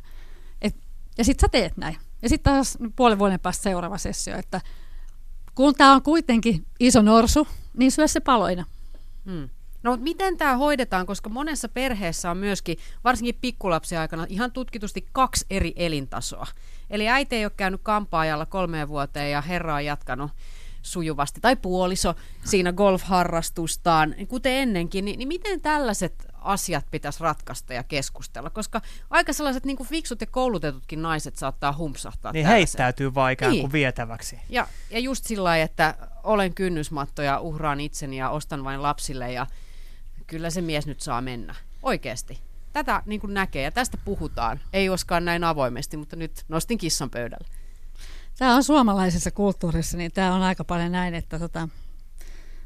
Et, 0.61 0.75
ja 1.17 1.23
sitten 1.23 1.41
sä 1.41 1.51
teet 1.51 1.77
näin. 1.77 1.97
Ja 2.21 2.29
sitten 2.29 2.53
taas 2.53 2.77
puolen 2.95 3.19
vuoden 3.19 3.39
päästä 3.39 3.63
seuraava 3.63 3.97
sessio, 3.97 4.37
että 4.37 4.61
kun 5.55 5.75
tämä 5.75 5.93
on 5.93 6.01
kuitenkin 6.01 6.65
iso 6.79 7.01
norsu, 7.01 7.47
niin 7.77 7.91
syö 7.91 8.07
se 8.07 8.19
paloina. 8.19 8.65
Hmm. 9.25 9.49
No 9.83 9.91
mutta 9.91 10.03
miten 10.03 10.37
tämä 10.37 10.57
hoidetaan, 10.57 11.05
koska 11.05 11.29
monessa 11.29 11.69
perheessä 11.69 12.31
on 12.31 12.37
myöskin, 12.37 12.77
varsinkin 13.03 13.37
pikkulapsen 13.41 13.99
aikana, 13.99 14.25
ihan 14.29 14.51
tutkitusti 14.51 15.07
kaksi 15.11 15.45
eri 15.49 15.73
elintasoa. 15.75 16.47
Eli 16.89 17.09
äiti 17.09 17.35
ei 17.35 17.45
ole 17.45 17.51
käynyt 17.57 17.81
kampaajalla 17.83 18.45
kolmeen 18.45 18.87
vuoteen 18.87 19.31
ja 19.31 19.41
herra 19.41 19.75
on 19.75 19.85
jatkanut 19.85 20.31
sujuvasti, 20.81 21.41
tai 21.41 21.55
puoliso 21.55 22.15
siinä 22.43 22.73
golfharrastustaan, 22.73 24.15
kuten 24.27 24.53
ennenkin, 24.53 25.05
niin, 25.05 25.19
niin 25.19 25.27
miten 25.27 25.61
tällaiset 25.61 26.27
asiat 26.45 26.85
pitäisi 26.91 27.23
ratkaista 27.23 27.73
ja 27.73 27.83
keskustella, 27.83 28.49
koska 28.49 28.81
aika 29.09 29.33
sellaiset 29.33 29.65
niin 29.65 29.77
kuin 29.77 29.89
fiksut 29.89 30.21
ja 30.21 30.27
koulutetutkin 30.27 31.01
naiset 31.01 31.37
saattaa 31.37 31.73
humpsahtaa 31.77 32.31
Niin 32.31 32.45
heittäytyy 32.45 33.13
vaan 33.13 33.31
ikään 33.31 33.51
kuin 33.51 33.61
niin. 33.61 33.71
vietäväksi. 33.71 34.39
Ja, 34.49 34.67
ja 34.89 34.99
just 34.99 35.25
sillä 35.25 35.43
lailla, 35.43 35.65
että 35.65 35.95
olen 36.23 36.53
kynnysmatto 36.53 37.21
ja 37.21 37.39
uhraan 37.39 37.79
itseni 37.79 38.17
ja 38.17 38.29
ostan 38.29 38.63
vain 38.63 38.81
lapsille 38.83 39.31
ja 39.31 39.47
kyllä 40.27 40.49
se 40.49 40.61
mies 40.61 40.87
nyt 40.87 41.01
saa 41.01 41.21
mennä. 41.21 41.55
Oikeasti. 41.83 42.39
tätä 42.73 43.03
niin 43.05 43.21
kuin 43.21 43.33
näkee 43.33 43.63
ja 43.63 43.71
tästä 43.71 43.97
puhutaan. 44.05 44.59
Ei 44.73 44.87
koskaan 44.87 45.25
näin 45.25 45.43
avoimesti, 45.43 45.97
mutta 45.97 46.15
nyt 46.15 46.43
nostin 46.47 46.77
kissan 46.77 47.09
pöydälle. 47.09 47.47
Tämä 48.37 48.55
on 48.55 48.63
suomalaisessa 48.63 49.31
kulttuurissa, 49.31 49.97
niin 49.97 50.11
tämä 50.11 50.35
on 50.35 50.41
aika 50.41 50.63
paljon 50.63 50.91
näin, 50.91 51.15
että 51.15 51.39
tota, 51.39 51.69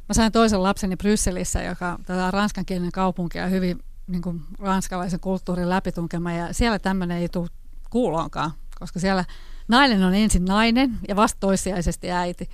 mä 0.10 0.14
sain 0.14 0.32
toisen 0.32 0.64
lapseni 0.64 0.96
Brysselissä, 0.96 1.64
joka 1.64 2.00
tota, 2.08 2.32
ranskankielinen 2.32 2.92
kaupunki 2.92 3.38
ja 3.38 3.48
hyvin 3.48 3.80
niin 4.08 4.22
kuin, 4.22 4.42
ranskalaisen 4.60 5.20
kulttuurin 5.20 5.70
läpitunkema, 5.70 6.32
ja 6.32 6.54
siellä 6.54 6.80
tämmöinen 6.80 7.18
ei 7.18 7.30
tule 7.30 7.48
kuuloonkaan, 7.90 8.52
koska 8.80 9.00
siellä 9.00 9.26
nainen 9.68 10.04
on 10.04 10.16
ensin 10.16 10.46
nainen 10.46 10.98
ja 11.08 11.16
vasta 11.16 11.40
toissijaisesti 11.40 12.12
äiti. 12.12 12.50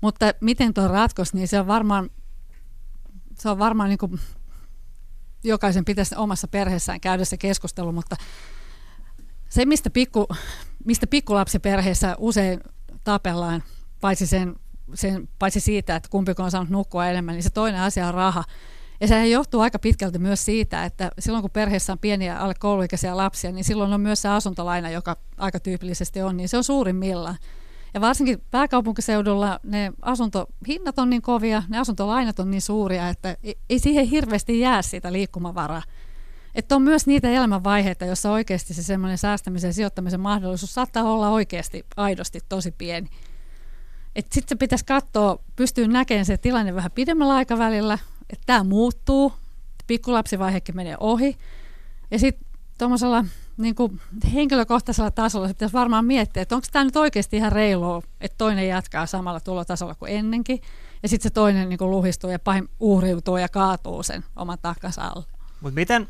Mutta 0.00 0.26
miten 0.40 0.74
tuo 0.74 0.88
ratkos, 0.88 1.34
niin 1.34 1.48
se 1.48 1.60
on 1.60 1.66
varmaan, 1.66 2.10
se 3.34 3.48
on 3.48 3.58
varmaan 3.58 3.88
niin 3.88 3.98
kuin, 3.98 4.20
jokaisen 5.44 5.84
pitäisi 5.84 6.14
omassa 6.16 6.48
perheessään 6.48 7.00
käydä 7.00 7.24
se 7.24 7.36
keskustelu, 7.36 7.92
mutta 7.92 8.16
se, 9.48 9.64
mistä, 9.64 9.90
pikku, 9.90 10.26
mistä 10.84 11.06
pikkulapsiperheessä 11.06 12.14
usein 12.18 12.60
tapellaan, 13.04 13.62
paitsi, 14.00 14.26
sen, 14.26 14.56
sen, 14.94 15.28
paitsi 15.38 15.60
siitä, 15.60 15.96
että 15.96 16.08
kumpi 16.08 16.32
on 16.38 16.50
saanut 16.50 16.70
nukkua 16.70 17.06
enemmän, 17.06 17.34
niin 17.34 17.42
se 17.42 17.50
toinen 17.50 17.80
asia 17.80 18.08
on 18.08 18.14
raha. 18.14 18.44
Ja 19.00 19.08
sehän 19.08 19.30
johtuu 19.30 19.60
aika 19.60 19.78
pitkälti 19.78 20.18
myös 20.18 20.44
siitä, 20.44 20.84
että 20.84 21.10
silloin 21.18 21.42
kun 21.42 21.50
perheessä 21.50 21.92
on 21.92 21.98
pieniä 21.98 22.38
alle 22.38 22.54
kouluikäisiä 22.54 23.16
lapsia, 23.16 23.52
niin 23.52 23.64
silloin 23.64 23.92
on 23.92 24.00
myös 24.00 24.22
se 24.22 24.28
asuntolaina, 24.28 24.90
joka 24.90 25.16
aika 25.36 25.60
tyypillisesti 25.60 26.22
on, 26.22 26.36
niin 26.36 26.48
se 26.48 26.56
on 26.56 26.64
suurimmillaan. 26.64 27.36
Ja 27.94 28.00
varsinkin 28.00 28.42
pääkaupunkiseudulla 28.50 29.60
ne 29.62 29.92
asuntohinnat 30.02 30.98
on 30.98 31.10
niin 31.10 31.22
kovia, 31.22 31.62
ne 31.68 31.78
asuntolainat 31.78 32.38
on 32.38 32.50
niin 32.50 32.62
suuria, 32.62 33.08
että 33.08 33.36
ei 33.70 33.78
siihen 33.78 34.06
hirveästi 34.06 34.60
jää 34.60 34.82
sitä 34.82 35.12
liikkumavaraa. 35.12 35.82
Että 36.54 36.76
on 36.76 36.82
myös 36.82 37.06
niitä 37.06 37.30
elämänvaiheita, 37.30 38.04
joissa 38.04 38.30
oikeasti 38.30 38.74
se 38.74 38.82
semmoinen 38.82 39.18
säästämisen 39.18 39.68
ja 39.68 39.72
sijoittamisen 39.72 40.20
mahdollisuus 40.20 40.74
saattaa 40.74 41.02
olla 41.04 41.28
oikeasti 41.28 41.86
aidosti 41.96 42.40
tosi 42.48 42.74
pieni. 42.78 43.08
Sitten 44.32 44.58
pitäisi 44.58 44.84
katsoa, 44.84 45.38
pystyy 45.56 45.88
näkemään 45.88 46.24
se 46.24 46.36
tilanne 46.36 46.74
vähän 46.74 46.90
pidemmällä 46.90 47.34
aikavälillä, 47.34 47.98
että 48.30 48.42
tämä 48.46 48.64
muuttuu, 48.64 49.32
pikkulapsivaihekin 49.86 50.76
menee 50.76 50.96
ohi. 51.00 51.36
Ja 52.10 52.18
sitten 52.18 52.46
tuommoisella 52.78 53.24
niin 53.56 53.74
henkilökohtaisella 54.34 55.10
tasolla 55.10 55.48
pitäisi 55.48 55.72
varmaan 55.72 56.04
miettiä, 56.04 56.42
että 56.42 56.54
onko 56.54 56.66
tämä 56.72 56.84
nyt 56.84 56.96
oikeasti 56.96 57.36
ihan 57.36 57.52
reilua, 57.52 58.02
että 58.20 58.38
toinen 58.38 58.68
jatkaa 58.68 59.06
samalla 59.06 59.40
tulotasolla 59.40 59.94
kuin 59.94 60.12
ennenkin, 60.12 60.60
ja 61.02 61.08
sitten 61.08 61.30
se 61.30 61.34
toinen 61.34 61.68
niin 61.68 61.78
luhistuu 61.80 62.30
ja 62.30 62.38
pahim, 62.38 62.68
uhriutuu 62.80 63.36
ja 63.36 63.48
kaatuu 63.48 64.02
sen 64.02 64.24
oman 64.36 64.58
takkansa 64.62 65.02
alle. 65.02 65.24
Mutta 65.60 65.74
miten, 65.74 66.08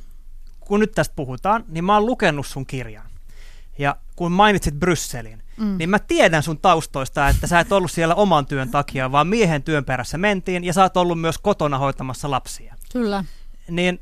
kun 0.61 0.81
nyt 0.81 0.93
tästä 0.93 1.15
puhutaan, 1.17 1.65
niin 1.69 1.85
mä 1.85 1.95
oon 1.95 2.07
lukenut 2.07 2.47
sun 2.47 2.67
kirjan. 2.67 3.07
Ja 3.79 3.97
kun 4.17 4.33
mainitsit 4.33 4.75
Brysselin, 4.75 5.43
mm. 5.57 5.79
niin 5.79 5.91
mä 5.91 5.99
tiedän 5.99 6.43
sun 6.43 6.59
taustoista, 6.59 7.29
että 7.29 7.47
sä 7.47 7.61
et 7.61 7.73
ollut 7.73 7.91
siellä 7.91 8.15
oman 8.15 8.47
työn 8.47 8.71
takia, 8.71 9.13
vaan 9.13 9.27
miehen 9.27 9.63
työn 9.63 9.85
perässä 9.85 10.19
mentiin, 10.19 10.65
ja 10.65 10.73
sä 10.73 10.83
oot 10.83 10.97
ollut 10.97 11.21
myös 11.21 11.39
kotona 11.39 11.79
hoitamassa 11.79 12.31
lapsia. 12.31 12.75
Kyllä. 12.93 13.25
Niin 13.71 14.01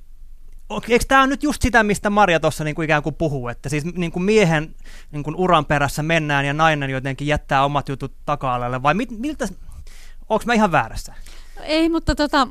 eikö 0.89 1.05
tämä 1.09 1.27
nyt 1.27 1.43
just 1.43 1.63
sitä, 1.63 1.83
mistä 1.83 2.11
Maria 2.11 2.41
tuossa 2.41 2.65
niin 2.65 2.75
kuin 2.75 2.85
ikään 2.85 3.03
kuin 3.03 3.15
puhuu, 3.15 3.49
että 3.49 3.69
siis 3.69 3.85
niin 3.85 4.13
kuin 4.13 4.23
miehen 4.23 4.75
niin 5.11 5.25
kuin 5.25 5.37
uran 5.37 5.65
perässä 5.65 6.03
mennään 6.03 6.45
ja 6.45 6.53
nainen 6.53 6.91
jotenkin 6.91 7.27
jättää 7.27 7.65
omat 7.65 7.89
jutut 7.89 8.13
taka-alalle, 8.27 8.83
vai 8.83 8.95
mit, 8.95 9.11
miltä, 9.11 9.49
onko 10.29 10.45
mä 10.47 10.55
ihan 10.55 10.73
väärässä? 10.73 11.15
No 11.57 11.63
ei, 11.65 11.89
mutta 11.89 12.15
tota, 12.15 12.49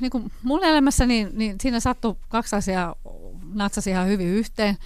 niin 0.00 0.10
kuin 0.10 0.32
mun 0.42 0.64
elämässä 0.64 1.06
niin, 1.06 1.30
niin 1.32 1.56
siinä 1.60 1.80
sattui 1.80 2.16
kaksi 2.28 2.56
asiaa, 2.56 2.94
natsasi 3.54 3.90
ihan 3.90 4.06
hyvin 4.06 4.28
yhteen. 4.28 4.76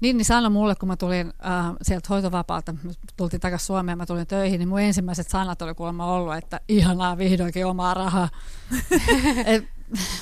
Niin, 0.00 0.16
niin 0.16 0.24
sanoi 0.24 0.50
mulle, 0.50 0.74
kun 0.74 0.88
mä 0.88 0.96
tulin 0.96 1.32
äh, 1.46 1.72
sieltä 1.82 2.06
hoitovapaalta, 2.10 2.74
tultiin 3.16 3.40
takaisin 3.40 3.66
Suomeen, 3.66 3.98
mä 3.98 4.06
tulin 4.06 4.26
töihin, 4.26 4.58
niin 4.58 4.68
mun 4.68 4.80
ensimmäiset 4.80 5.28
sanat 5.28 5.62
oli 5.62 5.74
kuulemma 5.74 6.06
ollut, 6.06 6.34
että 6.36 6.60
ihanaa 6.68 7.18
vihdoinkin 7.18 7.66
omaa 7.66 7.94
rahaa. 7.94 8.28
Et, 9.46 9.64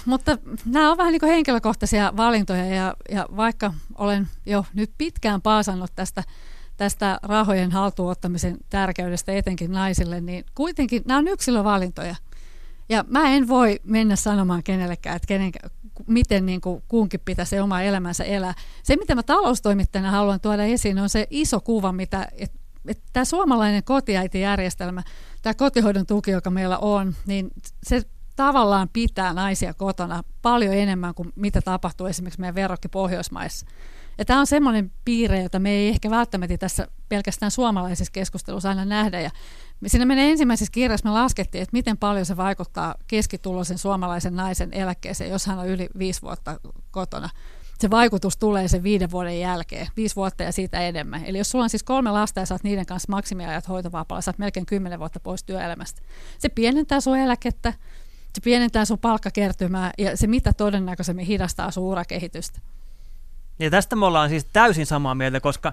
mutta 0.05 0.39
nämä 0.65 0.91
on 0.91 0.99
vähän 0.99 1.13
niin 1.13 1.21
kuin 1.21 1.33
henkilökohtaisia 1.33 2.13
valintoja 2.17 2.65
ja, 2.65 2.95
ja 3.11 3.27
vaikka 3.37 3.75
olen 3.95 4.29
jo 4.47 4.65
nyt 4.75 4.91
pitkään 4.99 5.43
paasannut 5.43 5.91
tästä, 5.97 6.25
tästä 6.77 7.19
rahojen 7.23 7.73
haltuottamisen 7.73 8.57
tärkeydestä 8.71 9.33
etenkin 9.33 9.73
naisille, 9.73 10.21
niin 10.21 10.45
kuitenkin 10.55 11.03
nämä 11.07 11.19
on 11.19 11.29
yksilövalintoja. 11.29 12.17
Ja 12.89 13.05
mä 13.09 13.29
en 13.29 13.49
voi 13.49 13.81
mennä 13.85 14.17
sanomaan 14.17 14.63
kenellekään, 14.63 15.17
että 15.17 15.27
kenen, 15.27 15.53
miten 16.07 16.47
niin 16.47 16.61
kuin 16.61 16.83
kunkin 16.89 17.21
pitäisi 17.25 17.61
oma 17.61 17.83
elämänsä 17.83 18.25
elää. 18.25 18.55
Se, 18.83 18.97
mitä 18.97 19.15
mä 19.15 19.23
taloustoimittajana 19.23 20.11
haluan 20.11 20.41
tuoda 20.41 20.65
esiin, 20.65 20.99
on 20.99 21.09
se 21.09 21.27
iso 21.31 21.61
kuva, 21.61 21.93
mitä, 21.93 22.29
tämä 23.13 23.25
suomalainen 23.25 23.85
kotiäitijärjestelmä, 23.85 25.03
tämä 25.43 25.55
kotihoidon 25.55 26.07
tuki, 26.07 26.31
joka 26.31 26.51
meillä 26.51 26.79
on, 26.79 27.15
niin 27.27 27.51
se 27.83 28.03
tavallaan 28.37 28.89
pitää 28.93 29.33
naisia 29.35 29.75
kotona 29.75 30.23
paljon 30.43 30.75
enemmän 30.75 31.15
kuin 31.15 31.33
mitä 31.37 31.61
tapahtuu 31.61 32.07
esimerkiksi 32.07 32.41
meidän 32.41 32.55
verrokki 32.55 32.89
Pohjoismaissa. 32.89 33.67
Ja 34.19 34.25
tämä 34.25 34.41
on 34.41 34.47
semmoinen 34.47 34.93
piirre, 35.05 35.43
jota 35.43 35.59
me 35.59 35.71
ei 35.71 35.89
ehkä 35.89 36.11
välttämättä 36.11 36.59
tässä 36.59 36.89
pelkästään 37.09 37.51
suomalaisessa 37.51 38.13
keskustelussa 38.13 38.69
aina 38.69 38.85
nähdä. 38.85 39.21
Ja 39.21 39.31
siinä 39.87 40.07
menee 40.07 40.31
ensimmäisessä 40.31 40.73
kirjassa 40.73 41.09
me 41.09 41.13
laskettiin, 41.13 41.63
että 41.63 41.73
miten 41.77 41.99
paljon 41.99 42.27
se 42.27 42.37
vaikuttaa 42.37 42.95
keskituloisen 43.07 43.79
suomalaisen 43.79 44.37
naisen 44.37 44.73
eläkkeeseen, 44.73 45.31
jos 45.31 45.47
hän 45.47 45.59
on 45.59 45.69
yli 45.69 45.89
viisi 45.99 46.23
vuotta 46.23 46.61
kotona. 46.91 47.29
Se 47.79 47.91
vaikutus 47.91 48.37
tulee 48.37 48.69
sen 48.69 48.83
viiden 48.83 49.11
vuoden 49.11 49.41
jälkeen, 49.41 49.87
viisi 49.97 50.17
vuotta 50.17 50.43
ja 50.43 50.53
siitä 50.53 50.81
enemmän. 50.81 51.25
Eli 51.25 51.39
jos 51.39 51.51
sulla 51.51 51.65
on 51.65 51.71
siis 51.71 51.83
kolme 51.83 52.11
lasta 52.11 52.41
ja 52.41 52.47
saat 52.47 52.65
niiden 52.65 52.87
kanssa 52.87 53.13
maksimiajat 53.13 53.69
hoitovapaalla, 53.69 54.23
saat 54.23 54.39
melkein 54.39 54.67
kymmenen 54.67 54.99
vuotta 54.99 55.21
pois 55.21 55.45
työelämästä. 55.45 56.03
Se 56.39 56.49
pienentää 56.49 57.01
sun 57.01 57.19
eläkettä, 57.19 57.73
se 58.35 58.41
pienentää 58.45 58.85
sun 58.85 58.99
palkkakertymää 58.99 59.93
ja 59.99 60.17
se 60.17 60.27
mitä 60.27 60.53
todennäköisemmin 60.53 61.27
hidastaa 61.27 61.71
sun 61.71 61.85
urakehitystä. 61.85 62.61
Ja 63.59 63.71
tästä 63.71 63.97
me 63.97 64.07
ollaan 64.07 64.29
siis 64.29 64.47
täysin 64.53 64.87
samaa 64.87 65.15
mieltä, 65.15 65.41
koska 65.41 65.73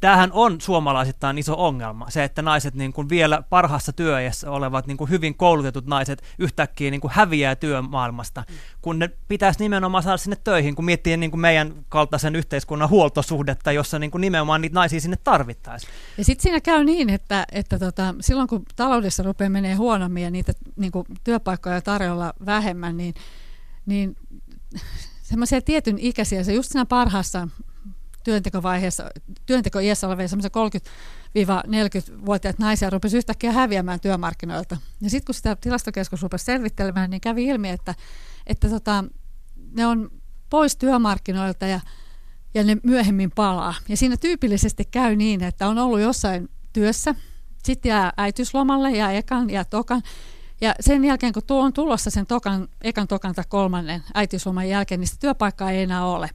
tämähän 0.00 0.32
on 0.32 0.60
suomalaisittain 0.60 1.38
iso 1.38 1.66
ongelma. 1.66 2.10
Se, 2.10 2.24
että 2.24 2.42
naiset 2.42 2.74
niin 2.74 2.92
kuin 2.92 3.08
vielä 3.08 3.42
parhaassa 3.50 3.92
työiässä 3.92 4.50
olevat 4.50 4.86
niin 4.86 4.96
kuin 4.96 5.10
hyvin 5.10 5.34
koulutetut 5.34 5.86
naiset 5.86 6.22
yhtäkkiä 6.38 6.90
niin 6.90 7.00
kuin 7.00 7.12
häviää 7.14 7.54
työmaailmasta, 7.54 8.44
kun 8.82 8.98
ne 8.98 9.10
pitäisi 9.28 9.60
nimenomaan 9.60 10.02
saada 10.02 10.16
sinne 10.16 10.36
töihin, 10.44 10.74
kun 10.74 10.84
miettii 10.84 11.16
niin 11.16 11.30
kuin 11.30 11.40
meidän 11.40 11.74
kaltaisen 11.88 12.36
yhteiskunnan 12.36 12.90
huoltosuhdetta, 12.90 13.72
jossa 13.72 13.98
niin 13.98 14.10
kuin 14.10 14.20
nimenomaan 14.20 14.60
niitä 14.60 14.74
naisia 14.74 15.00
sinne 15.00 15.16
tarvittaisiin. 15.24 15.92
Ja 16.18 16.24
sitten 16.24 16.42
siinä 16.42 16.60
käy 16.60 16.84
niin, 16.84 17.10
että, 17.10 17.46
että 17.52 17.78
tota, 17.78 18.14
silloin 18.20 18.48
kun 18.48 18.62
taloudessa 18.76 19.22
rupeaa 19.22 19.50
menee 19.50 19.74
huonommin 19.74 20.22
ja 20.22 20.30
niitä 20.30 20.52
niin 20.76 20.92
kuin 20.92 21.06
työpaikkoja 21.24 21.80
tarjolla 21.82 22.32
vähemmän, 22.46 22.96
niin, 22.96 23.14
niin 23.86 24.16
semmoisia 25.22 25.60
tietyn 25.60 25.98
ikäisiä, 25.98 26.44
se 26.44 26.52
just 26.52 26.72
siinä 26.72 26.86
parhaassa 26.86 27.48
työntekovaiheessa, 28.26 29.10
työntekoiässä 29.46 30.08
olevia 30.08 30.28
semmoisia 30.28 30.50
30-40-vuotiaita 31.36 32.62
naisia 32.62 32.90
rupesi 32.90 33.16
yhtäkkiä 33.16 33.52
häviämään 33.52 34.00
työmarkkinoilta. 34.00 34.76
Ja 35.00 35.10
sitten 35.10 35.26
kun 35.26 35.34
sitä 35.34 35.56
tilastokeskus 35.56 36.22
rupesi 36.22 36.44
selvittelemään, 36.44 37.10
niin 37.10 37.20
kävi 37.20 37.46
ilmi, 37.46 37.68
että, 37.68 37.94
että 38.46 38.68
tota, 38.68 39.04
ne 39.72 39.86
on 39.86 40.10
pois 40.50 40.76
työmarkkinoilta 40.76 41.66
ja, 41.66 41.80
ja 42.54 42.64
ne 42.64 42.76
myöhemmin 42.82 43.30
palaa. 43.30 43.74
Ja 43.88 43.96
siinä 43.96 44.16
tyypillisesti 44.16 44.84
käy 44.84 45.16
niin, 45.16 45.42
että 45.42 45.68
on 45.68 45.78
ollut 45.78 46.00
jossain 46.00 46.48
työssä, 46.72 47.14
sitten 47.64 47.90
jää 47.90 48.12
äitiyslomalle 48.16 48.90
ja 48.90 49.10
ekan 49.10 49.50
ja 49.50 49.64
tokan, 49.64 50.02
ja 50.60 50.74
sen 50.80 51.04
jälkeen, 51.04 51.32
kun 51.32 51.42
tuo 51.46 51.62
on 51.62 51.72
tulossa 51.72 52.10
sen 52.10 52.26
tokan, 52.26 52.68
ekan 52.82 53.08
tokan 53.08 53.34
tai 53.34 53.44
kolmannen 53.48 54.02
äitiysloman 54.14 54.68
jälkeen, 54.68 55.00
niin 55.00 55.08
sitä 55.08 55.20
työpaikkaa 55.20 55.70
ei 55.70 55.82
enää 55.82 56.06
ole. 56.06 56.30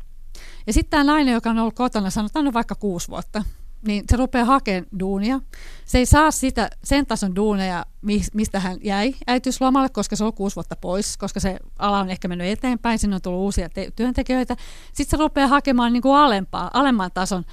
Ja 0.67 0.73
sitten 0.73 0.89
tämä 0.89 1.03
nainen, 1.03 1.33
joka 1.33 1.49
on 1.49 1.59
ollut 1.59 1.75
kotona, 1.75 2.09
sanotaan 2.09 2.45
nyt 2.45 2.53
vaikka 2.53 2.75
kuusi 2.75 3.07
vuotta, 3.07 3.43
niin 3.87 4.03
se 4.09 4.17
rupeaa 4.17 4.45
hakemaan 4.45 4.85
duunia. 4.99 5.39
Se 5.85 5.97
ei 5.97 6.05
saa 6.05 6.31
sitä, 6.31 6.69
sen 6.83 7.05
tason 7.05 7.35
duuneja, 7.35 7.85
mistä 8.33 8.59
hän 8.59 8.77
jäi 8.83 9.15
äitiyslomalle, 9.27 9.89
koska 9.89 10.15
se 10.15 10.23
on 10.23 10.33
kuusi 10.33 10.55
vuotta 10.55 10.75
pois, 10.75 11.17
koska 11.17 11.39
se 11.39 11.59
ala 11.79 11.99
on 11.99 12.09
ehkä 12.09 12.27
mennyt 12.27 12.47
eteenpäin, 12.47 12.99
sinne 12.99 13.15
on 13.15 13.21
tullut 13.21 13.41
uusia 13.41 13.69
te- 13.69 13.91
työntekijöitä. 13.95 14.55
Sitten 14.93 15.17
se 15.17 15.23
rupeaa 15.23 15.47
hakemaan 15.47 15.93
niin 15.93 16.03
kuin 16.03 16.15
alempaa, 16.17 16.71
alemman 16.73 17.11
tason 17.13 17.43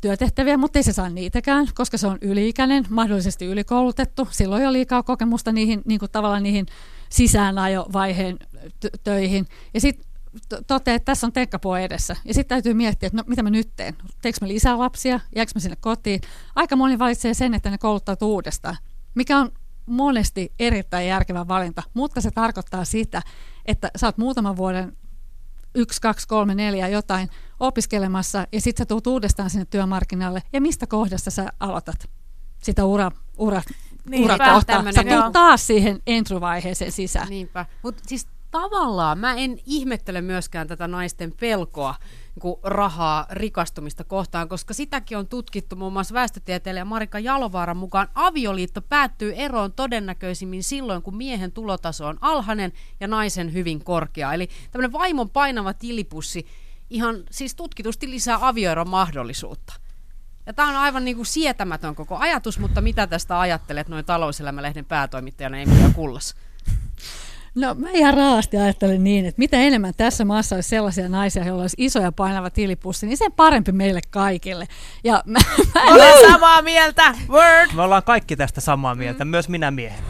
työtehtäviä, 0.00 0.56
mutta 0.56 0.78
ei 0.78 0.82
se 0.82 0.92
saa 0.92 1.08
niitäkään, 1.08 1.66
koska 1.74 1.98
se 1.98 2.06
on 2.06 2.18
yliikäinen, 2.20 2.84
mahdollisesti 2.90 3.46
ylikoulutettu. 3.46 4.28
Silloin 4.30 4.62
jo 4.62 4.72
liikaa 4.72 5.02
kokemusta 5.02 5.52
niihin, 5.52 5.82
niin 5.84 5.98
kuin 5.98 6.10
tavallaan 6.10 6.42
niihin 6.42 6.66
sisäänajovaiheen 7.08 8.38
töihin. 9.04 9.46
Ja 9.74 9.80
sitten 9.80 10.07
toteaa, 10.66 10.94
että 10.94 11.04
tässä 11.04 11.26
on 11.26 11.32
tekkapoo 11.32 11.76
edessä. 11.76 12.16
Ja 12.24 12.34
sitten 12.34 12.48
täytyy 12.48 12.74
miettiä, 12.74 13.06
että 13.06 13.16
no, 13.16 13.24
mitä 13.26 13.42
mä 13.42 13.50
nyt 13.50 13.70
teen? 13.76 13.96
Teekö 14.22 14.38
mä 14.40 14.48
lisää 14.48 14.78
lapsia? 14.78 15.20
Jääkö 15.36 15.52
mä 15.54 15.60
sinne 15.60 15.76
kotiin? 15.80 16.20
Aika 16.54 16.76
moni 16.76 16.98
valitsee 16.98 17.34
sen, 17.34 17.54
että 17.54 17.70
ne 17.70 17.78
kouluttautuu 17.78 18.34
uudestaan, 18.34 18.76
mikä 19.14 19.38
on 19.38 19.52
monesti 19.86 20.52
erittäin 20.58 21.08
järkevä 21.08 21.48
valinta, 21.48 21.82
mutta 21.94 22.20
se 22.20 22.30
tarkoittaa 22.30 22.84
sitä, 22.84 23.22
että 23.66 23.90
sä 23.96 24.06
oot 24.06 24.18
muutaman 24.18 24.56
vuoden 24.56 24.96
yksi, 25.74 26.00
kaksi, 26.00 26.28
kolme, 26.28 26.54
neljä 26.54 26.88
jotain 26.88 27.28
opiskelemassa 27.60 28.46
ja 28.52 28.60
sitten 28.60 28.84
sä 28.84 28.86
tuut 28.86 29.06
uudestaan 29.06 29.50
sinne 29.50 29.64
työmarkkinalle 29.64 30.42
ja 30.52 30.60
mistä 30.60 30.86
kohdasta 30.86 31.30
sä 31.30 31.52
aloitat 31.60 32.10
sitä 32.62 32.84
ura, 32.84 33.10
ura, 33.38 33.62
Niinpä, 34.10 34.34
urakohtaa. 34.34 34.92
Sä 34.92 35.00
joo. 35.00 35.30
taas 35.30 35.66
siihen 35.66 36.02
entry-vaiheeseen 36.06 36.92
sisään. 36.92 37.28
Niinpä. 37.28 37.66
Mutta 37.82 38.02
siis 38.06 38.26
tavallaan 38.50 39.18
mä 39.18 39.34
en 39.34 39.58
ihmettele 39.66 40.20
myöskään 40.20 40.68
tätä 40.68 40.88
naisten 40.88 41.32
pelkoa 41.40 41.94
niin 42.42 42.56
rahaa 42.62 43.26
rikastumista 43.30 44.04
kohtaan, 44.04 44.48
koska 44.48 44.74
sitäkin 44.74 45.18
on 45.18 45.26
tutkittu 45.26 45.76
muun 45.76 45.92
muassa 45.92 46.14
väestötieteilijä 46.14 46.84
Marika 46.84 47.18
Jalovaaran 47.18 47.76
mukaan. 47.76 48.08
Avioliitto 48.14 48.82
päättyy 48.82 49.32
eroon 49.36 49.72
todennäköisimmin 49.72 50.62
silloin, 50.62 51.02
kun 51.02 51.16
miehen 51.16 51.52
tulotaso 51.52 52.06
on 52.06 52.18
alhainen 52.20 52.72
ja 53.00 53.08
naisen 53.08 53.52
hyvin 53.52 53.84
korkea. 53.84 54.32
Eli 54.32 54.48
tämmöinen 54.70 54.92
vaimon 54.92 55.30
painava 55.30 55.74
tilipussi 55.74 56.46
ihan 56.90 57.24
siis 57.30 57.54
tutkitusti 57.54 58.10
lisää 58.10 58.38
avioeron 58.40 58.88
mahdollisuutta. 58.88 59.72
Ja 60.46 60.52
tämä 60.52 60.68
on 60.68 60.76
aivan 60.76 61.04
niin 61.04 61.16
kuin 61.16 61.26
sietämätön 61.26 61.94
koko 61.94 62.16
ajatus, 62.16 62.58
mutta 62.58 62.80
mitä 62.80 63.06
tästä 63.06 63.40
ajattelet 63.40 63.88
noin 63.88 64.04
talouselämälehden 64.04 64.84
päätoimittajana 64.84 65.58
Emilia 65.58 65.90
Kullas? 65.94 66.34
No 67.58 67.74
mä 67.74 67.90
ihan 67.90 68.14
raasti 68.14 68.56
ajattelen 68.56 69.04
niin, 69.04 69.26
että 69.26 69.38
mitä 69.38 69.56
enemmän 69.56 69.94
tässä 69.96 70.24
maassa 70.24 70.54
olisi 70.54 70.68
sellaisia 70.68 71.08
naisia, 71.08 71.46
joilla 71.46 71.62
olisi 71.62 71.76
iso 71.78 71.98
ja 71.98 72.12
painava 72.12 72.50
tilipussi, 72.50 73.06
niin 73.06 73.16
sen 73.16 73.32
parempi 73.32 73.72
meille 73.72 74.00
kaikille. 74.10 74.68
Ja 75.04 75.22
mä, 75.26 75.38
mä 75.74 75.82
en 75.82 75.92
Olen 75.92 76.30
samaa 76.30 76.62
mieltä. 76.62 77.14
Word. 77.28 77.70
Me 77.74 77.82
ollaan 77.82 78.02
kaikki 78.02 78.36
tästä 78.36 78.60
samaa 78.60 78.94
mieltä, 78.94 79.24
mm. 79.24 79.30
myös 79.30 79.48
minä 79.48 79.70
miehenä. 79.70 80.06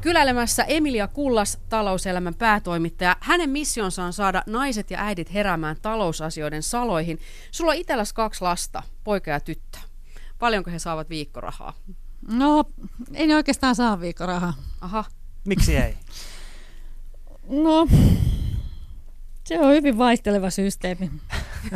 Kyläilemässä 0.00 0.64
Emilia 0.64 1.08
Kullas, 1.08 1.58
talouselämän 1.68 2.34
päätoimittaja. 2.34 3.16
Hänen 3.20 3.50
missionsa 3.50 4.04
on 4.04 4.12
saada 4.12 4.42
naiset 4.46 4.90
ja 4.90 4.98
äidit 5.00 5.34
heräämään 5.34 5.76
talousasioiden 5.82 6.62
saloihin. 6.62 7.18
Sulla 7.50 7.72
on 7.72 7.78
itselläsi 7.78 8.14
kaksi 8.14 8.42
lasta, 8.42 8.82
poika 9.04 9.30
ja 9.30 9.40
tyttö. 9.40 9.78
Paljonko 10.38 10.70
he 10.70 10.78
saavat 10.78 11.08
viikkorahaa? 11.08 11.72
No, 12.28 12.64
ei 13.14 13.26
ne 13.26 13.36
oikeastaan 13.36 13.74
saa 13.74 14.00
viikkorahaa. 14.00 14.54
Aha, 14.80 15.04
Miksi 15.44 15.76
ei? 15.76 15.94
No, 17.48 17.88
se 19.44 19.60
on 19.60 19.72
hyvin 19.72 19.98
vaihteleva 19.98 20.50
systeemi. 20.50 21.10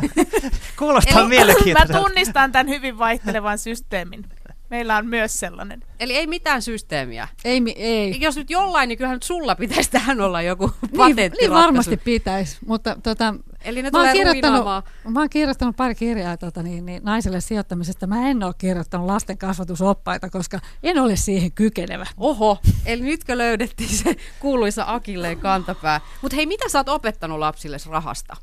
Kuulostaa 0.79 1.27
mielenkiintoiselta. 1.27 1.93
Mä 1.93 1.99
tunnistan 1.99 2.51
tämän 2.51 2.67
hyvin 2.67 2.97
vaihtelevan 2.97 3.57
systeemin. 3.57 4.25
Meillä 4.69 4.97
on 4.97 5.05
myös 5.05 5.39
sellainen. 5.39 5.83
eli 5.99 6.15
ei 6.17 6.27
mitään 6.27 6.61
systeemiä. 6.61 7.27
Ei, 7.45 7.61
mi- 7.61 7.75
ei. 7.77 8.21
Jos 8.21 8.35
nyt 8.35 8.49
jollain, 8.49 8.87
niin 8.87 8.97
kyllähän 8.97 9.15
nyt 9.15 9.23
sulla 9.23 9.55
pitäisi 9.55 9.91
tähän 9.91 10.21
olla 10.21 10.41
joku 10.41 10.67
Niin, 10.81 10.97
patenttiratkaisu. 10.97 11.41
niin 11.41 11.63
varmasti 11.63 11.97
pitäisi, 11.97 12.57
mutta 12.65 12.95
tota, 13.03 13.35
Eli 13.63 13.81
ne 13.81 13.89
mä, 13.91 13.97
oon 13.97 14.01
tulee 14.01 14.13
kirjoittanut, 14.13 14.57
ruinaamaan. 14.59 14.83
mä 15.09 15.19
oon 15.19 15.29
kirjoittanut 15.29 15.75
pari 15.75 15.95
kirjaa 15.95 16.37
tota, 16.37 16.63
niin, 16.63 16.85
niin, 16.85 17.03
naiselle 17.03 17.41
sijoittamisesta. 17.41 18.07
Mä 18.07 18.29
en 18.29 18.43
ole 18.43 18.53
kirjoittanut 18.57 19.07
lasten 19.07 19.37
kasvatusoppaita, 19.37 20.29
koska 20.29 20.59
en 20.83 20.99
ole 20.99 21.15
siihen 21.15 21.51
kykenevä. 21.51 22.05
Oho, 22.17 22.57
eli 22.85 23.01
nytkö 23.01 23.37
löydettiin 23.37 23.89
se 23.89 24.15
kuuluisa 24.39 24.83
Akilleen 24.87 25.39
kantapää. 25.39 26.01
Mutta 26.21 26.35
hei, 26.35 26.45
mitä 26.45 26.69
sä 26.69 26.79
oot 26.79 26.89
opettanut 26.89 27.39
lapsille 27.39 27.77
rahasta 27.89 28.37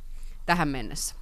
tähän 0.47 0.69
mennessä? 0.69 1.15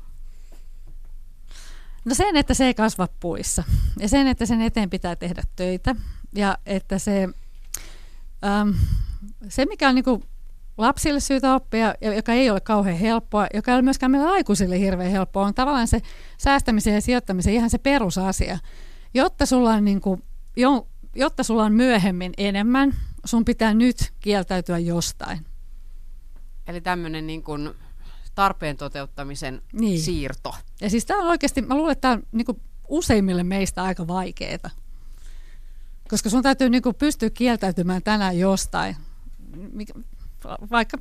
No 2.05 2.15
sen, 2.15 2.37
että 2.37 2.55
se 2.55 2.67
ei 2.67 2.75
kasva 2.75 3.09
puissa. 3.21 3.65
Ja 3.99 4.09
sen, 4.09 4.27
että 4.27 4.47
sen 4.47 4.61
eteen 4.61 4.91
pitää 4.91 5.17
tehdä 5.17 5.43
töitä. 5.57 5.97
Ja 6.35 6.59
että 6.67 6.99
se, 6.99 7.29
äm, 8.45 8.75
se 9.49 9.67
mikä 9.67 9.89
on 9.89 9.95
niinku 9.95 10.23
lapsille 10.79 11.21
syytä 11.21 11.55
oppia, 11.55 11.95
joka 12.17 12.33
ei 12.33 12.51
ole 12.51 12.61
kauhean 12.61 12.97
helppoa, 12.97 13.47
joka 13.55 13.71
ei 13.71 13.75
ole 13.75 13.83
myöskään 13.83 14.13
meille 14.13 14.29
aikuisille 14.29 14.79
hirveän 14.79 15.11
helppoa, 15.11 15.47
on 15.47 15.55
tavallaan 15.55 15.89
se 15.89 16.01
säästämisen 16.39 16.95
ja 16.95 17.01
sijoittamisen 17.01 17.55
ihan 17.55 17.71
se 17.71 17.79
perusasia. 17.79 18.59
Jotta 19.15 19.47
sulla 19.47 19.71
on, 19.71 19.85
niinku, 19.85 20.21
jo, 20.57 20.89
jotta 21.15 21.43
sulla 21.43 21.65
on 21.65 21.73
myöhemmin 21.73 22.33
enemmän, 22.39 22.93
sun 23.25 23.45
pitää 23.45 23.75
nyt 23.75 24.13
kieltäytyä 24.21 24.79
jostain. 24.79 25.47
Eli 26.67 26.81
tämmöinen 26.81 27.27
niin 27.27 27.43
kuin 27.43 27.71
tarpeen 28.35 28.77
toteuttamisen 28.77 29.63
Niin. 29.73 30.01
siirto. 30.01 30.55
Ja 30.81 30.91
siis 30.91 31.07
tämä 31.07 31.21
on 31.23 31.27
oikeasti, 31.29 31.63
mä 31.63 31.75
luulen, 31.75 31.93
että 31.93 32.01
tämä 32.01 32.15
on 32.15 32.23
niinku 32.33 32.61
useimmille 32.89 33.43
meistä 33.43 33.83
aika 33.83 34.07
vaikeaa. 34.07 34.71
Koska 36.09 36.31
sun 36.31 36.43
täytyy 36.43 36.71
niinku 36.71 36.93
pystyä 36.93 37.31
kieltäytymään 37.31 38.03
tänään 38.03 38.39
jostain. 38.39 38.97
Vaikka 40.71 40.99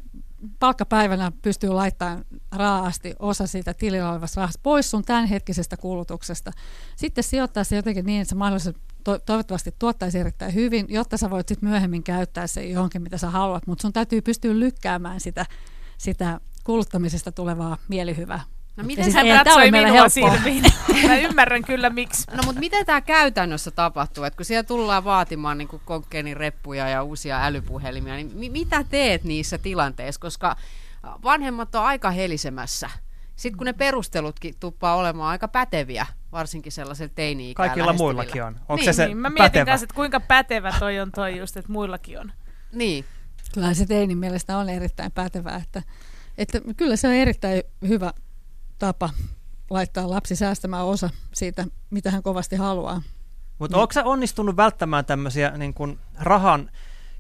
palkkapäivänä 0.60 1.32
pystyy 1.42 1.70
laittamaan 1.70 2.26
raasti 2.52 3.16
osa 3.20 3.48
siitä 3.48 3.74
tilillä 3.74 4.12
olevasta 4.12 4.42
rahasta 4.42 4.60
pois 4.64 4.92
sun 4.92 5.04
tämänhetkisestä 5.04 5.78
kulutuksesta. 5.78 6.52
Sitten 6.96 7.24
sijoittaa 7.24 7.64
se 7.64 7.76
jotenkin 7.76 8.06
niin, 8.06 8.22
että 8.22 8.30
se 8.30 8.36
mahdollisesti 8.36 8.82
to- 9.04 9.20
toivottavasti 9.20 9.76
tuottaisi 9.80 10.20
erittäin 10.20 10.54
hyvin, 10.54 10.86
jotta 10.90 11.18
sä 11.18 11.30
voit 11.30 11.48
sitten 11.48 11.70
myöhemmin 11.70 12.04
käyttää 12.04 12.48
se 12.48 12.66
johonkin, 12.66 13.02
mitä 13.02 13.18
sä 13.18 13.30
haluat. 13.30 13.68
Mutta 13.68 13.82
sun 13.82 13.94
täytyy 13.94 14.22
pystyä 14.22 14.60
lykkäämään 14.60 15.20
sitä, 15.20 15.46
sitä 15.98 16.40
kuluttamisesta 16.64 17.32
tulevaa 17.32 17.78
mielihyvää. 17.88 18.40
No 18.76 18.84
miten 18.84 19.04
siis 19.04 19.14
sä 19.16 19.44
katsoi 19.44 19.72
minua 19.72 19.88
helppoa. 19.88 20.10
silmiin. 20.10 20.64
Mä 21.08 21.16
ymmärrän 21.18 21.64
kyllä 21.64 21.90
miksi. 21.90 22.24
No 22.32 22.44
mutta 22.46 22.60
miten 22.60 22.86
tämä 22.86 23.02
käytännössä 23.02 23.72
tapahtuu? 23.72 24.24
Et 24.24 24.36
kun 24.36 24.46
siellä 24.46 24.64
tullaan 24.64 25.04
vaatimaan 25.04 25.58
niin 25.58 25.68
konkkeenin 25.86 26.38
reppuja 26.38 26.90
ja 26.90 27.04
uusia 27.04 27.46
älypuhelimia, 27.46 28.14
niin 28.16 28.32
mi- 28.34 28.50
mitä 28.50 28.86
teet 28.90 29.24
niissä 29.24 29.58
tilanteissa? 29.58 30.22
Koska 30.22 30.56
vanhemmat 31.24 31.76
on 31.76 31.84
aika 31.84 32.12
helisemässä. 32.12 32.90
Sitten 33.36 33.58
kun 33.58 33.66
ne 33.66 33.74
perustelutkin 33.74 34.56
tuppaa 34.60 34.96
olemaan 34.96 35.30
aika 35.30 35.48
päteviä, 35.48 36.06
varsinkin 36.32 36.72
sellaisella 36.72 37.12
teini 37.16 37.54
Kaikilla 37.54 37.94
muillakin 37.94 38.44
on. 38.44 38.54
Onko 38.60 38.76
Niin, 38.76 38.86
se 38.86 38.94
se 38.94 39.06
Niin, 39.06 39.18
mä 39.18 39.30
mietin 39.30 39.44
pätevä? 39.44 39.66
kanssa, 39.66 39.84
että 39.86 39.96
kuinka 39.96 40.20
pätevä 40.20 40.74
toi 40.80 41.00
on 41.00 41.12
toi 41.12 41.38
just, 41.38 41.58
että 41.58 41.72
muillakin 41.72 42.20
on. 42.20 42.32
Niin. 42.74 43.06
Kyllä 43.54 43.74
se 43.74 43.86
teinin 43.86 44.18
mielestä 44.18 44.58
on 44.58 44.70
erittäin 44.70 45.12
pätevää, 45.12 45.56
että, 45.64 45.82
että 46.38 46.62
kyllä 46.78 46.96
se 46.96 47.08
on 47.08 47.14
erittäin 47.14 47.64
hyvä 47.88 48.14
tapa 48.80 49.10
laittaa 49.70 50.10
lapsi 50.10 50.36
säästämään 50.36 50.86
osa 50.86 51.10
siitä, 51.34 51.66
mitä 51.90 52.12
hän 52.12 52.24
kovasti 52.24 52.56
haluaa. 52.56 53.02
Mutta 53.60 53.78
onko 53.78 53.94
onnistunut 54.04 54.58
välttämään 54.58 55.06
tämmöisiä 55.06 55.58
niin 55.58 55.74
kun 55.74 56.00
rahan 56.20 56.70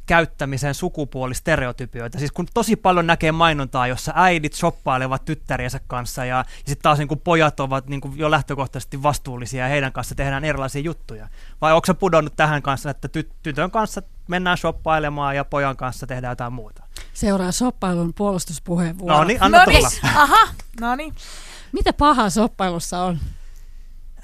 käyttämisen 0.06 0.74
sukupuolistereotypioita? 0.74 2.20
Siis 2.20 2.32
kun 2.32 2.48
tosi 2.54 2.76
paljon 2.76 3.08
näkee 3.08 3.32
mainontaa, 3.32 3.88
jossa 3.88 4.14
äidit 4.16 4.54
shoppailevat 4.54 5.26
tyttäriensä 5.26 5.80
kanssa 5.88 6.26
ja, 6.26 6.36
ja 6.38 6.46
sitten 6.56 6.82
taas 6.82 6.98
niin 6.98 7.08
kun 7.08 7.20
pojat 7.20 7.60
ovat 7.60 7.88
niin 7.88 8.02
kun 8.02 8.18
jo 8.18 8.32
lähtökohtaisesti 8.32 9.04
vastuullisia 9.04 9.64
ja 9.64 9.70
heidän 9.70 9.92
kanssa 9.92 10.16
tehdään 10.16 10.46
erilaisia 10.46 10.82
juttuja. 10.82 11.28
Vai 11.62 11.74
onko 11.74 11.86
sä 11.86 11.94
pudonnut 11.94 12.36
tähän 12.36 12.62
kanssa, 12.62 12.90
että 12.90 13.08
ty- 13.08 13.34
tytön 13.44 13.72
kanssa 13.72 14.02
mennään 14.28 14.58
shoppailemaan 14.58 15.36
ja 15.36 15.46
pojan 15.46 15.78
kanssa 15.78 16.08
tehdään 16.08 16.32
jotain 16.32 16.54
muuta? 16.54 16.81
Seuraa 17.14 17.52
soppailun 17.52 18.14
puolustuspuheenvuoro. 18.14 19.18
No 19.18 19.24
niin, 19.24 19.44
anna 19.44 19.66
tulla. 19.66 19.90
Aha, 20.22 20.48
no 20.80 20.96
niin. 20.96 21.14
Mitä 21.72 21.94
pahaa 21.94 22.30
soppailussa 22.30 23.04
on? 23.04 23.20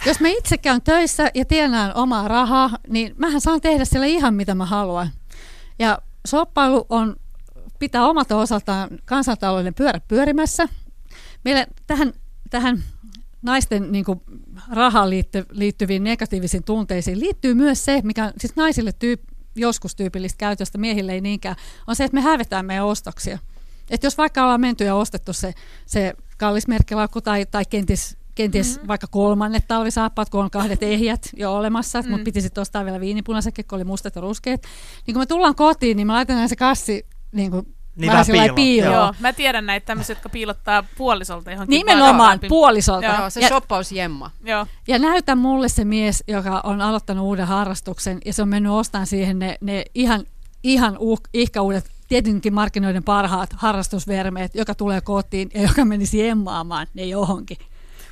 Jos 0.06 0.20
mä 0.20 0.28
itse 0.28 0.58
käyn 0.58 0.82
töissä 0.82 1.32
ja 1.34 1.46
tienaan 1.46 1.96
omaa 1.96 2.28
rahaa, 2.28 2.70
niin 2.88 3.16
mähän 3.18 3.42
saan 3.42 3.62
tehdä 3.62 3.86
siellä 3.86 4.06
ihan 4.06 4.34
mitä 4.34 4.56
mä 4.56 4.66
haluan. 4.66 5.10
Ja 5.80 6.00
soppailu 6.28 6.86
on, 6.90 7.16
pitää 7.80 8.08
omalta 8.08 8.38
osaltaan 8.38 8.90
kansantalouden 9.06 9.74
pyörä 9.74 10.02
pyörimässä. 10.08 10.68
Meillä 11.46 11.68
tähän, 11.88 12.14
tähän 12.50 12.84
naisten 13.42 13.92
niin 13.92 14.06
kuin, 14.06 14.22
rahaan 14.72 15.10
liitty, 15.10 15.46
liittyviin 15.52 16.04
negatiivisiin 16.04 16.64
tunteisiin 16.64 17.20
liittyy 17.20 17.54
myös 17.54 17.86
se, 17.86 18.02
mikä 18.04 18.26
on 18.26 18.32
siis 18.38 18.56
naisille 18.56 18.92
tyyp, 18.92 19.22
joskus 19.58 19.96
tyypillistä 19.96 20.38
käytöstä, 20.38 20.78
miehille 20.78 21.12
ei 21.12 21.22
niinkään, 21.22 21.56
on 21.88 21.96
se, 21.96 22.04
että 22.04 22.16
me 22.16 22.22
hävetään 22.22 22.66
meidän 22.66 22.86
ostoksia. 22.86 23.40
Et 23.90 24.04
jos 24.04 24.18
vaikka 24.18 24.44
ollaan 24.44 24.62
menty 24.62 24.84
ja 24.84 24.96
ostettu 24.96 25.34
se, 25.34 25.54
se 25.86 26.14
kallis 26.38 26.68
merkkilaukku 26.68 27.22
tai, 27.22 27.46
tai 27.46 27.66
kenties, 27.66 28.18
kenties 28.36 28.76
mm-hmm. 28.76 28.88
vaikka 28.88 29.08
kolmannet 29.08 29.68
talvisaappaat, 29.68 30.30
kun 30.30 30.44
on 30.44 30.52
kahdet 30.52 30.84
ehjät 30.84 31.30
jo 31.36 31.54
olemassa, 31.54 32.02
mm. 32.02 32.10
mutta 32.10 32.24
piti 32.24 32.42
sitten 32.42 32.62
ostaa 32.62 32.86
vielä 32.86 33.00
viinipunaisetkin, 33.00 33.66
kun 33.66 33.76
oli 33.76 33.84
mustat 33.84 34.16
ja 34.16 34.22
ruskeat. 34.22 34.62
Niin 35.08 35.14
kun 35.14 35.22
me 35.22 35.26
tullaan 35.26 35.56
kotiin, 35.56 35.98
niin 35.98 36.08
me 36.08 36.14
laitetaan 36.14 36.50
se 36.50 36.56
kassi 36.56 37.06
niin 37.32 37.52
kuin 37.52 37.77
Niin 37.98 38.12
vähän 38.12 38.26
vähän 38.28 38.46
sillä 38.46 38.54
piiloon. 38.54 38.94
Joo, 38.94 39.14
mä 39.20 39.34
tiedän 39.34 39.66
näitä 39.66 39.86
tämmöisiä, 39.86 40.14
jotka 40.14 40.30
piilottaa 40.30 40.84
puolisolta 40.98 41.52
johonkin 41.52 41.78
Nimenomaan 41.78 42.40
puolisolta. 42.50 43.08
Joo, 43.08 43.18
Joo, 43.20 43.30
se 43.30 43.40
ja, 43.40 43.48
shoppausjemma. 43.48 44.32
Joo. 44.44 44.66
ja 44.88 45.00
näytä 45.00 45.36
mulle 45.36 45.70
se 45.70 45.86
mies, 45.86 46.24
joka 46.28 46.62
on 46.64 46.82
aloittanut 46.82 47.26
uuden 47.26 47.48
harrastuksen 47.48 48.20
ja 48.26 48.34
se 48.34 48.42
on 48.42 48.50
mennyt 48.50 48.72
ostamaan 48.72 49.08
siihen 49.08 49.40
ne, 49.40 49.58
ne 49.62 49.86
ihan, 49.96 50.24
ihan 50.64 50.98
uh, 51.00 51.20
ihka 51.34 51.62
uudet 51.62 51.92
tietenkin 52.08 52.54
markkinoiden 52.54 53.04
parhaat 53.04 53.50
harrastusvermeet, 53.54 54.56
joka 54.56 54.76
tulee 54.76 55.02
kotiin 55.02 55.50
ja 55.54 55.62
joka 55.62 55.86
menisi 55.86 56.28
emmaamaan 56.28 56.88
ne 56.94 57.06
johonkin. 57.06 57.58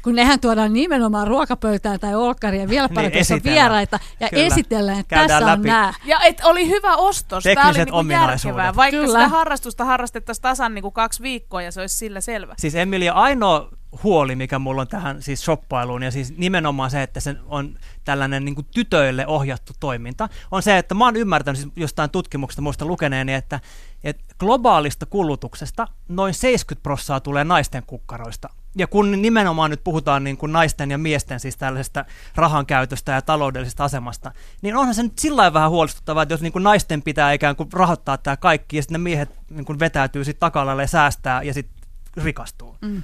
Kun 0.06 0.16
nehän 0.16 0.39
tuodaan 0.39 0.74
nimenomaan 0.74 1.28
ruokapöytään 1.28 1.99
tai 1.99 2.16
olkkariin 2.16 2.62
ja 2.62 2.70
vielä 2.70 2.88
Niin, 2.88 2.95
parempi, 2.95 3.18
jos 3.18 3.32
on 3.32 3.36
esitellään. 3.38 3.62
vieraita 3.64 3.99
ja 4.20 4.30
Kyllä. 4.30 4.45
esitellään, 4.45 4.99
että 4.99 5.16
Käydään 5.16 5.39
tässä 5.39 5.53
on 5.53 5.60
läpi. 5.60 5.68
nämä. 5.68 5.93
Ja 6.06 6.20
et 6.20 6.41
oli 6.43 6.70
hyvä 6.70 6.95
ostos. 6.95 7.43
Tämä 7.43 7.70
oli 7.70 7.78
niinku 7.78 8.12
järkevää, 8.12 8.76
vaikka 8.76 8.97
Kyllä. 9.01 9.20
sitä 9.20 9.28
harrastusta 9.28 9.86
harrastettaisiin 9.86 10.41
tasan 10.41 10.74
niinku 10.74 10.91
kaksi 10.91 11.24
viikkoa 11.24 11.62
ja 11.62 11.72
se 11.72 11.82
olisi 11.82 11.95
sillä 11.97 12.22
selvä. 12.22 12.53
Siis 12.58 12.76
Emilia, 12.76 13.14
ainoa 13.14 13.70
huoli, 14.03 14.36
mikä 14.36 14.60
mulla 14.60 14.82
on 14.82 14.88
tähän 14.88 15.22
siis 15.22 15.41
shoppailuun, 15.45 16.03
ja 16.03 16.12
siis 16.12 16.38
nimenomaan 16.38 16.91
se, 16.91 17.03
että 17.03 17.20
se 17.20 17.36
on 17.47 17.78
tällainen 18.03 18.45
niin 18.45 18.56
kuin 18.56 18.68
tytöille 18.74 19.28
ohjattu 19.28 19.74
toiminta, 19.80 20.30
on 20.51 20.64
se, 20.64 20.78
että 20.78 20.95
mä 20.95 21.06
oon 21.06 21.16
ymmärtänyt 21.16 21.62
siis 21.62 21.74
jostain 21.76 22.10
tutkimuksesta 22.10 22.62
muista 22.62 22.86
lukeneeni, 22.86 23.34
että, 23.34 23.60
että 24.03 24.24
globaalista 24.39 25.06
kulutuksesta 25.06 25.88
noin 26.10 26.34
70 26.34 26.84
prosenttia 26.84 27.20
tulee 27.20 27.43
naisten 27.43 27.84
kukkaroista. 27.88 28.49
Ja 28.78 28.88
kun 28.88 29.22
nimenomaan 29.22 29.72
nyt 29.72 29.84
puhutaan 29.84 30.24
niin 30.24 30.38
kuin 30.38 30.52
naisten 30.52 30.92
ja 30.92 30.98
miesten 30.98 31.40
siis 31.40 31.58
tällaisesta 31.58 32.06
rahan 32.36 32.66
käytöstä 32.66 33.12
ja 33.12 33.22
taloudellisesta 33.22 33.84
asemasta, 33.84 34.32
niin 34.62 34.76
onhan 34.76 34.96
se 34.96 35.04
nyt 35.04 35.20
sillä 35.20 35.54
vähän 35.54 35.70
huolestuttavaa, 35.72 36.24
että 36.24 36.34
jos 36.34 36.42
niin 36.42 36.54
kuin 36.54 36.64
naisten 36.64 37.02
pitää 37.02 37.32
ikään 37.32 37.56
kuin 37.56 37.70
rahoittaa 37.74 38.18
tämä 38.18 38.38
kaikki, 38.38 38.76
ja 38.78 38.82
sitten 38.82 38.94
ne 38.94 39.04
miehet 39.04 39.30
niin 39.50 39.66
kuin 39.66 39.80
vetäytyy 39.80 40.24
sitten 40.24 40.40
takalalle 40.40 40.84
ja 40.84 40.88
säästää 40.88 41.44
ja 41.44 41.54
sitten 41.54 41.84
rikastuu. 42.18 42.78
Mm. 42.82 43.04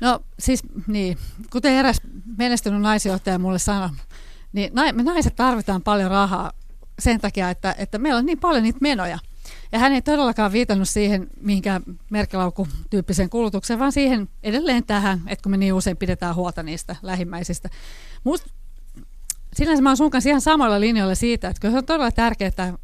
No 0.00 0.20
siis 0.38 0.62
niin, 0.86 1.18
kuten 1.50 1.72
eräs 1.72 2.00
menestynyt 2.36 2.80
naisjohtaja 2.80 3.38
mulle 3.38 3.58
sanoi, 3.58 3.88
niin 4.52 4.72
me 4.92 5.02
naiset 5.02 5.36
tarvitaan 5.36 5.82
paljon 5.82 6.10
rahaa 6.10 6.52
sen 6.98 7.20
takia, 7.20 7.50
että, 7.50 7.74
että 7.78 7.98
meillä 7.98 8.18
on 8.18 8.26
niin 8.26 8.40
paljon 8.40 8.62
niitä 8.62 8.78
menoja. 8.82 9.18
Ja 9.72 9.78
hän 9.78 9.92
ei 9.92 10.02
todellakaan 10.02 10.52
viitannut 10.52 10.88
siihen 10.88 11.26
mihinkään 11.40 11.82
merkkelaukutyyppiseen 12.10 13.30
kulutukseen, 13.30 13.78
vaan 13.78 13.92
siihen 13.92 14.28
edelleen 14.42 14.84
tähän, 14.84 15.22
että 15.26 15.42
kun 15.42 15.50
me 15.50 15.56
niin 15.56 15.74
usein 15.74 15.96
pidetään 15.96 16.34
huolta 16.34 16.62
niistä 16.62 16.96
lähimmäisistä. 17.02 17.70
Musta 18.24 18.50
sinänsä 19.54 19.82
mä 19.82 19.90
oon 19.90 19.96
sun 19.96 20.10
kanssa 20.10 20.30
ihan 20.30 20.40
samoilla 20.40 20.80
linjoilla 20.80 21.14
siitä, 21.14 21.48
että 21.48 21.70
se 21.70 21.76
on 21.76 21.86
todella 21.86 22.10
tärkeää 22.10 22.78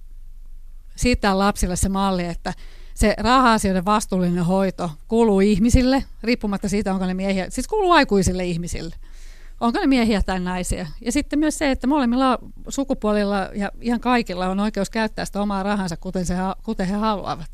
siitä 0.96 1.38
lapsille 1.38 1.76
se 1.76 1.88
malli, 1.88 2.24
että 2.24 2.54
se 2.94 3.14
raha-asioiden 3.18 3.84
vastuullinen 3.84 4.44
hoito 4.44 4.90
kuuluu 5.08 5.40
ihmisille, 5.40 6.04
riippumatta 6.22 6.68
siitä, 6.68 6.92
onko 6.92 7.06
ne 7.06 7.14
miehiä, 7.14 7.46
siis 7.50 7.68
kuuluu 7.68 7.92
aikuisille 7.92 8.44
ihmisille. 8.44 8.96
Onko 9.62 9.80
ne 9.80 9.86
miehiä 9.86 10.22
tai 10.22 10.40
naisia. 10.40 10.86
Ja 11.00 11.12
sitten 11.12 11.38
myös 11.38 11.58
se, 11.58 11.70
että 11.70 11.86
molemmilla 11.86 12.38
sukupuolilla 12.68 13.36
ja 13.54 13.70
ihan 13.80 14.00
kaikilla 14.00 14.48
on 14.48 14.60
oikeus 14.60 14.90
käyttää 14.90 15.24
sitä 15.24 15.42
omaa 15.42 15.62
rahansa, 15.62 15.96
kuten, 15.96 16.26
se, 16.26 16.34
kuten 16.62 16.86
he 16.86 16.94
haluavat. 16.94 17.50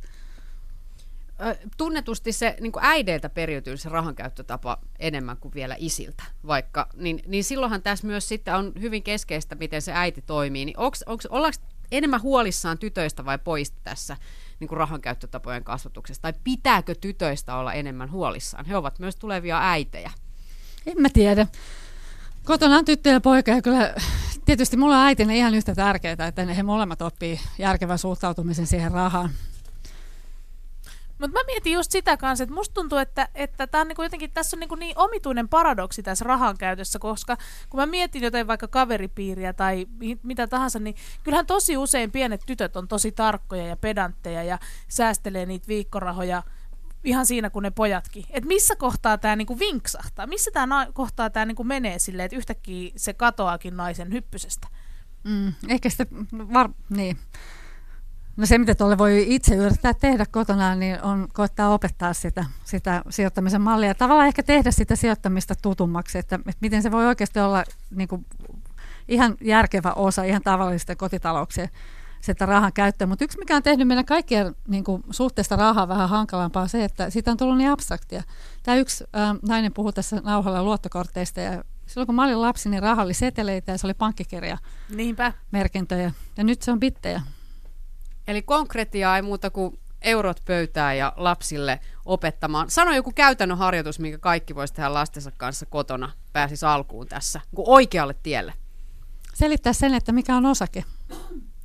Tunnetusti 1.76 2.32
se 2.32 2.56
niin 2.60 2.72
kuin 2.72 2.84
äideiltä 2.84 3.28
periytyy 3.28 3.76
se 3.76 3.88
rahankäyttötapa 3.88 4.78
enemmän 4.98 5.36
kuin 5.36 5.54
vielä 5.54 5.76
isiltä, 5.78 6.22
vaikka, 6.46 6.88
niin, 6.94 7.22
niin 7.26 7.44
silloinhan 7.44 7.82
tässä 7.82 8.06
myös 8.06 8.28
sitten 8.28 8.54
on 8.54 8.72
hyvin 8.80 9.02
keskeistä, 9.02 9.54
miten 9.54 9.82
se 9.82 9.92
äiti 9.94 10.22
toimii. 10.22 10.64
Niin 10.64 10.78
onks, 10.78 11.02
onks, 11.06 11.26
ollaanko 11.26 11.58
enemmän 11.92 12.22
huolissaan 12.22 12.78
tytöistä 12.78 13.24
vai 13.24 13.38
poista 13.38 13.78
tässä 13.84 14.16
niin 14.60 14.68
kuin 14.68 14.76
rahankäyttötapojen 14.76 15.64
kasvatuksessa? 15.64 16.22
Tai 16.22 16.32
pitääkö 16.44 16.94
tytöistä 17.00 17.56
olla 17.56 17.72
enemmän 17.72 18.10
huolissaan? 18.10 18.66
He 18.66 18.76
ovat 18.76 18.98
myös 18.98 19.16
tulevia 19.16 19.70
äitejä. 19.70 20.10
En 20.86 21.02
mä 21.02 21.08
tiedä. 21.12 21.46
Kotona 22.48 22.76
on 22.76 22.84
tyttö 22.84 23.08
ja 23.08 23.20
poika 23.20 23.50
ja 23.50 23.62
kyllä 23.62 23.94
tietysti 24.44 24.76
mulla 24.76 24.98
on 24.98 25.04
äitinä 25.06 25.32
ihan 25.32 25.54
yhtä 25.54 25.74
tärkeää, 25.74 26.26
että 26.28 26.44
he 26.44 26.62
molemmat 26.62 27.02
oppii 27.02 27.40
järkevän 27.58 27.98
suhtautumisen 27.98 28.66
siihen 28.66 28.92
rahaan. 28.92 29.30
Mutta 31.18 31.38
mä 31.38 31.44
mietin 31.46 31.72
just 31.72 31.90
sitä 31.90 32.16
kanssa, 32.16 32.42
että 32.42 32.54
musta 32.54 32.74
tuntuu, 32.74 32.98
että, 32.98 33.28
että 33.34 33.66
tää 33.66 33.80
on 33.80 33.88
niinku 33.88 34.02
jotenkin, 34.02 34.30
tässä 34.30 34.56
on 34.56 34.60
niinku 34.60 34.74
niin 34.74 34.98
omituinen 34.98 35.48
paradoksi 35.48 36.02
tässä 36.02 36.24
rahan 36.24 36.58
käytössä, 36.58 36.98
koska 36.98 37.36
kun 37.70 37.80
mä 37.80 37.86
mietin 37.86 38.22
jotain 38.22 38.46
vaikka 38.46 38.68
kaveripiiriä 38.68 39.52
tai 39.52 39.86
mi- 39.98 40.20
mitä 40.22 40.46
tahansa, 40.46 40.78
niin 40.78 40.96
kyllähän 41.24 41.46
tosi 41.46 41.76
usein 41.76 42.10
pienet 42.10 42.40
tytöt 42.46 42.76
on 42.76 42.88
tosi 42.88 43.12
tarkkoja 43.12 43.66
ja 43.66 43.76
pedantteja 43.76 44.42
ja 44.42 44.58
säästelee 44.88 45.46
niitä 45.46 45.68
viikkorahoja 45.68 46.42
ihan 47.04 47.26
siinä 47.26 47.50
kuin 47.50 47.62
ne 47.62 47.70
pojatkin. 47.70 48.24
Et 48.30 48.44
missä 48.44 48.76
kohtaa 48.76 49.18
tämä 49.18 49.36
niinku 49.36 49.58
vinksahtaa? 49.58 50.26
Missä 50.26 50.50
tämä 50.50 50.66
na- 50.66 50.92
kohtaa 50.92 51.30
tämä 51.30 51.46
niinku 51.46 51.64
menee 51.64 51.98
silleen, 51.98 52.24
että 52.24 52.36
yhtäkkiä 52.36 52.92
se 52.96 53.12
katoakin 53.12 53.76
naisen 53.76 54.12
hyppysestä? 54.12 54.68
Mm, 55.24 55.52
ehkä 55.68 55.90
sitä, 55.90 56.06
var, 56.32 56.70
niin. 56.90 57.18
No 58.36 58.46
se, 58.46 58.58
mitä 58.58 58.74
tuolle 58.74 58.98
voi 58.98 59.24
itse 59.34 59.54
yrittää 59.54 59.94
tehdä 59.94 60.26
kotona, 60.30 60.74
niin 60.74 61.02
on 61.02 61.28
koittaa 61.32 61.74
opettaa 61.74 62.12
sitä, 62.12 62.44
sitä 62.64 63.02
sijoittamisen 63.10 63.60
mallia. 63.60 63.94
Tavallaan 63.94 64.28
ehkä 64.28 64.42
tehdä 64.42 64.70
sitä 64.70 64.96
sijoittamista 64.96 65.54
tutummaksi, 65.62 66.18
että, 66.18 66.36
että 66.36 66.58
miten 66.60 66.82
se 66.82 66.90
voi 66.90 67.06
oikeasti 67.06 67.40
olla 67.40 67.64
niin 67.90 68.08
kuin, 68.08 68.26
ihan 69.08 69.36
järkevä 69.40 69.92
osa 69.92 70.24
ihan 70.24 70.42
tavallisten 70.42 70.96
kotitalouksien 70.96 71.68
sitä 72.20 72.46
rahan 72.46 72.72
käyttöä. 72.72 73.06
Mutta 73.06 73.24
yksi, 73.24 73.38
mikä 73.38 73.56
on 73.56 73.62
tehnyt 73.62 73.88
meidän 73.88 74.04
kaikkien 74.04 74.54
niin 74.68 74.84
kuin, 74.84 75.02
suhteesta 75.10 75.56
rahaa 75.56 75.88
vähän 75.88 76.08
hankalampaa, 76.08 76.62
on 76.62 76.68
se, 76.68 76.84
että 76.84 77.10
siitä 77.10 77.30
on 77.30 77.36
tullut 77.36 77.58
niin 77.58 77.70
abstraktia. 77.70 78.22
Tämä 78.62 78.76
yksi 78.76 79.04
äh, 79.16 79.36
nainen 79.48 79.74
puhui 79.74 79.92
tässä 79.92 80.20
nauhalla 80.24 80.62
luottokorteista 80.62 81.40
ja 81.40 81.64
silloin 81.86 82.06
kun 82.06 82.14
mä 82.14 82.24
olin 82.24 82.42
lapsi, 82.42 82.68
niin 82.68 82.82
raha 82.82 83.02
oli 83.02 83.14
seteleitä 83.14 83.72
ja 83.72 83.78
se 83.78 83.86
oli 83.86 83.94
pankkikirja 83.94 84.58
Niinpä. 84.94 85.32
merkintöjä. 85.50 86.12
Ja 86.36 86.44
nyt 86.44 86.62
se 86.62 86.72
on 86.72 86.80
bittejä. 86.80 87.22
Eli 88.28 88.42
konkretiaa 88.42 89.16
ei 89.16 89.22
muuta 89.22 89.50
kuin 89.50 89.78
eurot 90.02 90.42
pöytään 90.44 90.98
ja 90.98 91.12
lapsille 91.16 91.80
opettamaan. 92.04 92.70
Sano 92.70 92.94
joku 92.94 93.12
käytännön 93.14 93.58
harjoitus, 93.58 93.98
minkä 93.98 94.18
kaikki 94.18 94.54
voisi 94.54 94.74
tehdä 94.74 94.94
lastensa 94.94 95.30
kanssa 95.36 95.66
kotona, 95.66 96.12
pääsisi 96.32 96.66
alkuun 96.66 97.06
tässä, 97.06 97.40
kuin 97.54 97.68
oikealle 97.68 98.14
tielle. 98.22 98.54
Selittää 99.34 99.72
sen, 99.72 99.94
että 99.94 100.12
mikä 100.12 100.36
on 100.36 100.46
osake. 100.46 100.84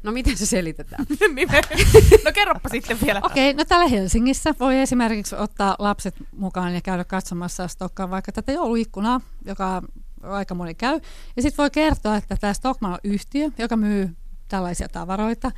No 0.03 0.11
miten 0.11 0.37
se 0.37 0.45
selitetään? 0.45 1.05
No 2.25 2.31
kerropa 2.33 2.69
sitten 2.69 2.97
vielä. 3.05 3.19
Okei, 3.23 3.49
okay, 3.49 3.57
no 3.57 3.65
täällä 3.65 3.87
Helsingissä 3.87 4.55
voi 4.59 4.79
esimerkiksi 4.79 5.35
ottaa 5.35 5.75
lapset 5.79 6.15
mukaan 6.31 6.73
ja 6.73 6.81
käydä 6.81 7.03
katsomassa 7.03 7.67
Stokkaan 7.67 8.09
vaikka 8.09 8.31
tätä 8.31 8.51
jouluikkunaa, 8.51 9.21
joka 9.45 9.81
aika 10.23 10.55
moni 10.55 10.75
käy. 10.75 10.99
Ja 11.35 11.41
sitten 11.41 11.57
voi 11.57 11.71
kertoa, 11.71 12.15
että 12.15 12.35
tämä 12.35 12.53
Stockman 12.53 12.91
on 12.91 12.99
yhtiö, 13.03 13.49
joka 13.57 13.77
myy 13.77 14.09
tällaisia 14.47 14.87
tavaroita. 14.89 15.51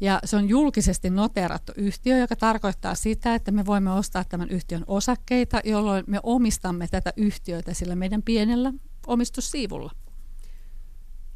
Ja 0.00 0.20
se 0.24 0.36
on 0.36 0.48
julkisesti 0.48 1.10
noterattu 1.10 1.72
yhtiö, 1.76 2.18
joka 2.18 2.36
tarkoittaa 2.36 2.94
sitä, 2.94 3.34
että 3.34 3.50
me 3.50 3.66
voimme 3.66 3.92
ostaa 3.92 4.24
tämän 4.24 4.50
yhtiön 4.50 4.84
osakkeita, 4.86 5.60
jolloin 5.64 6.04
me 6.06 6.20
omistamme 6.22 6.88
tätä 6.88 7.12
yhtiötä 7.16 7.74
sillä 7.74 7.96
meidän 7.96 8.22
pienellä 8.22 8.72
omistussiivulla. 9.06 9.90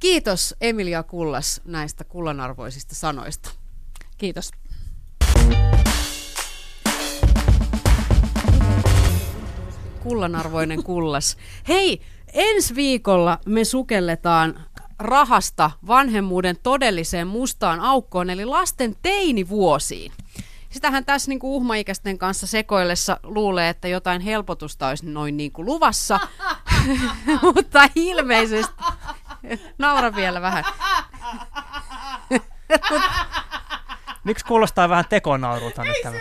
Kiitos 0.04 0.54
Emilia 0.60 1.02
Kullas 1.02 1.60
näistä 1.64 2.04
kullanarvoisista 2.04 2.94
sanoista. 2.94 3.50
Kiitos. 4.18 4.50
Kullanarvoinen 10.02 10.82
kullas. 10.82 11.36
Hei, 11.68 12.00
ensi 12.32 12.74
viikolla 12.74 13.38
me 13.46 13.64
sukelletaan 13.64 14.60
rahasta 14.98 15.70
vanhemmuuden 15.86 16.56
todelliseen 16.62 17.26
mustaan 17.26 17.80
aukkoon, 17.80 18.30
eli 18.30 18.44
lasten 18.44 18.96
teinivuosiin. 19.02 20.12
Sitähän 20.70 21.04
tässä 21.04 21.28
niin 21.28 21.38
kuin 21.38 21.50
uhmaikäisten 21.50 22.18
kanssa 22.18 22.46
sekoillessa 22.46 23.20
luulee, 23.22 23.68
että 23.68 23.88
jotain 23.88 24.20
helpotusta 24.20 24.88
olisi 24.88 25.06
noin 25.06 25.36
niin 25.36 25.52
kuin 25.52 25.66
luvassa, 25.66 26.20
mutta 27.54 27.88
ilmeisesti... 27.94 28.74
Naura 29.78 30.14
vielä 30.16 30.42
vähän. 30.42 30.64
Miksi 34.24 34.44
kuulostaa 34.44 34.88
vähän 34.88 35.04
tekonaurulta 35.08 35.84
nyt 35.84 35.96
tämä? 36.02 36.16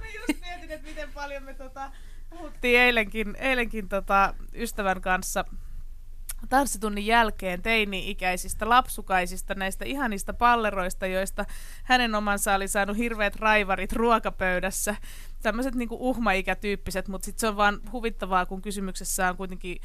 Mä 0.00 0.06
just 0.18 0.40
mietin, 0.40 0.70
että 0.70 0.88
miten 0.88 1.12
paljon 1.12 1.42
me 1.42 1.54
tota, 1.54 1.90
puhuttiin 2.30 2.80
eilenkin, 2.80 3.36
eilenkin 3.38 3.88
tota, 3.88 4.34
ystävän 4.54 5.00
kanssa 5.00 5.44
tanssitunnin 6.48 7.06
jälkeen 7.06 7.62
teini-ikäisistä 7.62 8.68
lapsukaisista, 8.68 9.54
näistä 9.54 9.84
ihanista 9.84 10.34
palleroista, 10.34 11.06
joista 11.06 11.44
hänen 11.84 12.14
omansa 12.14 12.54
oli 12.54 12.68
saanut 12.68 12.96
hirveät 12.96 13.36
raivarit 13.36 13.92
ruokapöydässä. 13.92 14.96
Tämmöiset 15.42 15.74
niinku 15.74 15.96
uhmaikätyyppiset, 16.00 17.08
mutta 17.08 17.24
sitten 17.24 17.40
se 17.40 17.48
on 17.48 17.56
vaan 17.56 17.80
huvittavaa, 17.92 18.46
kun 18.46 18.62
kysymyksessä 18.62 19.28
on 19.28 19.36
kuitenkin 19.36 19.80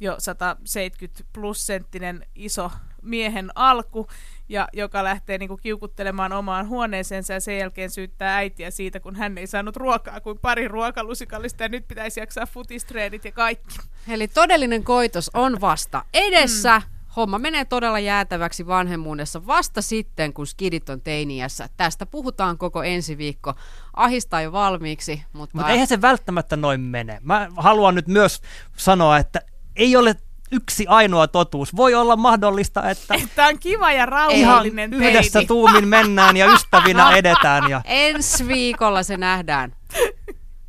jo 0.00 0.16
170 0.18 1.24
plus 1.32 1.66
senttinen 1.66 2.26
iso 2.34 2.70
miehen 3.02 3.50
alku, 3.54 4.08
ja 4.48 4.68
joka 4.72 5.04
lähtee 5.04 5.38
niinku 5.38 5.56
kiukuttelemaan 5.56 6.32
omaan 6.32 6.68
huoneeseensa 6.68 7.32
ja 7.32 7.40
sen 7.40 7.58
jälkeen 7.58 7.90
syyttää 7.90 8.36
äitiä 8.36 8.70
siitä, 8.70 9.00
kun 9.00 9.16
hän 9.16 9.38
ei 9.38 9.46
saanut 9.46 9.76
ruokaa 9.76 10.20
kuin 10.20 10.38
pari 10.38 10.68
ruokalusikallista 10.68 11.62
ja 11.62 11.68
nyt 11.68 11.88
pitäisi 11.88 12.20
jaksaa 12.20 12.46
futistreenit 12.46 13.24
ja 13.24 13.32
kaikki. 13.32 13.78
Eli 14.08 14.28
todellinen 14.28 14.84
koitos 14.84 15.30
on 15.34 15.60
vasta 15.60 16.04
edessä. 16.14 16.82
homma 17.16 17.38
menee 17.38 17.64
todella 17.64 17.98
jäätäväksi 17.98 18.66
vanhemmuudessa 18.66 19.46
vasta 19.46 19.82
sitten, 19.82 20.32
kun 20.32 20.46
skidit 20.46 20.88
on 20.88 21.00
teiniässä. 21.00 21.68
Tästä 21.76 22.06
puhutaan 22.06 22.58
koko 22.58 22.82
ensi 22.82 23.18
viikko. 23.18 23.54
Ahistaa 23.96 24.42
jo 24.42 24.52
valmiiksi, 24.52 25.22
mutta... 25.32 25.56
Mutta 25.56 25.72
eihän 25.72 25.86
se 25.86 26.00
välttämättä 26.00 26.56
noin 26.56 26.80
mene. 26.80 27.18
Mä 27.22 27.48
haluan 27.56 27.94
nyt 27.94 28.08
myös 28.08 28.40
sanoa, 28.76 29.18
että 29.18 29.40
ei 29.76 29.96
ole 29.96 30.14
yksi 30.52 30.86
ainoa 30.88 31.28
totuus. 31.28 31.76
Voi 31.76 31.94
olla 31.94 32.16
mahdollista, 32.16 32.90
että 32.90 33.14
Että 33.24 33.46
on 33.46 33.58
kiva 33.58 33.90
ja 33.92 33.96
ihan 33.96 34.08
rauhallinen 34.08 34.92
yhdessä 34.92 35.32
teini. 35.32 35.46
tuumin 35.46 35.88
mennään 35.88 36.36
ja 36.36 36.52
ystävinä 36.52 37.10
edetään. 37.16 37.70
Ja... 37.70 37.80
Ensi 37.84 38.48
viikolla 38.48 39.02
se 39.02 39.16
nähdään. 39.16 39.72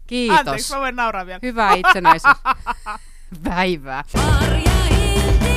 Kiitos. 0.07 0.39
Anteeksi, 0.39 0.73
mä 0.73 0.79
voin 0.79 0.95
nauraa 0.95 1.25
vielä. 1.25 1.39
Hyvää 1.43 1.73
itsenäisyyspäivää. 1.73 4.03
Marja 4.15 4.71
Hilti. 4.89 5.56